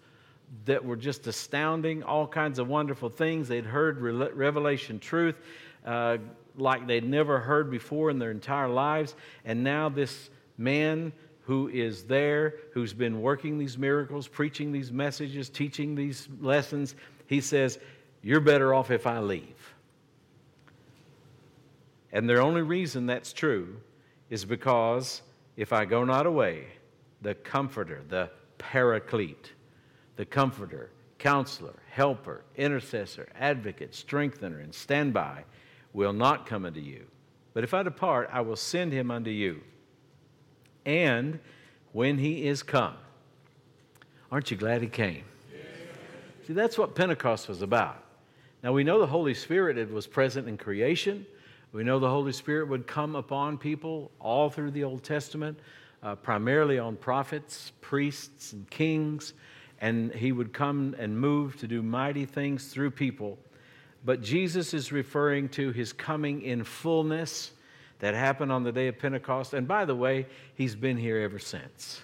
that 0.64 0.84
were 0.84 0.96
just 0.96 1.26
astounding, 1.26 2.03
all 2.03 2.26
kinds 2.26 2.59
of 2.59 2.68
wonderful 2.68 3.09
things. 3.09 3.49
They'd 3.49 3.66
heard 3.66 4.01
re- 4.01 4.30
revelation 4.32 4.99
truth 4.99 5.36
uh, 5.84 6.18
like 6.57 6.86
they'd 6.86 7.09
never 7.09 7.38
heard 7.38 7.70
before 7.70 8.11
in 8.11 8.18
their 8.18 8.30
entire 8.30 8.68
lives. 8.68 9.14
And 9.44 9.62
now, 9.62 9.88
this 9.88 10.30
man 10.57 11.12
who 11.42 11.68
is 11.68 12.05
there, 12.05 12.57
who's 12.72 12.92
been 12.92 13.22
working 13.22 13.59
these 13.59 13.78
miracles, 13.78 14.28
preaching 14.28 14.70
these 14.72 14.92
messages, 14.92 15.49
teaching 15.49 15.94
these 15.94 16.28
lessons, 16.40 16.94
he 17.26 17.40
says, 17.40 17.78
You're 18.22 18.40
better 18.40 18.74
off 18.74 18.90
if 18.90 19.07
I 19.07 19.20
leave. 19.20 19.74
And 22.12 22.28
the 22.28 22.40
only 22.40 22.62
reason 22.62 23.07
that's 23.07 23.32
true 23.32 23.76
is 24.31 24.45
because 24.45 25.22
if 25.57 25.72
I 25.72 25.85
go 25.85 26.05
not 26.05 26.26
away, 26.26 26.66
the 27.22 27.35
comforter, 27.35 28.03
the 28.09 28.31
paraclete, 28.59 29.53
the 30.16 30.24
comforter, 30.24 30.91
counselor, 31.18 31.74
helper, 31.91 32.43
intercessor, 32.57 33.29
advocate, 33.35 33.95
strengthener, 33.95 34.61
and 34.61 34.74
standby 34.74 35.45
will 35.93 36.12
not 36.12 36.47
come 36.47 36.64
unto 36.64 36.81
you. 36.81 37.07
But 37.55 37.64
if 37.64 37.74
I 37.74 37.83
depart, 37.83 38.31
I 38.33 38.41
will 38.41 38.57
send 38.57 38.93
him 38.93 39.11
unto 39.11 39.31
you. 39.31 39.62
And 40.87 41.41
when 41.93 42.18
he 42.18 42.47
is 42.47 42.62
come, 42.62 42.95
aren't 44.31 44.51
you 44.51 44.57
glad 44.57 44.83
he 44.83 44.89
came? 44.89 45.24
Yes. 45.53 45.62
See, 46.47 46.53
that's 46.53 46.79
what 46.79 46.95
Pentecost 46.95 47.49
was 47.49 47.62
about. 47.62 48.05
Now 48.62 48.72
we 48.72 48.85
know 48.85 48.99
the 48.99 49.07
Holy 49.07 49.35
Spirit 49.35 49.91
was 49.91 50.07
present 50.07 50.49
in 50.49 50.57
creation. 50.57 51.26
We 51.70 51.84
know 51.84 51.98
the 51.98 52.08
Holy 52.08 52.32
Spirit 52.32 52.68
would 52.68 52.86
come 52.86 53.14
upon 53.14 53.58
people 53.58 54.10
all 54.20 54.48
through 54.48 54.70
the 54.70 54.84
Old 54.84 55.02
Testament, 55.02 55.58
uh, 56.02 56.14
primarily 56.14 56.78
on 56.78 56.96
prophets, 56.96 57.72
priests, 57.82 58.54
and 58.54 58.68
kings, 58.70 59.34
and 59.80 60.12
he 60.14 60.32
would 60.32 60.52
come 60.54 60.96
and 60.98 61.18
move 61.18 61.58
to 61.58 61.68
do 61.68 61.82
mighty 61.82 62.24
things 62.24 62.68
through 62.68 62.92
people. 62.92 63.38
But 64.02 64.22
Jesus 64.22 64.72
is 64.72 64.92
referring 64.92 65.50
to 65.50 65.70
his 65.72 65.92
coming 65.92 66.40
in 66.42 66.64
fullness 66.64 67.52
that 67.98 68.14
happened 68.14 68.50
on 68.50 68.62
the 68.62 68.72
day 68.72 68.88
of 68.88 68.98
Pentecost. 68.98 69.52
And 69.52 69.68
by 69.68 69.84
the 69.84 69.94
way, 69.94 70.26
he's 70.54 70.74
been 70.74 70.96
here 70.96 71.18
ever 71.18 71.38
since. 71.38 72.00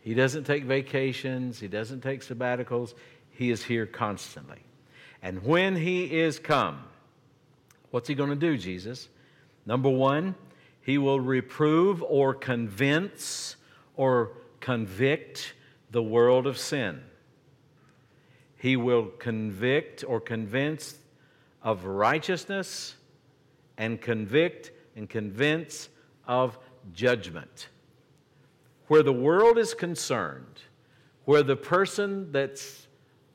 He 0.00 0.14
doesn't 0.14 0.44
take 0.44 0.64
vacations, 0.64 1.60
he 1.60 1.68
doesn't 1.68 2.00
take 2.00 2.22
sabbaticals, 2.22 2.94
he 3.30 3.50
is 3.50 3.62
here 3.62 3.84
constantly. 3.84 4.62
And 5.22 5.44
when 5.44 5.76
he 5.76 6.20
is 6.20 6.38
come, 6.38 6.84
What's 7.90 8.08
he 8.08 8.14
going 8.14 8.30
to 8.30 8.36
do, 8.36 8.56
Jesus? 8.58 9.08
Number 9.64 9.88
one, 9.88 10.34
he 10.82 10.98
will 10.98 11.20
reprove 11.20 12.02
or 12.02 12.34
convince 12.34 13.56
or 13.96 14.32
convict 14.60 15.54
the 15.90 16.02
world 16.02 16.46
of 16.46 16.58
sin. 16.58 17.02
He 18.56 18.76
will 18.76 19.06
convict 19.06 20.04
or 20.06 20.20
convince 20.20 20.98
of 21.62 21.84
righteousness 21.84 22.96
and 23.76 24.00
convict 24.00 24.72
and 24.96 25.08
convince 25.08 25.88
of 26.26 26.58
judgment. 26.92 27.68
Where 28.88 29.02
the 29.02 29.12
world 29.12 29.58
is 29.58 29.74
concerned, 29.74 30.62
where 31.24 31.42
the 31.42 31.56
person 31.56 32.32
that's 32.32 32.87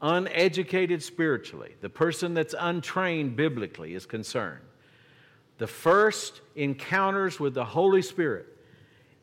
uneducated 0.03 1.01
spiritually, 1.01 1.73
the 1.81 1.89
person 1.89 2.33
that's 2.33 2.53
untrained 2.59 3.35
biblically 3.35 3.95
is 3.95 4.05
concerned, 4.05 4.61
the 5.57 5.65
first 5.65 6.41
encounters 6.55 7.39
with 7.39 7.53
the 7.53 7.65
Holy 7.65 8.01
Spirit 8.01 8.45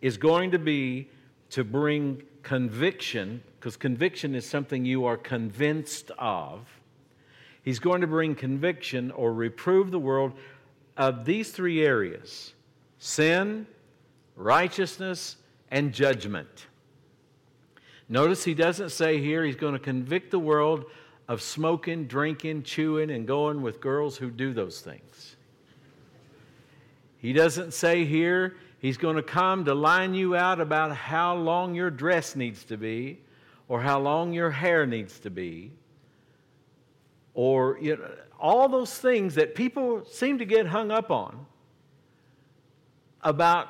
is 0.00 0.16
going 0.16 0.50
to 0.50 0.58
be 0.58 1.08
to 1.50 1.62
bring 1.62 2.22
conviction, 2.42 3.42
because 3.58 3.76
conviction 3.76 4.34
is 4.34 4.48
something 4.48 4.84
you 4.84 5.04
are 5.04 5.18
convinced 5.18 6.10
of. 6.18 6.66
He's 7.62 7.78
going 7.78 8.00
to 8.00 8.06
bring 8.06 8.34
conviction 8.34 9.10
or 9.10 9.34
reprove 9.34 9.90
the 9.90 9.98
world 9.98 10.32
of 10.96 11.26
these 11.26 11.50
three 11.50 11.84
areas 11.84 12.54
sin, 12.98 13.66
righteousness, 14.36 15.36
and 15.70 15.92
judgment. 15.92 16.66
Notice 18.10 18.42
he 18.42 18.54
doesn't 18.54 18.90
say 18.90 19.20
here 19.20 19.44
he's 19.44 19.54
going 19.54 19.74
to 19.74 19.78
convict 19.78 20.32
the 20.32 20.38
world 20.38 20.86
of 21.28 21.40
smoking, 21.40 22.08
drinking, 22.08 22.64
chewing, 22.64 23.08
and 23.08 23.24
going 23.24 23.62
with 23.62 23.80
girls 23.80 24.16
who 24.16 24.30
do 24.32 24.52
those 24.52 24.80
things. 24.80 25.36
He 27.18 27.32
doesn't 27.32 27.72
say 27.72 28.04
here 28.04 28.56
he's 28.80 28.96
going 28.96 29.14
to 29.14 29.22
come 29.22 29.64
to 29.66 29.74
line 29.74 30.12
you 30.14 30.34
out 30.34 30.60
about 30.60 30.96
how 30.96 31.36
long 31.36 31.76
your 31.76 31.88
dress 31.88 32.34
needs 32.34 32.64
to 32.64 32.76
be 32.76 33.20
or 33.68 33.80
how 33.80 34.00
long 34.00 34.32
your 34.32 34.50
hair 34.50 34.86
needs 34.86 35.20
to 35.20 35.30
be 35.30 35.70
or 37.34 37.78
you 37.80 37.96
know, 37.96 38.10
all 38.40 38.68
those 38.68 38.92
things 38.92 39.36
that 39.36 39.54
people 39.54 40.04
seem 40.04 40.38
to 40.38 40.44
get 40.44 40.66
hung 40.66 40.90
up 40.90 41.12
on 41.12 41.46
about 43.22 43.68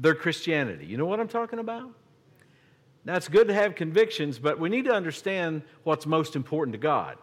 their 0.00 0.14
Christianity. 0.14 0.86
You 0.86 0.96
know 0.96 1.04
what 1.04 1.20
I'm 1.20 1.28
talking 1.28 1.58
about? 1.58 1.90
It's 3.06 3.28
good 3.28 3.48
to 3.48 3.54
have 3.54 3.74
convictions, 3.74 4.38
but 4.38 4.58
we 4.58 4.68
need 4.68 4.84
to 4.84 4.92
understand 4.92 5.62
what's 5.82 6.06
most 6.06 6.36
important 6.36 6.72
to 6.72 6.78
God. 6.78 7.18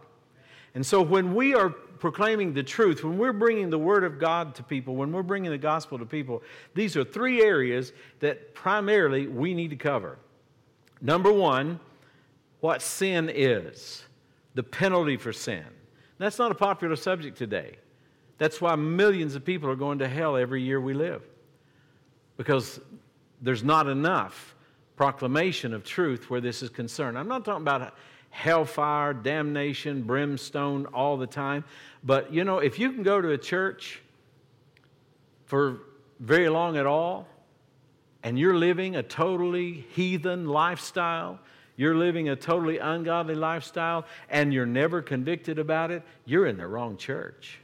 And 0.76 0.86
so, 0.86 1.02
when 1.02 1.34
we 1.34 1.56
are 1.56 1.70
proclaiming 1.70 2.54
the 2.54 2.64
truth, 2.64 3.04
when 3.04 3.18
we're 3.18 3.34
bringing 3.34 3.70
the 3.70 3.80
Word 3.80 4.04
of 4.04 4.20
God 4.20 4.56
to 4.56 4.64
people, 4.64 4.96
when 4.96 5.12
we're 5.12 5.24
bringing 5.24 5.52
the 5.52 5.58
gospel 5.58 5.98
to 5.98 6.06
people, 6.06 6.44
these 6.76 6.96
are 6.96 7.04
three 7.04 7.42
areas 7.42 7.94
that 8.20 8.54
primarily 8.54 9.28
we 9.28 9.54
need 9.54 9.70
to 9.70 9.76
cover. 9.76 10.18
Number 11.02 11.32
one, 11.32 11.80
what 12.60 12.82
sin 12.82 13.32
is, 13.34 14.04
the 14.54 14.64
penalty 14.64 15.18
for 15.18 15.32
sin. 15.32 15.66
That's 16.18 16.38
not 16.38 16.52
a 16.52 16.56
popular 16.56 16.98
subject 16.98 17.38
today. 17.38 17.78
That's 18.38 18.60
why 18.60 18.76
millions 18.76 19.36
of 19.36 19.46
people 19.46 19.70
are 19.70 19.76
going 19.76 20.00
to 20.00 20.08
hell 20.08 20.36
every 20.36 20.62
year 20.62 20.80
we 20.80 20.94
live, 20.94 21.22
because 22.38 22.80
there's 23.42 23.64
not 23.64 23.88
enough 23.88 24.56
proclamation 25.00 25.74
of 25.74 25.82
truth 25.86 26.30
where 26.30 26.42
this 26.42 26.62
is 26.62 26.70
concerned. 26.70 27.18
I'm 27.18 27.30
not 27.30 27.46
talking 27.46 27.62
about 27.62 27.96
hellfire, 28.32 29.14
damnation, 29.14 30.02
brimstone 30.02 30.88
all 30.88 31.16
the 31.16 31.26
time. 31.26 31.64
But 32.04 32.34
you 32.34 32.44
know, 32.44 32.60
if 32.60 32.78
you 32.78 32.92
can 32.92 33.02
go 33.02 33.22
to 33.22 33.30
a 33.30 33.38
church 33.38 34.02
for 35.46 35.78
very 36.20 36.50
long 36.50 36.76
at 36.76 36.86
all, 36.86 37.30
and 38.24 38.38
you're 38.38 38.58
living 38.58 38.98
a 38.98 39.02
totally 39.02 39.86
heathen 39.96 40.50
lifestyle, 40.50 41.40
you're 41.78 41.96
living 41.96 42.28
a 42.28 42.36
totally 42.36 42.80
ungodly 42.80 43.36
lifestyle, 43.36 44.06
and 44.30 44.54
you're 44.54 44.66
never 44.66 45.02
convicted 45.02 45.60
about 45.60 45.92
it, 45.92 46.04
you're 46.26 46.46
in 46.46 46.58
the 46.58 46.68
wrong 46.68 46.98
church. 46.98 47.60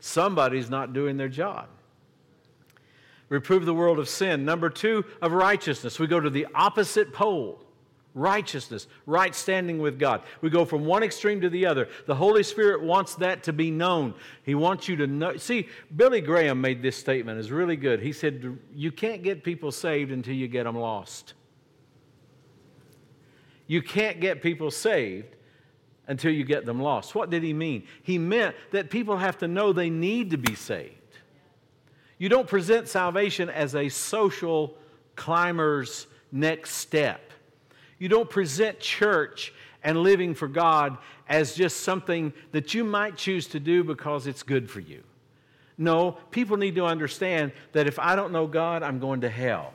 Somebody's 0.00 0.70
not 0.70 0.94
doing 0.94 1.18
their 1.18 1.28
job. 1.28 1.68
Reprove 3.34 3.66
the 3.66 3.74
world 3.74 3.98
of 3.98 4.08
sin. 4.08 4.44
Number 4.44 4.70
two, 4.70 5.04
of 5.20 5.32
righteousness. 5.32 5.98
We 5.98 6.06
go 6.06 6.20
to 6.20 6.30
the 6.30 6.46
opposite 6.54 7.12
pole 7.12 7.60
righteousness, 8.14 8.86
right 9.06 9.34
standing 9.34 9.80
with 9.80 9.98
God. 9.98 10.22
We 10.40 10.48
go 10.48 10.64
from 10.64 10.84
one 10.84 11.02
extreme 11.02 11.40
to 11.40 11.50
the 11.50 11.66
other. 11.66 11.88
The 12.06 12.14
Holy 12.14 12.44
Spirit 12.44 12.80
wants 12.80 13.16
that 13.16 13.42
to 13.42 13.52
be 13.52 13.72
known. 13.72 14.14
He 14.44 14.54
wants 14.54 14.88
you 14.88 14.94
to 14.94 15.08
know. 15.08 15.36
See, 15.36 15.68
Billy 15.96 16.20
Graham 16.20 16.60
made 16.60 16.80
this 16.80 16.96
statement, 16.96 17.40
it's 17.40 17.50
really 17.50 17.74
good. 17.74 17.98
He 18.00 18.12
said, 18.12 18.56
You 18.72 18.92
can't 18.92 19.24
get 19.24 19.42
people 19.42 19.72
saved 19.72 20.12
until 20.12 20.34
you 20.34 20.46
get 20.46 20.62
them 20.62 20.78
lost. 20.78 21.34
You 23.66 23.82
can't 23.82 24.20
get 24.20 24.42
people 24.42 24.70
saved 24.70 25.34
until 26.06 26.30
you 26.30 26.44
get 26.44 26.66
them 26.66 26.80
lost. 26.80 27.16
What 27.16 27.30
did 27.30 27.42
he 27.42 27.52
mean? 27.52 27.88
He 28.04 28.16
meant 28.16 28.54
that 28.70 28.90
people 28.90 29.16
have 29.16 29.38
to 29.38 29.48
know 29.48 29.72
they 29.72 29.90
need 29.90 30.30
to 30.30 30.38
be 30.38 30.54
saved. 30.54 30.94
You 32.24 32.30
don't 32.30 32.48
present 32.48 32.88
salvation 32.88 33.50
as 33.50 33.74
a 33.74 33.90
social 33.90 34.78
climber's 35.14 36.06
next 36.32 36.76
step. 36.76 37.20
You 37.98 38.08
don't 38.08 38.30
present 38.30 38.80
church 38.80 39.52
and 39.82 39.98
living 39.98 40.32
for 40.32 40.48
God 40.48 40.96
as 41.28 41.54
just 41.54 41.80
something 41.80 42.32
that 42.52 42.72
you 42.72 42.82
might 42.82 43.18
choose 43.18 43.46
to 43.48 43.60
do 43.60 43.84
because 43.84 44.26
it's 44.26 44.42
good 44.42 44.70
for 44.70 44.80
you. 44.80 45.02
No, 45.76 46.12
people 46.30 46.56
need 46.56 46.76
to 46.76 46.86
understand 46.86 47.52
that 47.72 47.86
if 47.86 47.98
I 47.98 48.16
don't 48.16 48.32
know 48.32 48.46
God, 48.46 48.82
I'm 48.82 49.00
going 49.00 49.20
to 49.20 49.28
hell. 49.28 49.74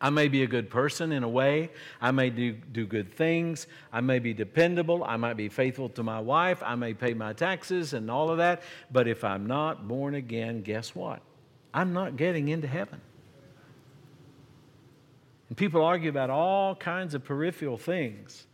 I 0.00 0.08
may 0.10 0.28
be 0.28 0.42
a 0.42 0.46
good 0.46 0.70
person 0.70 1.12
in 1.12 1.22
a 1.22 1.28
way. 1.28 1.70
I 2.00 2.10
may 2.10 2.30
do, 2.30 2.52
do 2.52 2.86
good 2.86 3.12
things. 3.12 3.66
I 3.92 4.00
may 4.00 4.18
be 4.18 4.32
dependable. 4.32 5.04
I 5.04 5.16
might 5.16 5.36
be 5.36 5.50
faithful 5.50 5.90
to 5.90 6.02
my 6.02 6.20
wife. 6.20 6.62
I 6.64 6.74
may 6.74 6.94
pay 6.94 7.12
my 7.12 7.34
taxes 7.34 7.92
and 7.92 8.10
all 8.10 8.30
of 8.30 8.38
that. 8.38 8.62
But 8.90 9.08
if 9.08 9.24
I'm 9.24 9.46
not 9.46 9.86
born 9.86 10.14
again, 10.14 10.62
guess 10.62 10.94
what? 10.94 11.20
I'm 11.74 11.92
not 11.92 12.16
getting 12.16 12.48
into 12.48 12.66
heaven. 12.66 13.00
And 15.48 15.58
people 15.58 15.84
argue 15.84 16.08
about 16.08 16.30
all 16.30 16.74
kinds 16.74 17.14
of 17.14 17.22
peripheral 17.22 17.76
things. 17.76 18.46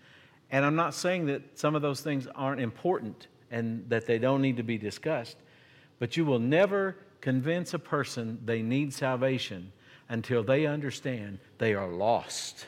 And 0.50 0.64
I'm 0.64 0.76
not 0.76 0.94
saying 0.94 1.26
that 1.26 1.42
some 1.58 1.76
of 1.76 1.82
those 1.82 2.00
things 2.00 2.26
aren't 2.34 2.60
important 2.60 3.28
and 3.50 3.88
that 3.88 4.06
they 4.06 4.18
don't 4.18 4.42
need 4.42 4.56
to 4.56 4.62
be 4.64 4.78
discussed, 4.78 5.36
but 6.00 6.16
you 6.16 6.24
will 6.24 6.38
never 6.38 6.96
convince 7.20 7.74
a 7.74 7.78
person 7.78 8.40
they 8.44 8.62
need 8.62 8.92
salvation 8.92 9.72
until 10.08 10.42
they 10.42 10.66
understand 10.66 11.38
they 11.58 11.74
are 11.74 11.88
lost. 11.88 12.66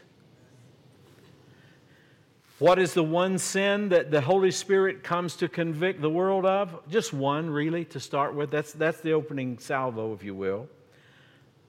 What 2.59 2.81
is 2.81 2.93
the 2.93 3.05
one 3.05 3.39
sin 3.39 3.89
that 3.91 4.11
the 4.11 4.21
Holy 4.21 4.51
Spirit 4.51 5.05
comes 5.05 5.37
to 5.37 5.49
convict 5.49 6.01
the 6.01 6.11
world 6.11 6.45
of? 6.45 6.81
Just 6.91 7.13
one, 7.13 7.49
really, 7.49 7.85
to 7.87 8.01
start 8.01 8.35
with. 8.35 8.51
That's, 8.51 8.73
that's 8.73 9.01
the 9.01 9.13
opening 9.13 9.59
salvo, 9.59 10.13
if 10.13 10.25
you 10.25 10.35
will, 10.35 10.69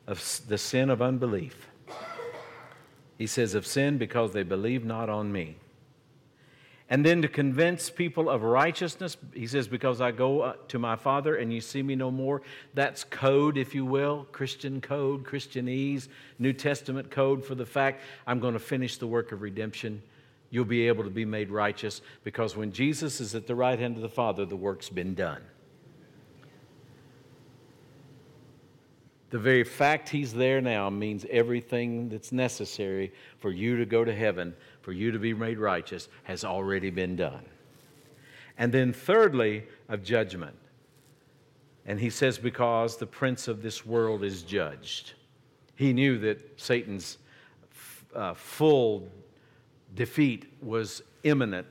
of 0.07 0.41
the 0.47 0.57
sin 0.57 0.89
of 0.89 1.01
unbelief. 1.01 1.67
He 3.19 3.27
says, 3.27 3.53
of 3.53 3.67
sin 3.67 3.99
because 3.99 4.31
they 4.31 4.43
believe 4.43 4.83
not 4.83 5.09
on 5.09 5.31
me. 5.31 5.57
And 6.91 7.05
then 7.05 7.21
to 7.21 7.27
convince 7.27 7.91
people 7.91 8.29
of 8.29 8.41
righteousness, 8.41 9.15
he 9.33 9.45
says, 9.45 9.67
because 9.67 10.01
I 10.01 10.09
go 10.09 10.41
uh, 10.41 10.53
to 10.69 10.79
my 10.79 10.95
Father 10.95 11.35
and 11.35 11.53
you 11.53 11.61
see 11.61 11.83
me 11.83 11.95
no 11.95 12.09
more. 12.09 12.41
That's 12.73 13.03
code, 13.03 13.57
if 13.57 13.75
you 13.75 13.85
will, 13.85 14.25
Christian 14.31 14.81
code, 14.81 15.23
Christianese, 15.23 16.07
New 16.39 16.51
Testament 16.51 17.11
code 17.11 17.45
for 17.45 17.53
the 17.53 17.65
fact 17.65 18.01
I'm 18.25 18.39
going 18.39 18.53
to 18.53 18.59
finish 18.59 18.97
the 18.97 19.05
work 19.05 19.31
of 19.31 19.43
redemption. 19.43 20.01
You'll 20.49 20.65
be 20.65 20.87
able 20.87 21.03
to 21.03 21.11
be 21.11 21.25
made 21.25 21.51
righteous 21.51 22.01
because 22.23 22.57
when 22.57 22.71
Jesus 22.71 23.21
is 23.21 23.35
at 23.35 23.45
the 23.45 23.55
right 23.55 23.77
hand 23.77 23.95
of 23.95 24.01
the 24.01 24.09
Father, 24.09 24.45
the 24.45 24.55
work's 24.55 24.89
been 24.89 25.13
done. 25.13 25.43
The 29.29 29.37
very 29.37 29.63
fact 29.63 30.09
he's 30.09 30.33
there 30.33 30.59
now 30.59 30.89
means 30.89 31.23
everything 31.29 32.09
that's 32.09 32.31
necessary 32.31 33.13
for 33.37 33.51
you 33.51 33.77
to 33.77 33.85
go 33.85 34.03
to 34.03 34.13
heaven, 34.13 34.55
for 34.81 34.91
you 34.91 35.11
to 35.11 35.19
be 35.19 35.33
made 35.33 35.59
righteous, 35.59 36.07
has 36.23 36.43
already 36.43 36.89
been 36.89 37.15
done. 37.15 37.45
And 38.57 38.71
then, 38.71 38.93
thirdly, 38.93 39.65
of 39.87 40.03
judgment. 40.03 40.55
And 41.85 41.99
he 41.99 42.09
says, 42.09 42.37
because 42.37 42.97
the 42.97 43.07
prince 43.07 43.47
of 43.47 43.61
this 43.61 43.85
world 43.85 44.23
is 44.23 44.43
judged. 44.43 45.13
He 45.75 45.93
knew 45.93 46.17
that 46.19 46.59
Satan's 46.59 47.17
uh, 48.13 48.33
full 48.33 49.07
defeat 49.95 50.51
was 50.61 51.01
imminent 51.23 51.67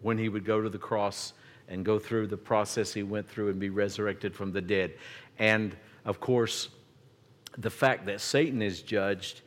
when 0.00 0.18
he 0.18 0.28
would 0.28 0.44
go 0.44 0.60
to 0.60 0.68
the 0.68 0.78
cross 0.78 1.32
and 1.68 1.84
go 1.84 1.98
through 1.98 2.26
the 2.26 2.36
process 2.36 2.92
he 2.92 3.02
went 3.02 3.28
through 3.28 3.48
and 3.48 3.58
be 3.58 3.70
resurrected 3.70 4.34
from 4.34 4.52
the 4.52 4.60
dead. 4.60 4.94
And 5.38 5.76
of 6.04 6.20
course, 6.20 6.68
the 7.58 7.70
fact 7.70 8.04
that 8.06 8.20
Satan 8.20 8.62
is 8.62 8.82
judged 8.82 9.41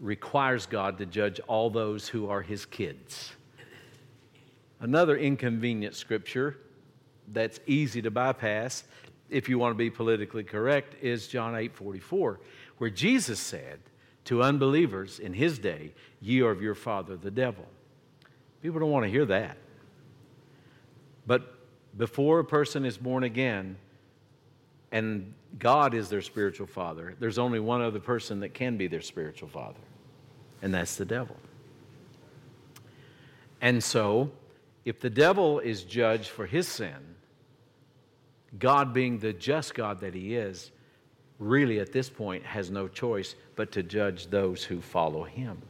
requires 0.00 0.66
God 0.66 0.98
to 0.98 1.06
judge 1.06 1.40
all 1.46 1.70
those 1.70 2.08
who 2.08 2.28
are 2.28 2.42
his 2.42 2.66
kids. 2.66 3.32
Another 4.80 5.16
inconvenient 5.16 5.94
scripture 5.94 6.58
that's 7.28 7.60
easy 7.66 8.02
to 8.02 8.10
bypass 8.10 8.84
if 9.30 9.48
you 9.48 9.58
want 9.58 9.72
to 9.72 9.76
be 9.76 9.90
politically 9.90 10.44
correct 10.44 10.94
is 11.02 11.26
John 11.26 11.56
8 11.56 11.74
44, 11.74 12.40
where 12.78 12.90
Jesus 12.90 13.40
said 13.40 13.80
to 14.26 14.42
unbelievers 14.42 15.18
in 15.18 15.32
his 15.32 15.58
day, 15.58 15.92
Ye 16.20 16.40
are 16.42 16.50
of 16.50 16.62
your 16.62 16.74
father 16.74 17.16
the 17.16 17.30
devil. 17.30 17.66
People 18.62 18.80
don't 18.80 18.90
want 18.90 19.04
to 19.04 19.10
hear 19.10 19.26
that. 19.26 19.56
But 21.26 21.54
before 21.96 22.38
a 22.38 22.44
person 22.44 22.84
is 22.84 22.96
born 22.96 23.24
again, 23.24 23.76
and 24.94 25.34
God 25.58 25.92
is 25.92 26.08
their 26.08 26.22
spiritual 26.22 26.68
father. 26.68 27.16
There's 27.18 27.36
only 27.36 27.58
one 27.58 27.82
other 27.82 27.98
person 27.98 28.38
that 28.40 28.54
can 28.54 28.76
be 28.76 28.86
their 28.86 29.00
spiritual 29.00 29.48
father, 29.48 29.80
and 30.62 30.72
that's 30.72 30.94
the 30.94 31.04
devil. 31.04 31.34
And 33.60 33.82
so, 33.82 34.30
if 34.84 35.00
the 35.00 35.10
devil 35.10 35.58
is 35.58 35.82
judged 35.82 36.28
for 36.28 36.46
his 36.46 36.68
sin, 36.68 37.16
God, 38.56 38.94
being 38.94 39.18
the 39.18 39.32
just 39.32 39.74
God 39.74 39.98
that 39.98 40.14
he 40.14 40.36
is, 40.36 40.70
really 41.40 41.80
at 41.80 41.90
this 41.90 42.08
point 42.08 42.44
has 42.44 42.70
no 42.70 42.86
choice 42.86 43.34
but 43.56 43.72
to 43.72 43.82
judge 43.82 44.28
those 44.28 44.62
who 44.62 44.80
follow 44.80 45.24
him. 45.24 45.60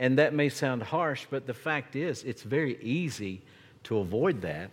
And 0.00 0.18
that 0.18 0.34
may 0.34 0.48
sound 0.48 0.82
harsh, 0.82 1.28
but 1.30 1.46
the 1.46 1.54
fact 1.54 1.94
is, 1.94 2.24
it's 2.24 2.42
very 2.42 2.82
easy 2.82 3.40
to 3.84 3.98
avoid 3.98 4.40
that 4.40 4.72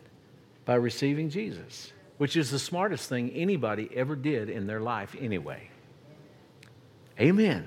by 0.65 0.73
receiving 0.73 1.29
Jesus 1.29 1.93
which 2.19 2.35
is 2.35 2.51
the 2.51 2.59
smartest 2.59 3.07
thing 3.07 3.31
anybody 3.31 3.89
ever 3.95 4.13
did 4.13 4.49
in 4.49 4.67
their 4.67 4.81
life 4.81 5.15
anyway. 5.21 5.69
Amen. 7.17 7.65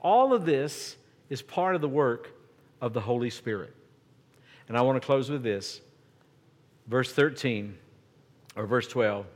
All 0.00 0.32
of 0.32 0.46
this 0.46 0.96
is 1.28 1.42
part 1.42 1.74
of 1.74 1.80
the 1.80 1.88
work 1.88 2.30
of 2.80 2.92
the 2.92 3.00
Holy 3.00 3.30
Spirit. 3.30 3.74
And 4.68 4.78
I 4.78 4.82
want 4.82 5.02
to 5.02 5.04
close 5.04 5.30
with 5.30 5.42
this. 5.42 5.80
Verse 6.86 7.12
13, 7.12 7.76
or 8.54 8.66
verse 8.66 8.86
12, 8.86 9.26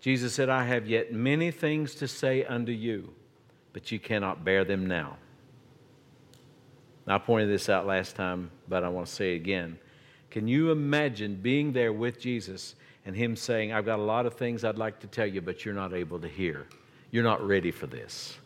Jesus 0.00 0.32
said, 0.32 0.48
I 0.48 0.64
have 0.64 0.86
yet 0.86 1.12
many 1.12 1.50
things 1.50 1.96
to 1.96 2.08
say 2.08 2.44
unto 2.44 2.72
you, 2.72 3.12
but 3.74 3.92
you 3.92 3.98
cannot 3.98 4.42
bear 4.42 4.64
them 4.64 4.86
now. 4.86 5.18
now 7.06 7.16
I 7.16 7.18
pointed 7.18 7.50
this 7.50 7.68
out 7.68 7.86
last 7.86 8.16
time, 8.16 8.50
but 8.68 8.84
I 8.84 8.88
want 8.88 9.06
to 9.06 9.12
say 9.12 9.34
it 9.34 9.36
again. 9.36 9.78
Can 10.30 10.48
you 10.48 10.70
imagine 10.70 11.34
being 11.34 11.74
there 11.74 11.92
with 11.92 12.18
Jesus 12.18 12.74
and 13.08 13.16
him 13.16 13.34
saying, 13.36 13.72
I've 13.72 13.86
got 13.86 13.98
a 13.98 14.02
lot 14.02 14.26
of 14.26 14.34
things 14.34 14.64
I'd 14.64 14.76
like 14.76 15.00
to 15.00 15.06
tell 15.06 15.26
you, 15.26 15.40
but 15.40 15.64
you're 15.64 15.72
not 15.72 15.94
able 15.94 16.20
to 16.20 16.28
hear. 16.28 16.66
You're 17.10 17.24
not 17.24 17.42
ready 17.44 17.70
for 17.70 17.86
this. 17.86 18.36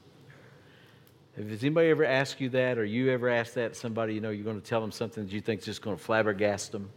Has 1.36 1.64
anybody 1.64 1.88
ever 1.88 2.04
asked 2.04 2.40
you 2.40 2.48
that, 2.50 2.78
or 2.78 2.84
you 2.84 3.10
ever 3.10 3.28
asked 3.28 3.56
that 3.56 3.72
to 3.72 3.78
somebody, 3.78 4.14
you 4.14 4.20
know, 4.20 4.30
you're 4.30 4.44
going 4.44 4.60
to 4.60 4.64
tell 4.64 4.80
them 4.80 4.92
something 4.92 5.24
that 5.24 5.32
you 5.32 5.40
think 5.40 5.62
is 5.62 5.66
just 5.66 5.82
going 5.82 5.96
to 5.96 6.02
flabbergast 6.02 6.70
them? 6.70 6.88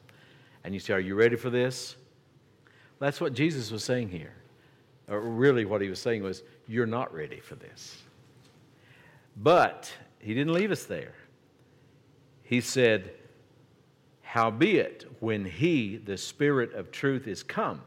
And 0.64 0.76
you 0.76 0.80
say, 0.80 0.94
Are 0.94 1.00
you 1.00 1.16
ready 1.16 1.36
for 1.36 1.50
this? 1.50 1.96
That's 3.00 3.20
what 3.20 3.34
Jesus 3.34 3.72
was 3.72 3.84
saying 3.84 4.10
here. 4.10 4.36
Or 5.08 5.20
really, 5.20 5.66
what 5.66 5.82
he 5.82 5.90
was 5.90 6.00
saying 6.00 6.22
was, 6.22 6.44
You're 6.68 6.86
not 6.86 7.12
ready 7.16 7.40
for 7.40 7.56
this. 7.56 7.98
But 9.38 9.92
he 10.20 10.36
didn't 10.36 10.54
leave 10.54 10.70
us 10.70 10.84
there. 10.84 11.16
He 12.44 12.62
said, 12.62 13.12
Howbeit, 14.36 15.06
when 15.22 15.46
He, 15.46 15.96
the 15.96 16.18
Spirit 16.18 16.74
of 16.74 16.92
truth, 16.92 17.26
is 17.26 17.42
come, 17.42 17.82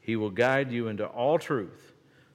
He 0.00 0.16
will 0.16 0.28
guide 0.28 0.72
you 0.72 0.88
into 0.88 1.06
all 1.06 1.38
truth, 1.38 1.92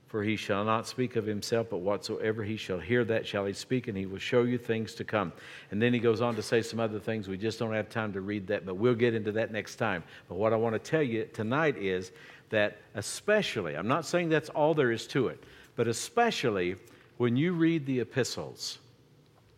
For 0.08 0.24
he 0.24 0.38
shall 0.38 0.64
not 0.64 0.88
speak 0.88 1.18
of 1.18 1.26
himself, 1.26 1.68
but 1.70 1.80
whatsoever 1.80 2.42
he 2.42 2.56
shall 2.56 2.80
hear, 2.80 3.04
that 3.04 3.28
shall 3.28 3.46
he 3.46 3.52
speak, 3.52 3.90
and 3.90 3.98
he 3.98 4.06
will 4.06 4.20
show 4.20 4.44
you 4.44 4.58
things 4.58 4.96
to 4.96 5.04
come. 5.04 5.34
And 5.72 5.82
then 5.82 5.92
he 5.92 6.00
goes 6.00 6.22
on 6.22 6.38
to 6.38 6.42
say 6.42 6.62
some 6.62 6.80
other 6.80 6.98
things. 6.98 7.28
We 7.28 7.38
just 7.38 7.60
don't 7.60 7.74
have 7.74 7.90
time 7.90 8.14
to 8.14 8.22
read 8.22 8.48
that, 8.48 8.66
but 8.66 8.76
we'll 8.76 8.96
get 8.96 9.14
into 9.14 9.34
that 9.34 9.52
next 9.52 9.76
time. 9.76 10.02
But 10.30 10.36
what 10.36 10.54
I 10.54 10.56
want 10.56 10.74
to 10.74 10.80
tell 10.80 11.04
you 11.04 11.26
tonight 11.34 11.76
is 11.76 12.14
that, 12.52 12.78
especially, 12.94 13.76
I'm 13.76 13.90
not 13.90 14.06
saying 14.06 14.30
that's 14.30 14.48
all 14.48 14.74
there 14.74 14.94
is 14.94 15.08
to 15.08 15.28
it, 15.28 15.44
but 15.76 15.90
especially 15.90 16.78
when 17.18 17.36
you 17.36 17.52
read 17.52 17.86
the 17.86 18.00
epistles, 18.00 18.78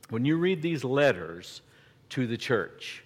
when 0.10 0.26
you 0.26 0.38
read 0.38 0.64
these 0.64 0.84
letters 0.84 1.62
to 2.10 2.26
the 2.26 2.38
church, 2.38 3.04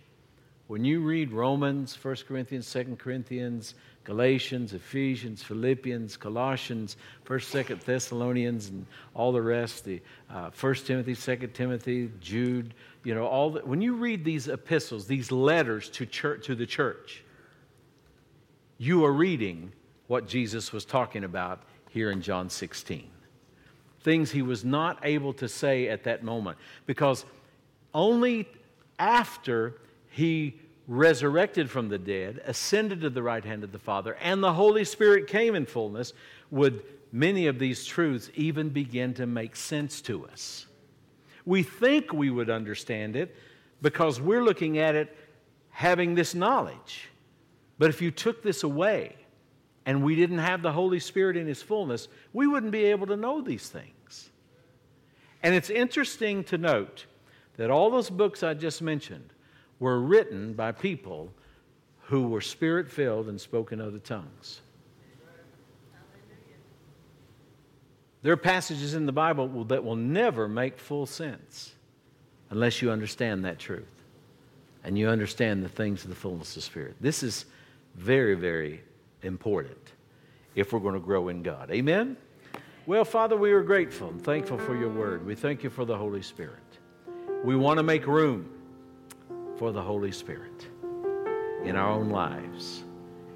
when 0.71 0.85
you 0.85 1.01
read 1.01 1.33
Romans, 1.33 2.01
1 2.01 2.15
Corinthians, 2.25 2.71
2 2.71 2.95
Corinthians, 2.97 3.75
Galatians, 4.05 4.71
Ephesians, 4.71 5.43
Philippians, 5.43 6.15
Colossians, 6.15 6.95
1st, 7.25 7.65
2nd 7.65 7.83
Thessalonians, 7.83 8.69
and 8.69 8.85
all 9.13 9.33
the 9.33 9.41
rest, 9.41 9.83
the 9.83 9.99
uh, 10.29 10.49
1 10.57 10.75
Timothy, 10.75 11.13
2 11.13 11.47
Timothy, 11.47 12.09
Jude, 12.21 12.73
you 13.03 13.13
know, 13.13 13.25
all 13.25 13.49
the, 13.49 13.59
when 13.65 13.81
you 13.81 13.95
read 13.95 14.23
these 14.23 14.47
epistles, 14.47 15.07
these 15.07 15.29
letters 15.29 15.89
to, 15.89 16.05
church, 16.05 16.45
to 16.45 16.55
the 16.55 16.65
church, 16.65 17.21
you 18.77 19.03
are 19.03 19.11
reading 19.11 19.73
what 20.07 20.25
Jesus 20.25 20.71
was 20.71 20.85
talking 20.85 21.25
about 21.25 21.63
here 21.89 22.11
in 22.11 22.21
John 22.21 22.49
16. 22.49 23.09
Things 23.99 24.31
he 24.31 24.41
was 24.41 24.63
not 24.63 24.99
able 25.03 25.33
to 25.33 25.49
say 25.49 25.89
at 25.89 26.05
that 26.05 26.23
moment 26.23 26.57
because 26.85 27.25
only 27.93 28.47
after 28.97 29.75
he 30.11 30.60
resurrected 30.87 31.69
from 31.69 31.89
the 31.89 31.97
dead, 31.97 32.41
ascended 32.45 33.01
to 33.01 33.09
the 33.09 33.23
right 33.23 33.45
hand 33.45 33.63
of 33.63 33.71
the 33.71 33.79
Father, 33.79 34.15
and 34.21 34.43
the 34.43 34.53
Holy 34.53 34.83
Spirit 34.83 35.27
came 35.27 35.55
in 35.55 35.65
fullness, 35.65 36.13
would 36.49 36.83
many 37.11 37.47
of 37.47 37.59
these 37.59 37.85
truths 37.85 38.29
even 38.35 38.69
begin 38.69 39.13
to 39.13 39.25
make 39.25 39.55
sense 39.55 40.01
to 40.01 40.25
us. 40.27 40.65
We 41.45 41.63
think 41.63 42.13
we 42.13 42.29
would 42.29 42.49
understand 42.49 43.15
it 43.15 43.35
because 43.81 44.21
we're 44.21 44.43
looking 44.43 44.77
at 44.77 44.95
it 44.95 45.15
having 45.69 46.15
this 46.15 46.35
knowledge. 46.35 47.09
But 47.79 47.89
if 47.89 48.01
you 48.01 48.11
took 48.11 48.43
this 48.43 48.63
away 48.63 49.15
and 49.85 50.03
we 50.03 50.15
didn't 50.15 50.37
have 50.37 50.61
the 50.61 50.71
Holy 50.71 50.99
Spirit 50.99 51.35
in 51.35 51.47
His 51.47 51.61
fullness, 51.61 52.07
we 52.33 52.47
wouldn't 52.47 52.71
be 52.71 52.85
able 52.85 53.07
to 53.07 53.17
know 53.17 53.41
these 53.41 53.67
things. 53.67 54.29
And 55.41 55.55
it's 55.55 55.69
interesting 55.69 56.43
to 56.45 56.57
note 56.57 57.05
that 57.57 57.71
all 57.71 57.89
those 57.89 58.09
books 58.09 58.43
I 58.43 58.53
just 58.53 58.81
mentioned 58.81 59.33
were 59.81 59.99
written 59.99 60.53
by 60.53 60.71
people 60.71 61.33
who 62.03 62.27
were 62.27 62.39
spirit 62.39 62.89
filled 62.89 63.27
and 63.27 63.41
spoke 63.41 63.73
in 63.73 63.81
other 63.81 63.97
tongues. 63.97 64.61
There 68.21 68.31
are 68.31 68.37
passages 68.37 68.93
in 68.93 69.07
the 69.07 69.11
Bible 69.11 69.65
that 69.65 69.83
will 69.83 69.95
never 69.95 70.47
make 70.47 70.79
full 70.79 71.07
sense 71.07 71.73
unless 72.51 72.83
you 72.83 72.91
understand 72.91 73.43
that 73.45 73.57
truth 73.57 73.87
and 74.83 74.97
you 74.97 75.09
understand 75.09 75.63
the 75.63 75.69
things 75.69 76.03
of 76.03 76.11
the 76.11 76.15
fullness 76.15 76.55
of 76.55 76.63
Spirit. 76.63 76.95
This 77.01 77.23
is 77.23 77.45
very, 77.95 78.35
very 78.35 78.83
important 79.23 79.93
if 80.53 80.71
we're 80.71 80.79
going 80.79 80.93
to 80.93 80.99
grow 80.99 81.29
in 81.29 81.41
God. 81.41 81.71
Amen? 81.71 82.15
Well, 82.85 83.05
Father, 83.05 83.35
we 83.35 83.51
are 83.51 83.63
grateful 83.63 84.09
and 84.09 84.23
thankful 84.23 84.59
for 84.59 84.75
your 84.75 84.89
word. 84.89 85.25
We 85.25 85.33
thank 85.33 85.63
you 85.63 85.71
for 85.71 85.85
the 85.85 85.97
Holy 85.97 86.21
Spirit. 86.21 86.59
We 87.43 87.55
want 87.55 87.77
to 87.77 87.83
make 87.83 88.05
room 88.05 88.60
for 89.61 89.71
the 89.71 89.79
Holy 89.79 90.11
Spirit 90.11 90.65
in 91.65 91.75
our 91.75 91.91
own 91.91 92.09
lives. 92.09 92.83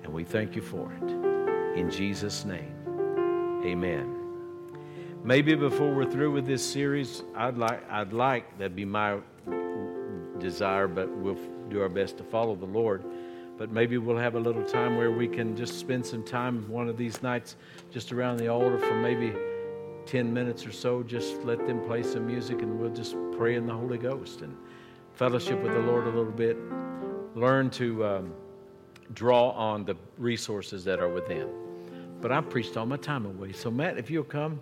And 0.03 0.11
we 0.11 0.23
thank 0.23 0.55
you 0.55 0.61
for 0.63 0.91
it. 0.91 1.77
In 1.77 1.91
Jesus' 1.91 2.45
name, 2.45 2.73
amen. 3.63 4.11
Maybe 5.23 5.53
before 5.53 5.93
we're 5.93 6.09
through 6.09 6.31
with 6.31 6.47
this 6.47 6.67
series, 6.67 7.21
I'd 7.35 7.59
like, 7.59 7.87
I'd 7.91 8.11
like, 8.11 8.57
that'd 8.57 8.75
be 8.75 8.85
my 8.85 9.19
desire, 10.39 10.87
but 10.87 11.15
we'll 11.15 11.37
do 11.69 11.79
our 11.83 11.89
best 11.89 12.17
to 12.17 12.23
follow 12.23 12.55
the 12.55 12.65
Lord. 12.65 13.03
But 13.55 13.69
maybe 13.69 13.99
we'll 13.99 14.17
have 14.17 14.33
a 14.33 14.39
little 14.39 14.65
time 14.65 14.97
where 14.97 15.11
we 15.11 15.27
can 15.27 15.55
just 15.55 15.77
spend 15.77 16.03
some 16.03 16.23
time 16.23 16.67
one 16.67 16.89
of 16.89 16.97
these 16.97 17.21
nights 17.21 17.55
just 17.91 18.11
around 18.11 18.37
the 18.37 18.47
altar 18.47 18.79
for 18.79 18.95
maybe 18.95 19.31
10 20.07 20.33
minutes 20.33 20.65
or 20.65 20.71
so. 20.71 21.03
Just 21.03 21.43
let 21.43 21.67
them 21.67 21.81
play 21.81 22.01
some 22.01 22.25
music 22.25 22.63
and 22.63 22.79
we'll 22.79 22.95
just 22.95 23.15
pray 23.37 23.53
in 23.53 23.67
the 23.67 23.73
Holy 23.73 23.99
Ghost. 23.99 24.41
And 24.41 24.57
fellowship 25.15 25.61
with 25.61 25.73
the 25.73 25.79
Lord 25.79 26.05
a 26.05 26.09
little 26.09 26.31
bit, 26.31 26.57
learn 27.35 27.69
to 27.71 28.05
um, 28.05 28.33
draw 29.13 29.51
on 29.51 29.85
the 29.85 29.95
resources 30.17 30.83
that 30.83 30.99
are 30.99 31.09
within. 31.09 31.49
But 32.21 32.31
I 32.31 32.41
preached 32.41 32.75
all 32.75 32.85
my 32.85 32.97
time 32.97 33.25
away. 33.25 33.53
So, 33.53 33.71
Matt, 33.71 33.97
if 33.97 34.09
you'll 34.09 34.23
come. 34.23 34.59